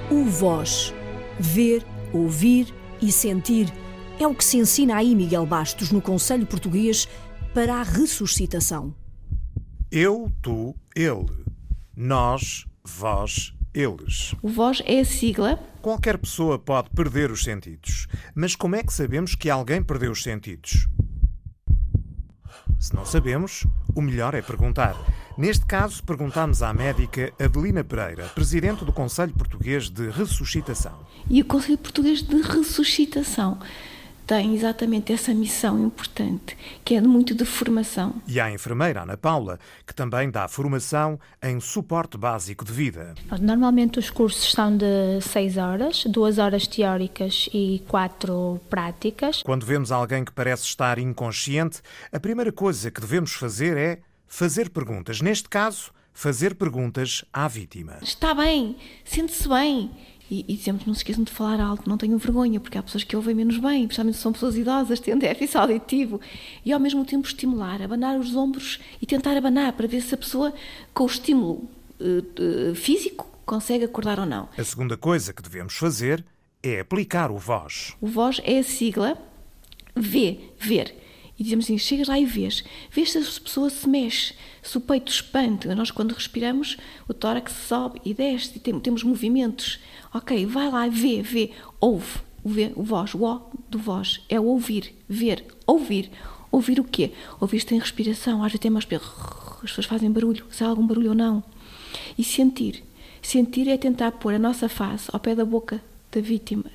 O 0.09 0.23
voz. 0.23 0.93
Ver, 1.37 1.83
ouvir 2.13 2.73
e 3.01 3.11
sentir 3.11 3.67
é 4.19 4.27
o 4.27 4.35
que 4.35 4.45
se 4.45 4.57
ensina 4.57 4.95
aí 4.95 5.15
Miguel 5.15 5.45
Bastos 5.45 5.91
no 5.91 6.01
Conselho 6.01 6.45
Português 6.45 7.07
para 7.53 7.75
a 7.75 7.83
ressuscitação. 7.83 8.95
Eu, 9.91 10.31
tu, 10.41 10.73
ele. 10.95 11.45
Nós, 11.93 12.65
vós, 12.81 13.53
eles. 13.73 14.33
O 14.41 14.47
vós 14.47 14.81
é 14.85 15.01
a 15.01 15.05
sigla. 15.05 15.57
Qualquer 15.81 16.17
pessoa 16.17 16.57
pode 16.57 16.89
perder 16.91 17.29
os 17.29 17.43
sentidos. 17.43 18.07
Mas 18.33 18.55
como 18.55 18.77
é 18.77 18.83
que 18.83 18.93
sabemos 18.93 19.35
que 19.35 19.49
alguém 19.49 19.83
perdeu 19.83 20.13
os 20.13 20.23
sentidos? 20.23 20.87
Se 22.79 22.95
não 22.95 23.05
sabemos, 23.05 23.67
o 23.93 24.01
melhor 24.01 24.33
é 24.33 24.41
perguntar. 24.41 24.95
Neste 25.37 25.65
caso, 25.65 26.01
perguntamos 26.03 26.63
à 26.63 26.73
médica 26.73 27.33
Adelina 27.37 27.83
Pereira, 27.83 28.27
presidente 28.29 28.85
do 28.85 28.93
Conselho 28.93 29.33
Português 29.33 29.89
de 29.89 30.09
Ressuscitação. 30.09 31.05
E 31.29 31.41
o 31.41 31.45
Conselho 31.45 31.77
Português 31.77 32.23
de 32.23 32.41
Ressuscitação 32.41 33.59
tem 34.31 34.55
exatamente 34.55 35.11
essa 35.11 35.33
missão 35.33 35.77
importante, 35.77 36.57
que 36.85 36.95
é 36.95 37.01
muito 37.01 37.35
de 37.35 37.43
formação. 37.43 38.21
E 38.25 38.39
a 38.39 38.49
enfermeira 38.49 39.01
Ana 39.01 39.17
Paula, 39.17 39.59
que 39.85 39.93
também 39.93 40.31
dá 40.31 40.47
formação 40.47 41.19
em 41.43 41.59
suporte 41.59 42.17
básico 42.17 42.63
de 42.63 42.71
vida. 42.71 43.13
Normalmente 43.41 43.99
os 43.99 44.09
cursos 44.09 44.53
são 44.53 44.77
de 44.77 45.19
seis 45.19 45.57
horas, 45.57 46.05
duas 46.05 46.37
horas 46.37 46.65
teóricas 46.65 47.49
e 47.53 47.83
quatro 47.89 48.57
práticas. 48.69 49.43
Quando 49.43 49.65
vemos 49.65 49.91
alguém 49.91 50.23
que 50.23 50.31
parece 50.31 50.63
estar 50.63 50.97
inconsciente, 50.97 51.81
a 52.09 52.17
primeira 52.17 52.53
coisa 52.53 52.89
que 52.89 53.01
devemos 53.01 53.33
fazer 53.33 53.75
é 53.75 53.99
fazer 54.27 54.69
perguntas. 54.69 55.19
Neste 55.19 55.49
caso, 55.49 55.91
fazer 56.13 56.55
perguntas 56.55 57.25
à 57.33 57.47
vítima. 57.47 57.97
Está 58.01 58.33
bem, 58.33 58.77
sente-se 59.03 59.49
bem. 59.49 59.91
E, 60.31 60.45
e 60.47 60.55
sempre 60.55 60.87
não 60.87 60.93
se 60.93 61.01
esqueçam 61.01 61.25
de 61.25 61.31
falar 61.31 61.59
alto, 61.59 61.89
não 61.89 61.97
tenham 61.97 62.17
vergonha, 62.17 62.57
porque 62.57 62.77
há 62.77 62.81
pessoas 62.81 63.03
que 63.03 63.17
ouvem 63.17 63.35
menos 63.35 63.57
bem, 63.57 63.85
principalmente 63.85 64.15
se 64.15 64.21
são 64.21 64.31
pessoas 64.31 64.55
idosas, 64.55 65.01
têm 65.01 65.17
déficit 65.17 65.57
auditivo. 65.57 66.21
E 66.63 66.71
ao 66.71 66.79
mesmo 66.79 67.03
tempo 67.03 67.27
estimular, 67.27 67.81
abanar 67.81 68.17
os 68.17 68.33
ombros 68.33 68.79
e 69.01 69.05
tentar 69.05 69.35
abanar 69.35 69.73
para 69.73 69.87
ver 69.87 70.01
se 70.01 70.15
a 70.15 70.17
pessoa, 70.17 70.53
com 70.93 71.03
o 71.03 71.07
estímulo 71.07 71.69
uh, 71.99 72.71
uh, 72.71 72.75
físico, 72.75 73.29
consegue 73.45 73.83
acordar 73.83 74.21
ou 74.21 74.25
não. 74.25 74.47
A 74.57 74.63
segunda 74.63 74.95
coisa 74.95 75.33
que 75.33 75.41
devemos 75.41 75.75
fazer 75.75 76.23
é 76.63 76.79
aplicar 76.79 77.29
o 77.29 77.37
voz. 77.37 77.93
O 77.99 78.07
voz 78.07 78.39
é 78.45 78.59
a 78.59 78.63
sigla 78.63 79.17
V, 79.93 80.39
ver 80.57 81.00
e 81.41 81.43
dizemos 81.43 81.65
assim: 81.65 81.77
chegas 81.79 82.07
lá 82.07 82.19
e 82.19 82.25
vês, 82.25 82.63
vês 82.91 83.11
se 83.11 83.17
a 83.17 83.21
pessoa 83.21 83.67
se 83.67 83.89
mexe, 83.89 84.35
se 84.61 84.77
o 84.77 84.81
peito 84.81 85.11
expande. 85.11 85.67
Nós, 85.73 85.89
quando 85.89 86.13
respiramos, 86.13 86.77
o 87.07 87.15
tórax 87.15 87.51
sobe 87.67 87.99
e 88.05 88.13
desce, 88.13 88.53
e 88.55 88.59
temos 88.79 89.03
movimentos. 89.03 89.79
Ok, 90.13 90.45
vai 90.45 90.69
lá, 90.69 90.87
vê, 90.87 91.23
vê, 91.23 91.49
ouve. 91.79 92.19
O, 92.43 92.49
vê, 92.49 92.71
o 92.75 92.83
voz, 92.83 93.15
o 93.15 93.23
O 93.25 93.41
do 93.67 93.79
voz 93.79 94.21
é 94.29 94.39
ouvir, 94.39 94.93
ver, 95.09 95.43
ouvir. 95.65 96.11
Ouvir 96.51 96.79
o 96.79 96.83
quê? 96.83 97.11
Ouvir 97.39 97.63
tem 97.63 97.79
respiração, 97.79 98.43
às 98.43 98.51
vezes 98.51 98.59
tem 98.59 98.69
mais. 98.69 98.85
As 98.85 99.61
pessoas 99.61 99.87
fazem 99.87 100.11
barulho, 100.11 100.45
se 100.51 100.63
há 100.63 100.67
algum 100.67 100.85
barulho 100.85 101.09
ou 101.09 101.15
não. 101.15 101.43
E 102.15 102.23
sentir. 102.23 102.83
Sentir 103.19 103.67
é 103.67 103.77
tentar 103.77 104.11
pôr 104.11 104.35
a 104.35 104.39
nossa 104.39 104.69
face 104.69 105.09
ao 105.11 105.19
pé 105.19 105.33
da 105.33 105.45
boca 105.45 105.81
da 106.11 106.21
vítima 106.21 106.65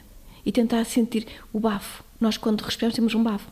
e 0.44 0.50
tentar 0.50 0.84
sentir 0.86 1.26
o 1.52 1.60
bafo. 1.60 2.02
Nós, 2.20 2.36
quando 2.36 2.62
respiramos, 2.62 2.96
temos 2.96 3.14
um 3.14 3.22
bafo 3.22 3.48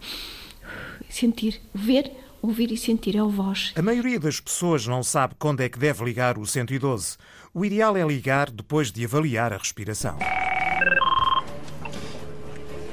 sentir, 1.14 1.60
ver, 1.74 2.10
ouvir 2.42 2.70
e 2.72 2.76
sentir 2.76 3.16
é 3.16 3.22
o 3.22 3.28
voz. 3.28 3.72
A 3.76 3.82
maioria 3.82 4.18
das 4.18 4.40
pessoas 4.40 4.86
não 4.86 5.02
sabe 5.02 5.34
quando 5.38 5.60
é 5.60 5.68
que 5.68 5.78
deve 5.78 6.04
ligar 6.04 6.38
o 6.38 6.46
112. 6.46 7.16
O 7.52 7.64
ideal 7.64 7.96
é 7.96 8.04
ligar 8.04 8.50
depois 8.50 8.90
de 8.90 9.04
avaliar 9.04 9.52
a 9.52 9.56
respiração. 9.56 10.18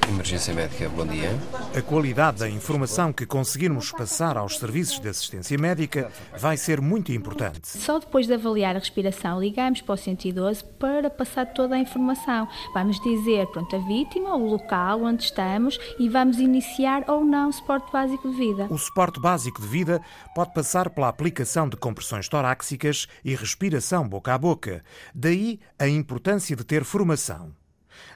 Emergência 0.08 0.52
Médica, 0.52 0.88
bom 0.88 1.06
dia. 1.06 1.30
A 1.76 1.80
qualidade 1.80 2.40
da 2.40 2.48
informação 2.48 3.12
que 3.12 3.24
conseguirmos 3.24 3.92
passar 3.92 4.36
aos 4.36 4.58
serviços 4.58 5.00
de 5.00 5.08
assistência 5.08 5.56
médica 5.56 6.10
vai 6.38 6.56
ser 6.56 6.80
muito 6.80 7.12
importante. 7.12 7.66
Só 7.66 7.98
depois 7.98 8.26
de 8.26 8.34
avaliar 8.34 8.76
a 8.76 8.78
respiração, 8.78 9.40
ligamos 9.40 9.80
para 9.80 9.94
o 9.94 9.96
112 9.96 10.64
para 10.78 11.08
passar 11.08 11.46
toda 11.46 11.76
a 11.76 11.78
informação. 11.78 12.48
Vamos 12.74 13.00
dizer, 13.00 13.46
pronto, 13.48 13.74
a 13.74 13.78
vítima, 13.78 14.36
o 14.36 14.50
local 14.50 15.02
onde 15.02 15.24
estamos 15.24 15.78
e 15.98 16.08
vamos 16.08 16.38
iniciar 16.38 17.04
ou 17.08 17.24
não 17.24 17.48
o 17.48 17.52
suporte 17.52 17.90
básico 17.92 18.28
de 18.30 18.36
vida. 18.36 18.66
O 18.70 18.78
suporte 18.78 19.20
básico 19.20 19.62
de 19.62 19.68
vida 19.68 20.00
pode 20.34 20.52
passar 20.52 20.90
pela 20.90 21.08
aplicação 21.08 21.68
de 21.68 21.76
compressões 21.76 22.28
torácicas 22.28 23.06
e 23.24 23.34
respiração 23.34 24.08
boca 24.08 24.34
a 24.34 24.38
boca. 24.38 24.84
Daí 25.14 25.60
a 25.78 25.88
importância 25.88 26.56
de 26.56 26.64
ter 26.64 26.84
formação. 26.84 27.61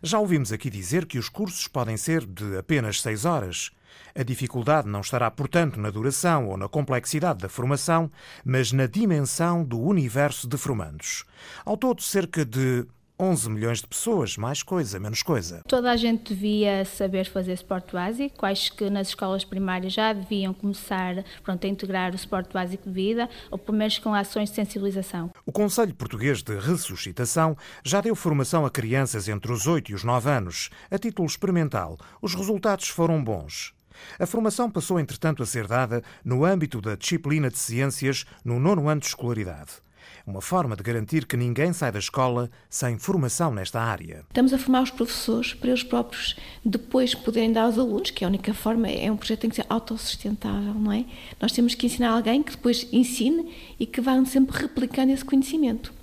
Já 0.03 0.19
ouvimos 0.19 0.53
aqui 0.53 0.71
dizer 0.71 1.07
que 1.07 1.19
os 1.19 1.29
cursos 1.29 1.69
podem 1.69 1.97
ser 1.97 2.25
de 2.25 2.59
apenas 2.59 3.01
seis 3.01 3.25
horas. 3.25 3.71
A 4.15 4.23
dificuldade 4.23 4.89
não 4.89 5.01
estará, 5.01 5.31
portanto, 5.31 5.79
na 5.79 5.91
duração 5.91 6.49
ou 6.49 6.57
na 6.57 6.69
complexidade 6.69 7.41
da 7.41 7.49
formação, 7.49 8.11
mas 8.45 8.73
na 8.73 8.87
dimensão 8.87 9.65
do 9.65 9.81
universo 9.81 10.49
de 10.49 10.57
formandos. 10.57 11.25
Ao 11.65 11.77
todo, 11.77 12.03
cerca 12.03 12.45
de 12.45 12.87
11 13.19 13.51
milhões 13.51 13.81
de 13.81 13.87
pessoas, 13.87 14.37
mais 14.37 14.63
coisa, 14.63 15.01
menos 15.01 15.23
coisa. 15.23 15.63
Toda 15.67 15.91
a 15.91 15.97
gente 15.97 16.35
devia 16.35 16.85
saber 16.85 17.25
fazer 17.27 17.55
esporte 17.55 17.93
básico, 17.93 18.45
acho 18.45 18.75
que 18.75 18.91
nas 18.91 19.09
escolas 19.09 19.45
primárias 19.45 19.93
já 19.93 20.13
deviam 20.13 20.53
começar 20.53 21.25
pronto, 21.43 21.67
a 21.67 21.69
integrar 21.69 22.13
o 22.13 22.17
esporte 22.17 22.53
básico 22.53 22.89
de 22.89 22.95
vida, 22.95 23.29
ou 23.51 23.57
pelo 23.57 23.79
menos 23.79 23.99
com 23.99 24.13
ações 24.13 24.51
de 24.51 24.57
sensibilização. 24.57 25.31
O 25.47 25.53
Conselho 25.53 25.95
Português 25.95 26.43
de 26.43 26.59
Ressuscitação 26.59 27.57
já 27.83 28.01
deu 28.01 28.15
formação 28.15 28.67
a 28.67 28.71
crianças 28.71 29.29
entre 29.29 29.51
os 29.51 29.67
8 29.67 29.93
e 29.93 29.95
os 29.95 30.05
9 30.05 30.29
anos, 30.29 30.69
a 30.91 30.99
título 30.99 31.27
experimental. 31.27 31.97
Os 32.21 32.35
resultados 32.35 32.89
foram 32.89 33.23
bons. 33.25 33.75
A 34.19 34.27
formação 34.27 34.71
passou, 34.71 35.01
entretanto, 35.01 35.43
a 35.43 35.47
ser 35.47 35.67
dada 35.67 36.03
no 36.23 36.45
âmbito 36.45 36.83
da 36.83 36.97
disciplina 36.97 37.49
de 37.51 37.59
ciências 37.59 38.27
no 38.45 38.61
nono 38.61 38.89
ano 38.89 39.01
de 39.01 39.07
escolaridade. 39.07 39.86
Uma 40.27 40.41
forma 40.41 40.75
de 40.75 40.83
garantir 40.83 41.25
que 41.25 41.37
ninguém 41.37 41.73
sai 41.73 41.93
da 41.93 42.01
escola 42.01 42.51
sem 42.69 42.99
formação 42.99 43.55
nesta 43.55 43.81
área. 43.81 44.25
Estamos 44.27 44.53
a 44.53 44.59
formar 44.59 44.83
os 44.83 44.91
professores 44.91 45.55
para 45.55 45.69
eles 45.69 45.85
próprios 45.85 46.35
depois 46.65 47.15
poderem 47.15 47.53
dar 47.53 47.63
aos 47.63 47.79
alunos, 47.79 48.11
que 48.11 48.25
é 48.25 48.27
a 48.27 48.29
única 48.29 48.53
forma, 48.53 48.89
é 48.89 49.09
um 49.09 49.17
projeto 49.17 49.39
que 49.39 49.43
tem 49.43 49.51
que 49.51 49.57
ser 49.57 49.67
autossustentável, 49.69 50.75
não 50.75 50.91
é? 50.91 51.05
Nós 51.41 51.53
temos 51.53 51.77
que 51.77 51.87
ensinar 51.87 52.11
alguém 52.11 52.43
que 52.43 52.51
depois 52.51 52.89
ensine 52.93 53.55
e 53.79 53.87
que 53.87 54.01
vá 54.01 54.23
sempre 54.25 54.59
replicando 54.61 55.13
esse 55.13 55.25
conhecimento. 55.25 55.95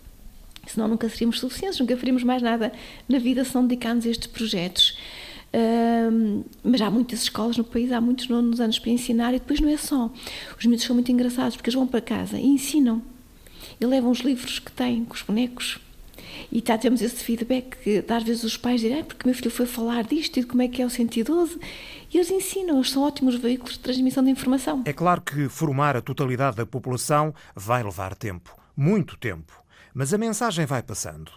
Senão 0.67 0.87
nunca 0.87 1.09
seríamos 1.09 1.41
suficientes, 1.41 1.77
nunca 1.81 1.97
faríamos 1.97 2.23
mais 2.23 2.41
nada 2.41 2.71
na 3.09 3.19
vida 3.19 3.43
se 3.43 3.53
não 3.53 3.67
dedicarmos 3.67 4.05
a 4.05 4.09
estes 4.09 4.27
projetos. 4.27 4.97
Um, 5.53 6.45
mas 6.63 6.79
há 6.79 6.89
muitas 6.89 7.23
escolas 7.23 7.57
no 7.57 7.65
país, 7.65 7.91
há 7.91 7.99
muitos 7.99 8.29
nonos 8.29 8.61
anos 8.61 8.79
para 8.79 8.89
ensinar 8.89 9.33
e 9.33 9.39
depois 9.39 9.59
não 9.59 9.67
é 9.67 9.75
só. 9.75 10.09
Os 10.57 10.65
miúdos 10.65 10.85
são 10.85 10.95
muito 10.95 11.11
engraçados 11.11 11.57
porque 11.57 11.69
eles 11.69 11.75
vão 11.75 11.85
para 11.85 11.99
casa 11.99 12.39
e 12.39 12.47
ensinam 12.47 13.01
e 13.79 13.85
levam 13.85 14.11
os 14.11 14.19
livros 14.19 14.59
que 14.59 14.71
têm 14.71 15.05
com 15.05 15.13
os 15.13 15.21
bonecos. 15.21 15.79
E 16.51 16.61
tá, 16.61 16.77
temos 16.77 17.01
esse 17.01 17.23
feedback 17.23 17.77
que 17.77 18.05
às 18.11 18.23
vezes 18.23 18.43
os 18.43 18.57
pais 18.57 18.81
dizem, 18.81 18.99
ah, 18.99 19.03
porque 19.03 19.27
meu 19.27 19.35
filho 19.35 19.51
foi 19.51 19.65
falar 19.65 20.03
disto 20.03 20.37
e 20.37 20.41
de 20.41 20.47
como 20.47 20.61
é 20.61 20.67
que 20.67 20.81
é 20.81 20.85
o 20.85 20.89
112. 20.89 21.59
E 22.13 22.17
eles 22.17 22.29
ensinam, 22.29 22.77
eles 22.77 22.91
são 22.91 23.03
ótimos 23.03 23.35
veículos 23.35 23.73
de 23.73 23.79
transmissão 23.79 24.23
de 24.23 24.29
informação. 24.29 24.83
É 24.85 24.93
claro 24.93 25.21
que 25.21 25.49
formar 25.49 25.95
a 25.95 26.01
totalidade 26.01 26.57
da 26.57 26.65
população 26.65 27.33
vai 27.55 27.83
levar 27.83 28.15
tempo, 28.15 28.55
muito 28.75 29.17
tempo. 29.17 29.63
Mas 29.93 30.13
a 30.13 30.17
mensagem 30.17 30.65
vai 30.65 30.81
passando. 30.81 31.31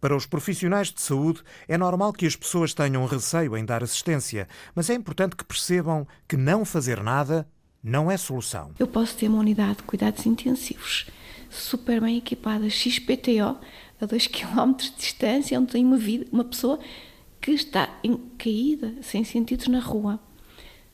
Para 0.00 0.16
os 0.16 0.26
profissionais 0.26 0.90
de 0.90 1.00
saúde, 1.00 1.42
é 1.68 1.78
normal 1.78 2.12
que 2.12 2.26
as 2.26 2.34
pessoas 2.34 2.74
tenham 2.74 3.06
receio 3.06 3.56
em 3.56 3.64
dar 3.64 3.84
assistência, 3.84 4.48
mas 4.74 4.90
é 4.90 4.94
importante 4.94 5.36
que 5.36 5.44
percebam 5.44 6.06
que 6.26 6.36
não 6.36 6.64
fazer 6.64 7.00
nada 7.00 7.46
não 7.82 8.10
é 8.10 8.16
solução. 8.16 8.72
Eu 8.78 8.88
posso 8.88 9.16
ter 9.16 9.28
uma 9.28 9.38
unidade 9.38 9.76
de 9.76 9.82
cuidados 9.84 10.26
intensivos 10.26 11.06
super 11.52 12.00
bem 12.00 12.18
equipada, 12.18 12.68
XPTO, 12.68 13.58
a 14.00 14.06
2 14.06 14.26
km 14.26 14.72
de 14.76 14.90
distância, 14.92 15.58
onde 15.60 15.72
tem 15.72 15.84
uma, 15.84 15.96
vida, 15.96 16.26
uma 16.32 16.44
pessoa 16.44 16.80
que 17.40 17.50
está 17.52 17.88
em, 18.02 18.16
caída, 18.38 18.94
sem 19.02 19.22
sentidos 19.24 19.68
na 19.68 19.80
rua. 19.80 20.18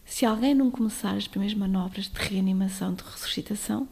Se 0.05 0.25
alguém 0.25 0.55
não 0.55 0.71
começar 0.71 1.15
as 1.17 1.29
primeiras 1.29 1.57
manobras 1.57 2.09
de 2.09 2.19
reanimação, 2.19 2.95
de 2.95 3.03
ressuscitação, 3.03 3.89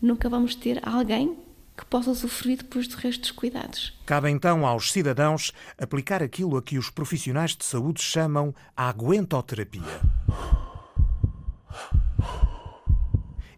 nunca 0.00 0.28
vamos 0.28 0.54
ter 0.54 0.80
alguém 0.86 1.36
que 1.76 1.84
possa 1.86 2.10
usufruir 2.10 2.58
depois 2.58 2.86
do 2.86 2.96
resto 2.96 3.22
dos 3.22 3.30
cuidados. 3.30 3.98
Cabe 4.04 4.30
então 4.30 4.66
aos 4.66 4.92
cidadãos 4.92 5.52
aplicar 5.78 6.22
aquilo 6.22 6.56
a 6.56 6.62
que 6.62 6.78
os 6.78 6.90
profissionais 6.90 7.56
de 7.56 7.64
saúde 7.64 8.02
chamam 8.02 8.54
a 8.76 8.88
aguentoterapia. 8.88 9.82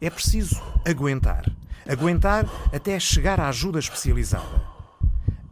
É 0.01 0.11
preciso 0.11 0.63
aguentar. 0.87 1.51
Aguentar 1.87 2.47
até 2.73 2.99
chegar 2.99 3.39
à 3.39 3.49
ajuda 3.49 3.79
especializada. 3.79 4.63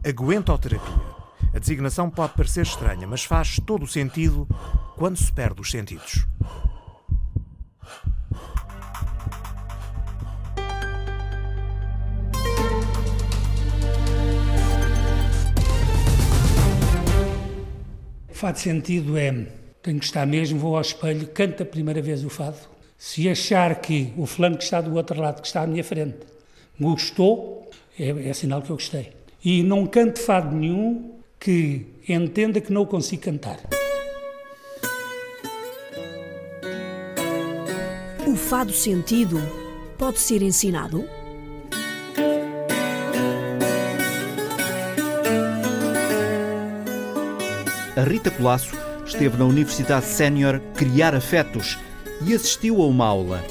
Aguentoterapia. 0.05 1.13
A 1.53 1.59
designação 1.59 2.09
pode 2.09 2.33
parecer 2.33 2.63
estranha, 2.63 3.05
mas 3.05 3.23
faz 3.23 3.59
todo 3.65 3.83
o 3.83 3.87
sentido 3.87 4.47
quando 4.97 5.17
se 5.17 5.31
perde 5.31 5.61
os 5.61 5.69
sentidos. 5.69 6.25
Fado 18.31 18.59
sentido 18.59 19.17
é 19.17 19.31
tenho 19.83 19.99
que 19.99 20.05
estar 20.05 20.25
mesmo, 20.25 20.59
vou 20.59 20.75
ao 20.75 20.81
espelho, 20.81 21.27
canto 21.27 21.61
a 21.61 21.65
primeira 21.65 22.01
vez 22.01 22.23
o 22.25 22.29
fado. 22.29 22.72
Se 23.05 23.27
achar 23.27 23.81
que 23.81 24.13
o 24.17 24.25
fulano 24.25 24.57
que 24.57 24.63
está 24.63 24.79
do 24.79 24.95
outro 24.95 25.19
lado, 25.19 25.41
que 25.41 25.47
está 25.47 25.61
à 25.61 25.67
minha 25.67 25.83
frente, 25.83 26.19
gostou, 26.79 27.69
é, 27.99 28.29
é 28.29 28.33
sinal 28.33 28.61
que 28.61 28.69
eu 28.69 28.77
gostei. 28.77 29.11
E 29.43 29.61
não 29.61 29.85
canto 29.85 30.21
fado 30.21 30.55
nenhum 30.55 31.11
que 31.37 31.85
entenda 32.07 32.61
que 32.61 32.71
não 32.71 32.85
consigo 32.85 33.23
cantar. 33.23 33.59
O 38.25 38.37
fado 38.37 38.71
sentido 38.71 39.37
pode 39.97 40.17
ser 40.19 40.41
ensinado? 40.41 41.03
A 47.97 48.01
Rita 48.01 48.31
Colasso 48.31 48.73
esteve 49.05 49.37
na 49.37 49.43
Universidade 49.43 50.05
Sénior 50.05 50.61
Criar 50.73 51.13
Afetos 51.13 51.77
e 52.25 52.33
assistiu 52.33 52.81
a 52.81 52.87
uma 52.87 53.05
aula. 53.05 53.43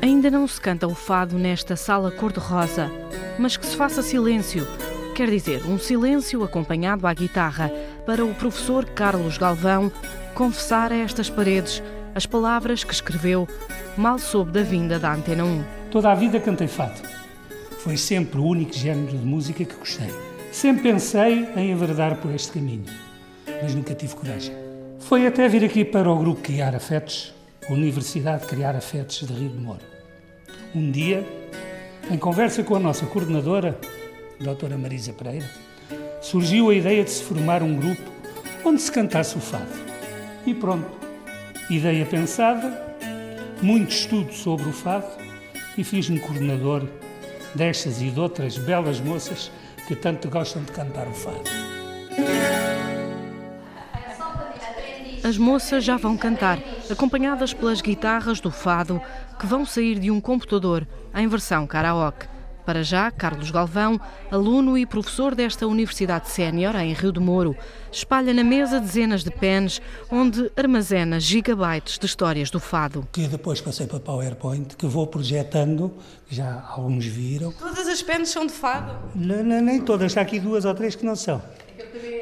Ainda 0.00 0.30
não 0.30 0.46
se 0.46 0.60
canta 0.60 0.86
o 0.86 0.94
fado 0.94 1.38
nesta 1.38 1.74
sala 1.74 2.10
cor-de-rosa, 2.10 2.90
mas 3.38 3.56
que 3.56 3.66
se 3.66 3.76
faça 3.76 4.02
silêncio. 4.02 4.66
Quer 5.14 5.30
dizer, 5.30 5.64
um 5.66 5.78
silêncio 5.78 6.44
acompanhado 6.44 7.06
à 7.06 7.14
guitarra 7.14 7.70
para 8.04 8.24
o 8.24 8.34
professor 8.34 8.84
Carlos 8.84 9.38
Galvão 9.38 9.90
confessar 10.34 10.92
a 10.92 10.96
estas 10.96 11.30
paredes 11.30 11.82
as 12.14 12.26
palavras 12.26 12.84
que 12.84 12.92
escreveu 12.92 13.48
mal 13.96 14.18
soube 14.18 14.52
da 14.52 14.62
vinda 14.62 14.98
da 14.98 15.14
Antena 15.14 15.44
1. 15.44 15.64
Toda 15.90 16.12
a 16.12 16.14
vida 16.14 16.38
cantei 16.38 16.68
fado. 16.68 17.00
Foi 17.78 17.96
sempre 17.96 18.38
o 18.38 18.44
único 18.44 18.74
género 18.74 19.16
de 19.16 19.24
música 19.24 19.64
que 19.64 19.74
gostei. 19.76 20.10
Sempre 20.52 20.84
pensei 20.84 21.48
em 21.56 21.72
enveredar 21.72 22.16
por 22.16 22.34
este 22.34 22.52
caminho, 22.52 22.84
mas 23.62 23.74
nunca 23.74 23.94
tive 23.94 24.14
coragem. 24.14 24.54
Foi 24.98 25.26
até 25.26 25.48
vir 25.48 25.64
aqui 25.64 25.84
para 25.84 26.10
o 26.10 26.18
grupo 26.18 26.40
Criar 26.42 26.74
Afetos 26.74 27.35
Universidade 27.68 28.42
de 28.42 28.46
Criar 28.46 28.76
Afetos 28.76 29.26
de 29.26 29.32
Rio 29.32 29.48
de 29.48 29.58
Moro. 29.58 29.80
Um 30.72 30.88
dia, 30.90 31.26
em 32.08 32.16
conversa 32.16 32.62
com 32.62 32.76
a 32.76 32.78
nossa 32.78 33.04
coordenadora, 33.06 33.76
a 34.40 34.44
doutora 34.44 34.78
Marisa 34.78 35.12
Pereira, 35.12 35.50
surgiu 36.22 36.70
a 36.70 36.74
ideia 36.74 37.02
de 37.02 37.10
se 37.10 37.24
formar 37.24 37.64
um 37.64 37.74
grupo 37.74 38.02
onde 38.64 38.80
se 38.80 38.92
cantasse 38.92 39.36
o 39.36 39.40
fado. 39.40 39.72
E 40.46 40.54
pronto, 40.54 40.88
ideia 41.68 42.06
pensada, 42.06 42.96
muito 43.60 43.90
estudo 43.90 44.32
sobre 44.32 44.68
o 44.68 44.72
fado 44.72 45.08
e 45.76 45.82
fiz-me 45.82 46.20
coordenador 46.20 46.86
destas 47.52 48.00
e 48.00 48.10
de 48.10 48.20
outras 48.20 48.56
belas 48.58 49.00
moças 49.00 49.50
que 49.88 49.96
tanto 49.96 50.28
gostam 50.28 50.62
de 50.62 50.70
cantar 50.70 51.08
o 51.08 51.12
fado. 51.12 51.65
As 55.26 55.36
moças 55.36 55.82
já 55.82 55.96
vão 55.96 56.16
cantar, 56.16 56.56
acompanhadas 56.88 57.52
pelas 57.52 57.80
guitarras 57.80 58.38
do 58.38 58.48
fado 58.48 59.02
que 59.36 59.44
vão 59.44 59.66
sair 59.66 59.98
de 59.98 60.08
um 60.08 60.20
computador 60.20 60.86
em 61.12 61.26
versão 61.26 61.66
karaoke. 61.66 62.28
Para 62.64 62.84
já, 62.84 63.10
Carlos 63.10 63.50
Galvão, 63.50 64.00
aluno 64.30 64.78
e 64.78 64.86
professor 64.86 65.34
desta 65.34 65.66
Universidade 65.66 66.28
Sénior 66.28 66.76
em 66.76 66.92
Rio 66.92 67.10
de 67.10 67.18
Moro, 67.18 67.56
espalha 67.90 68.32
na 68.32 68.44
mesa 68.44 68.78
dezenas 68.78 69.24
de 69.24 69.32
pens 69.32 69.82
onde 70.12 70.48
armazena 70.56 71.18
gigabytes 71.18 71.98
de 71.98 72.06
histórias 72.06 72.48
do 72.48 72.60
fado. 72.60 73.08
Que 73.10 73.26
depois 73.26 73.60
passei 73.60 73.88
para 73.88 73.98
PowerPoint, 73.98 74.76
que 74.76 74.86
vou 74.86 75.08
projetando, 75.08 75.92
já 76.30 76.64
alguns 76.68 77.04
viram. 77.04 77.50
Todas 77.50 77.88
as 77.88 78.00
pens 78.00 78.28
são 78.28 78.46
de 78.46 78.52
fado? 78.52 78.96
Não, 79.12 79.42
não, 79.42 79.60
nem 79.60 79.80
todas, 79.80 80.16
há 80.16 80.20
aqui 80.20 80.38
duas 80.38 80.64
ou 80.64 80.72
três 80.72 80.94
que 80.94 81.04
não 81.04 81.16
são. 81.16 81.42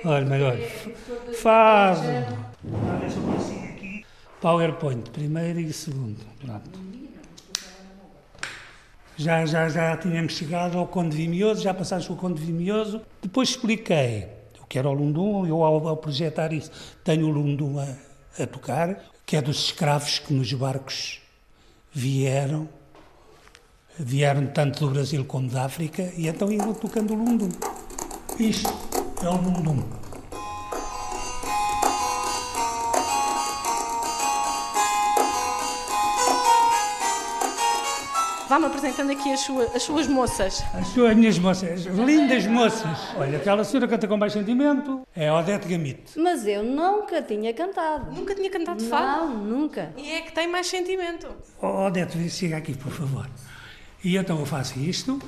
Olha, 0.06 0.24
mas 0.24 0.42
olha, 0.42 0.70
fado. 1.34 2.53
PowerPoint, 4.40 5.10
primeiro 5.10 5.58
e 5.58 5.72
segundo. 5.72 6.18
Pronto. 6.38 6.78
Já, 9.16 9.46
já, 9.46 9.68
já 9.68 9.96
tínhamos 9.96 10.32
chegado 10.34 10.76
ao 10.76 10.86
Conde 10.86 11.16
Vimioso, 11.16 11.62
já 11.62 11.72
passámos 11.72 12.06
pelo 12.06 12.18
Conde 12.18 12.42
Vimioso. 12.42 13.00
Depois 13.22 13.50
expliquei 13.50 14.28
o 14.60 14.66
que 14.66 14.78
era 14.78 14.88
o 14.88 14.92
Lundum, 14.92 15.46
eu 15.46 15.62
ao, 15.62 15.86
ao 15.88 15.96
projetar 15.96 16.52
isso 16.52 16.70
tenho 17.04 17.26
o 17.26 17.30
Lundum 17.30 17.78
a, 17.78 18.42
a 18.42 18.46
tocar, 18.46 18.98
que 19.24 19.36
é 19.36 19.40
dos 19.40 19.66
escravos 19.66 20.18
que 20.18 20.34
nos 20.34 20.52
barcos 20.52 21.20
vieram, 21.92 22.68
vieram 23.98 24.46
tanto 24.48 24.80
do 24.80 24.90
Brasil 24.90 25.24
como 25.24 25.48
da 25.48 25.64
África, 25.64 26.12
e 26.16 26.26
então 26.26 26.50
iam 26.50 26.74
tocando 26.74 27.14
o 27.14 27.16
Lundum. 27.16 27.50
Isto 28.38 28.68
é 29.22 29.28
o 29.28 29.36
Lundum. 29.36 30.03
Vá-me 38.48 38.66
apresentando 38.66 39.10
aqui 39.10 39.32
as, 39.32 39.40
sua, 39.40 39.64
as 39.74 39.82
suas 39.82 40.06
moças. 40.06 40.62
As 40.74 40.88
suas 40.88 41.16
minhas 41.16 41.38
moças, 41.38 41.84
lindas 41.86 42.46
moças. 42.46 42.98
Olha, 43.16 43.38
aquela 43.38 43.64
senhora 43.64 43.88
canta 43.88 44.06
com 44.06 44.16
mais 44.16 44.32
sentimento 44.32 45.02
é 45.16 45.32
Odete 45.32 45.66
Gamite. 45.66 46.18
Mas 46.18 46.46
eu 46.46 46.62
nunca 46.62 47.22
tinha 47.22 47.54
cantado. 47.54 48.12
Nunca 48.12 48.34
tinha 48.34 48.50
cantado 48.50 48.82
de 48.82 48.88
fado? 48.88 49.28
Não, 49.28 49.38
nunca. 49.38 49.92
E 49.96 50.10
é 50.12 50.20
que 50.20 50.32
tem 50.32 50.46
mais 50.46 50.66
sentimento. 50.66 51.28
Oh, 51.62 51.86
Odete, 51.86 52.28
chega 52.28 52.58
aqui, 52.58 52.74
por 52.74 52.92
favor. 52.92 53.26
E 54.02 54.16
então 54.16 54.38
eu 54.38 54.46
faço 54.46 54.78
isto. 54.78 55.18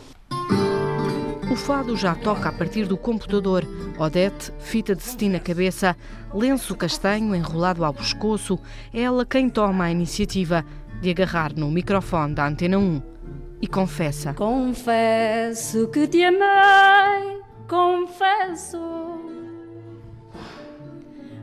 O 1.50 1.56
fado 1.56 1.96
já 1.96 2.14
toca 2.14 2.50
a 2.50 2.52
partir 2.52 2.86
do 2.86 2.98
computador. 2.98 3.66
Odete, 3.98 4.52
fita 4.58 4.94
de 4.94 5.02
cetim 5.02 5.30
na 5.30 5.40
cabeça, 5.40 5.96
lenço 6.34 6.74
castanho 6.74 7.34
enrolado 7.34 7.82
ao 7.82 7.94
pescoço, 7.94 8.58
é 8.92 9.00
ela 9.00 9.24
quem 9.24 9.48
toma 9.48 9.84
a 9.84 9.90
iniciativa 9.90 10.64
de 11.00 11.10
agarrar 11.10 11.52
no 11.54 11.70
microfone 11.70 12.34
da 12.34 12.46
Antena 12.46 12.78
1 12.78 13.02
e 13.60 13.66
confessa. 13.66 14.34
Confesso 14.34 15.88
que 15.88 16.06
te 16.06 16.24
amei, 16.24 17.40
confesso. 17.68 18.78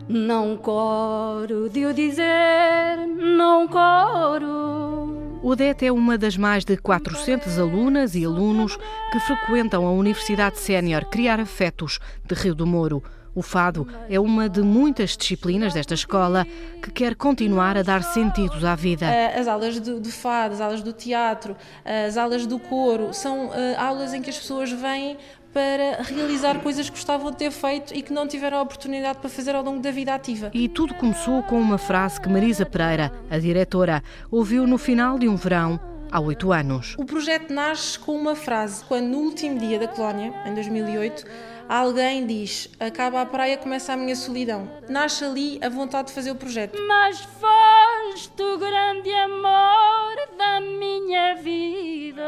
Não 0.08 0.58
coro 0.58 1.70
de 1.70 1.86
o 1.86 1.94
dizer, 1.94 3.08
não 3.08 3.68
coro. 3.68 5.40
Odete 5.42 5.86
é 5.86 5.92
uma 5.92 6.18
das 6.18 6.38
mais 6.38 6.64
de 6.64 6.78
400 6.78 7.60
alunas 7.60 8.16
e 8.16 8.24
alunos 8.24 8.78
que 9.12 9.20
frequentam 9.20 9.86
a 9.86 9.92
Universidade 9.92 10.58
Sénior 10.58 11.06
Criar 11.06 11.40
Afetos 11.40 12.00
de 12.26 12.34
Rio 12.34 12.56
do 12.56 12.66
Moro. 12.66 13.04
O 13.36 13.42
fado 13.42 13.88
é 14.10 14.20
uma 14.20 14.48
de 14.48 14.62
muitas 14.62 15.18
disciplinas 15.18 15.74
desta 15.74 15.94
escola 15.94 16.46
que 16.82 16.92
quer 16.92 17.16
continuar 17.16 17.78
a 17.78 17.82
dar 17.82 18.04
sentidos 18.04 18.64
à 18.64 18.76
vida. 18.76 19.06
Eh, 19.06 19.40
as 19.40 19.48
aulas 19.48 19.80
do, 19.80 20.00
do 20.00 20.12
fado, 20.12 20.54
as 20.54 20.62
aulas 20.62 20.84
do 20.84 20.94
teatro, 20.94 21.56
as 21.84 22.16
aulas 22.16 22.46
do 22.46 22.60
coro, 22.60 23.14
são 23.14 23.48
uh, 23.48 23.52
aulas 23.78 24.14
em 24.14 24.22
que 24.22 24.30
as 24.30 24.38
pessoas 24.38 24.72
vêm 24.72 25.18
para 25.54 26.02
realizar 26.04 26.60
coisas 26.60 26.90
que 26.90 26.96
gostavam 26.96 27.32
de 27.32 27.38
ter 27.38 27.52
feito 27.52 27.96
e 27.96 28.02
que 28.02 28.12
não 28.12 28.28
tiveram 28.28 28.58
a 28.58 28.62
oportunidade 28.62 29.20
para 29.20 29.30
fazer 29.30 29.56
ao 29.56 29.64
longo 29.64 29.80
da 29.80 29.92
vida 29.92 30.14
ativa. 30.14 30.50
E 30.54 30.68
tudo 30.68 30.96
começou 30.96 31.44
com 31.44 31.60
uma 31.60 31.78
frase 31.78 32.20
que 32.20 32.28
Marisa 32.28 32.66
Pereira, 32.66 33.12
a 33.30 33.38
diretora, 33.38 34.04
ouviu 34.32 34.66
no 34.66 34.80
final 34.80 35.20
de 35.20 35.28
um 35.28 35.36
verão 35.36 35.80
há 36.12 36.20
oito 36.20 36.52
anos. 36.52 36.96
O 36.98 37.06
projeto 37.06 37.52
nasce 37.52 37.98
com 37.98 38.16
uma 38.16 38.36
frase. 38.36 38.84
Quando 38.86 39.08
no 39.08 39.18
último 39.18 39.60
dia 39.60 39.80
da 39.80 39.88
colónia, 39.88 40.34
em 40.46 40.54
2008, 40.54 41.26
alguém 41.68 42.26
diz: 42.26 42.70
Acaba 42.80 43.22
a 43.22 43.26
praia, 43.26 43.58
começa 43.58 43.94
a 43.94 43.98
minha 43.98 44.16
solidão. 44.16 44.70
Nasce 44.90 45.24
ali 45.24 45.60
a 45.62 45.70
vontade 45.70 46.08
de 46.10 46.14
fazer 46.14 46.32
o 46.32 46.36
projeto. 46.36 46.78
Mas 46.88 47.20
foste 47.22 48.42
o 48.42 48.58
grande 48.58 49.14
amor 49.14 50.16
da 50.38 50.62
minha 50.62 51.36
vida. 51.36 52.24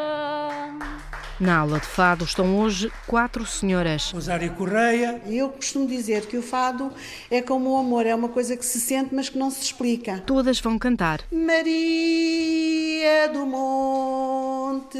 Na 1.37 1.57
aula 1.57 1.79
de 1.79 1.85
fado 1.85 2.23
estão 2.23 2.57
hoje 2.57 2.89
quatro 3.05 3.45
senhoras. 3.45 4.11
Rosário 4.11 4.53
Correia. 4.53 5.21
Eu 5.27 5.49
costumo 5.49 5.85
dizer 5.85 6.27
que 6.27 6.37
o 6.37 6.41
fado 6.41 6.89
é 7.29 7.41
como 7.41 7.71
o 7.71 7.77
amor, 7.77 8.05
é 8.05 8.15
uma 8.15 8.29
coisa 8.29 8.55
que 8.55 8.65
se 8.65 8.79
sente, 8.79 9.13
mas 9.13 9.27
que 9.27 9.37
não 9.37 9.51
se 9.51 9.61
explica. 9.61 10.23
Todas 10.25 10.61
vão 10.61 10.79
cantar. 10.79 11.19
Maria 11.29 13.27
do 13.33 13.45
Monte 13.45 14.97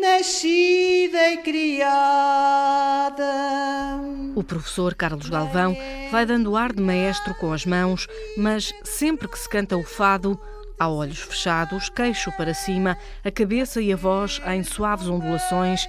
nascida 0.00 1.30
e 1.30 1.36
criada. 1.38 1.90
O 4.34 4.42
professor 4.42 4.94
Carlos 4.94 5.28
Galvão 5.28 5.76
vai 6.10 6.24
dando 6.24 6.56
ar 6.56 6.72
de 6.72 6.82
maestro 6.82 7.34
com 7.34 7.52
as 7.52 7.66
mãos, 7.66 8.08
mas 8.36 8.72
sempre 8.82 9.28
que 9.28 9.38
se 9.38 9.48
canta 9.48 9.76
o 9.76 9.84
fado, 9.84 10.40
há 10.78 10.88
olhos 10.88 11.20
fechados, 11.20 11.90
queixo 11.90 12.32
para 12.32 12.54
cima, 12.54 12.96
a 13.24 13.30
cabeça 13.30 13.80
e 13.82 13.92
a 13.92 13.96
voz 13.96 14.40
em 14.46 14.62
suaves 14.62 15.08
ondulações 15.08 15.86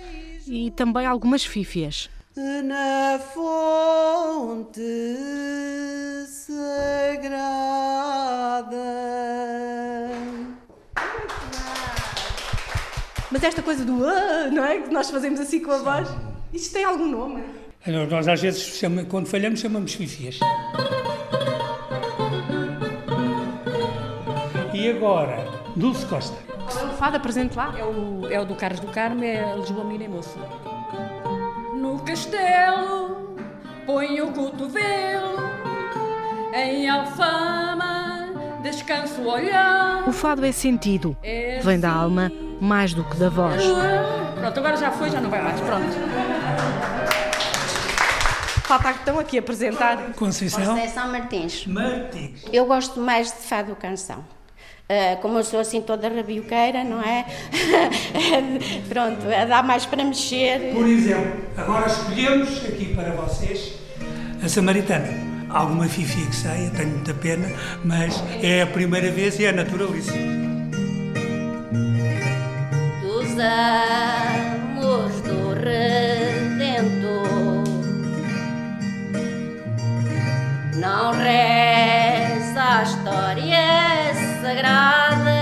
e 0.47 0.69
também 0.71 1.05
algumas 1.05 1.45
fífias. 1.45 2.09
Na 2.35 3.19
fonte 3.19 4.81
sagrada. 6.27 7.61
Mas 13.31 13.43
esta 13.43 13.61
coisa 13.61 13.85
do 13.85 14.05
ah, 14.05 14.49
não 14.51 14.65
é? 14.65 14.81
Que 14.81 14.93
nós 14.93 15.09
fazemos 15.09 15.39
assim 15.39 15.61
com 15.61 15.71
a 15.71 15.77
voz, 15.77 16.09
isto 16.51 16.73
tem 16.73 16.83
algum 16.83 17.07
nome? 17.07 17.43
Nós 18.09 18.27
às 18.27 18.41
vezes, 18.41 18.61
chama, 18.77 19.05
quando 19.05 19.27
falhamos, 19.27 19.59
chamamos 19.59 19.93
fifias. 19.93 20.39
E 24.73 24.89
agora, 24.89 25.47
Dulce 25.75 26.05
Costa. 26.05 26.35
Qual 26.69 26.87
é 26.87 26.89
o 26.89 26.93
fado? 26.93 27.17
Apresente 27.17 27.55
lá. 27.55 27.73
É 27.77 27.83
o, 27.83 28.27
é 28.29 28.39
o 28.39 28.45
do 28.45 28.55
Carlos 28.55 28.81
do 28.81 28.87
Carmo, 28.87 29.23
é 29.23 29.55
Lisboa 29.55 29.85
Menina 29.85 30.03
e 30.03 30.07
Moço. 30.09 30.37
No 31.75 31.99
castelo, 31.99 33.35
põe 33.85 34.21
o 34.21 34.31
cotovelo, 34.31 35.37
em 36.53 36.89
alfama, 36.89 38.59
descanso 38.61 39.21
o 39.21 39.27
olhar. 39.27 40.07
O 40.07 40.11
fado 40.11 40.45
é 40.45 40.51
sentido, 40.51 41.15
vem 41.63 41.79
da 41.79 41.91
alma 41.91 42.31
mais 42.61 42.93
do 42.93 43.03
que 43.03 43.17
da 43.17 43.27
voz. 43.27 43.63
Pronto, 44.35 44.59
agora 44.59 44.77
já 44.77 44.91
foi, 44.91 45.09
já 45.09 45.19
não 45.19 45.31
vai 45.31 45.41
mais. 45.41 45.59
Pronto. 45.59 45.87
Falta 48.63 48.95
então 49.01 49.19
aqui 49.19 49.39
apresentar. 49.39 49.97
Conceição. 50.13 50.63
Conceição 50.63 51.11
Martins. 51.11 51.65
Martins. 51.65 52.45
Eu 52.53 52.67
gosto 52.67 53.01
mais 53.01 53.27
de 53.27 53.39
fado 53.39 53.75
canção. 53.75 54.19
Uh, 54.19 55.19
como 55.21 55.39
eu 55.39 55.43
sou 55.43 55.59
assim 55.59 55.81
toda 55.81 56.07
rabioqueira, 56.07 56.83
não 56.83 57.01
é? 57.01 57.25
Pronto, 58.87 59.21
dá 59.47 59.63
mais 59.63 59.85
para 59.85 60.03
mexer. 60.03 60.73
Por 60.73 60.87
exemplo, 60.87 61.41
agora 61.57 61.87
escolhemos 61.87 62.63
aqui 62.65 62.93
para 62.93 63.11
vocês 63.11 63.73
a 64.43 64.47
Samaritana. 64.47 65.31
Alguma 65.49 65.85
fifi 65.87 66.25
que 66.27 66.35
saia, 66.35 66.69
tenho 66.69 66.89
muita 66.89 67.13
pena, 67.13 67.49
mas 67.83 68.21
é 68.41 68.61
a 68.61 68.67
primeira 68.67 69.11
vez 69.11 69.37
e 69.39 69.45
é 69.45 69.51
naturalíssimo. 69.51 70.40
Amores 73.41 75.21
do 75.21 75.53
Redentor 75.53 77.21
não 80.75 81.11
reza 81.11 82.61
a 82.61 82.83
história 82.83 84.13
sagrada, 84.41 85.41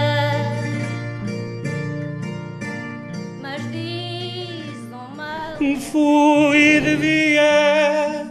mas 3.41 3.61
diz 3.71 4.77
uma. 4.91 5.57
Fui 5.91 6.81
de 6.81 6.95
via 6.95 8.25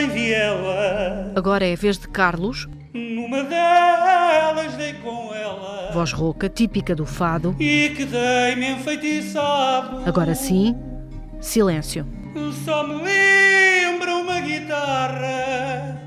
em 0.00 0.08
viela. 0.08 1.32
Agora 1.34 1.66
é 1.66 1.72
a 1.72 1.76
vez 1.76 1.98
de 1.98 2.08
Carlos. 2.08 2.68
Numa 2.96 3.44
delas 3.44 4.74
dei 4.76 4.94
com 4.94 5.34
ela. 5.34 5.90
Voz 5.92 6.12
rouca, 6.12 6.48
típica 6.48 6.94
do 6.94 7.04
fado. 7.04 7.54
E 7.60 7.92
que 7.94 8.06
dei-me 8.06 8.70
enfeitiçado. 8.70 10.02
Agora 10.06 10.34
sim, 10.34 10.74
silêncio. 11.40 12.06
Só 12.64 12.86
me 12.86 13.02
lembra 13.02 14.16
uma 14.16 14.40
guitarra 14.40 16.00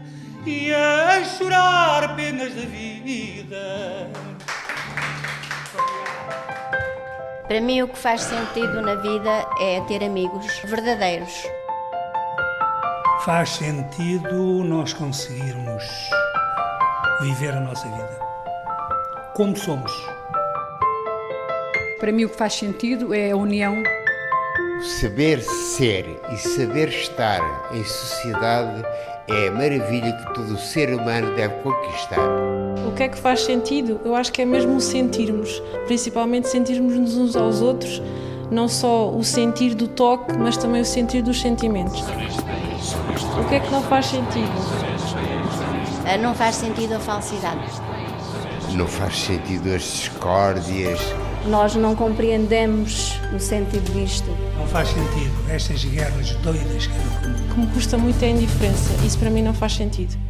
e 0.46 0.74
a 0.74 1.24
chorar 1.24 2.16
penas 2.16 2.56
da 2.56 2.62
vida. 2.62 4.10
Para 7.48 7.62
mim, 7.62 7.82
o 7.84 7.88
que 7.88 7.98
faz 7.98 8.22
sentido 8.22 8.82
na 8.82 8.96
vida 8.96 9.46
é 9.60 9.82
ter 9.88 10.04
amigos 10.04 10.46
verdadeiros. 10.66 11.34
Faz 13.26 13.50
sentido 13.50 14.64
nós 14.64 14.94
conseguirmos 14.94 15.84
viver 17.22 17.52
a 17.52 17.60
nossa 17.60 17.88
vida 17.88 18.30
como 19.40 19.56
somos. 19.56 19.92
Para 22.00 22.12
mim, 22.12 22.26
o 22.26 22.30
que 22.30 22.36
faz 22.36 22.54
sentido 22.56 23.14
é 23.14 23.32
a 23.32 23.38
união. 23.38 23.74
Saber 25.00 25.42
ser 25.42 26.20
e 26.32 26.38
saber 26.38 26.90
estar 26.90 27.42
em 27.74 27.84
sociedade 27.84 28.84
é 29.28 29.48
a 29.48 29.52
maravilha 29.52 30.12
que 30.12 30.34
todo 30.34 30.58
ser 30.58 30.94
humano 30.94 31.36
deve 31.36 31.54
conquistar. 31.62 32.20
O 32.86 32.94
que 32.94 33.04
é 33.04 33.08
que 33.08 33.18
faz 33.18 33.42
sentido? 33.42 34.00
Eu 34.04 34.16
acho 34.16 34.32
que 34.32 34.42
é 34.42 34.46
mesmo 34.46 34.76
o 34.76 34.82
sentirmos, 34.82 35.62
principalmente 35.86 36.50
sentirmos 36.50 36.96
uns 36.96 37.36
aos 37.36 37.62
outros, 37.62 38.02
não 38.52 38.68
só 38.68 39.10
o 39.10 39.24
sentir 39.24 39.74
do 39.74 39.88
toque, 39.88 40.38
mas 40.38 40.58
também 40.58 40.82
o 40.82 40.86
sentir 40.86 41.22
dos 41.22 41.40
sentimentos. 41.40 42.02
O 42.02 43.48
que 43.48 43.56
é 43.56 43.60
que 43.60 43.72
não 43.72 43.82
faz 43.84 44.08
sentido? 44.08 44.89
Não 46.18 46.34
faz 46.34 46.56
sentido 46.56 46.94
a 46.96 47.00
falsidade. 47.00 47.60
Não 48.74 48.88
faz 48.88 49.18
sentido 49.20 49.74
as 49.74 49.82
discórdias. 49.82 51.00
Nós 51.48 51.76
não 51.76 51.96
compreendemos 51.96 53.20
o 53.34 53.40
sentido 53.40 53.92
disto. 53.94 54.30
Não 54.58 54.68
faz 54.68 54.90
sentido 54.90 55.34
estas 55.50 55.84
guerras 55.86 56.32
doidas 56.36 56.88
que 56.88 56.94
O 56.94 57.54
que 57.54 57.60
me 57.60 57.68
custa 57.68 57.98
muito 57.98 58.22
é 58.24 58.28
a 58.28 58.32
indiferença. 58.32 58.94
Isso 59.06 59.18
para 59.18 59.30
mim 59.30 59.42
não 59.42 59.54
faz 59.54 59.74
sentido. 59.74 60.29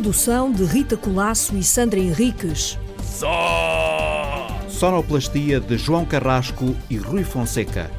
Produção 0.00 0.50
de 0.50 0.64
Rita 0.64 0.96
Colasso 0.96 1.54
e 1.58 1.62
Sandra 1.62 2.00
Henriques. 2.00 2.78
Só! 3.04 4.48
Sonoplastia 4.66 5.60
de 5.60 5.76
João 5.76 6.06
Carrasco 6.06 6.74
e 6.88 6.96
Rui 6.96 7.22
Fonseca. 7.22 7.90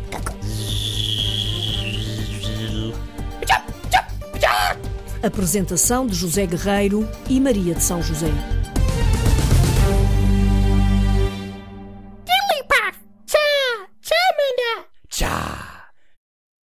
Apresentação 5.21 6.07
de 6.07 6.15
José 6.15 6.47
Guerreiro 6.47 7.07
e 7.29 7.39
Maria 7.39 7.75
de 7.75 7.83
São 7.83 8.01
José. 8.01 8.60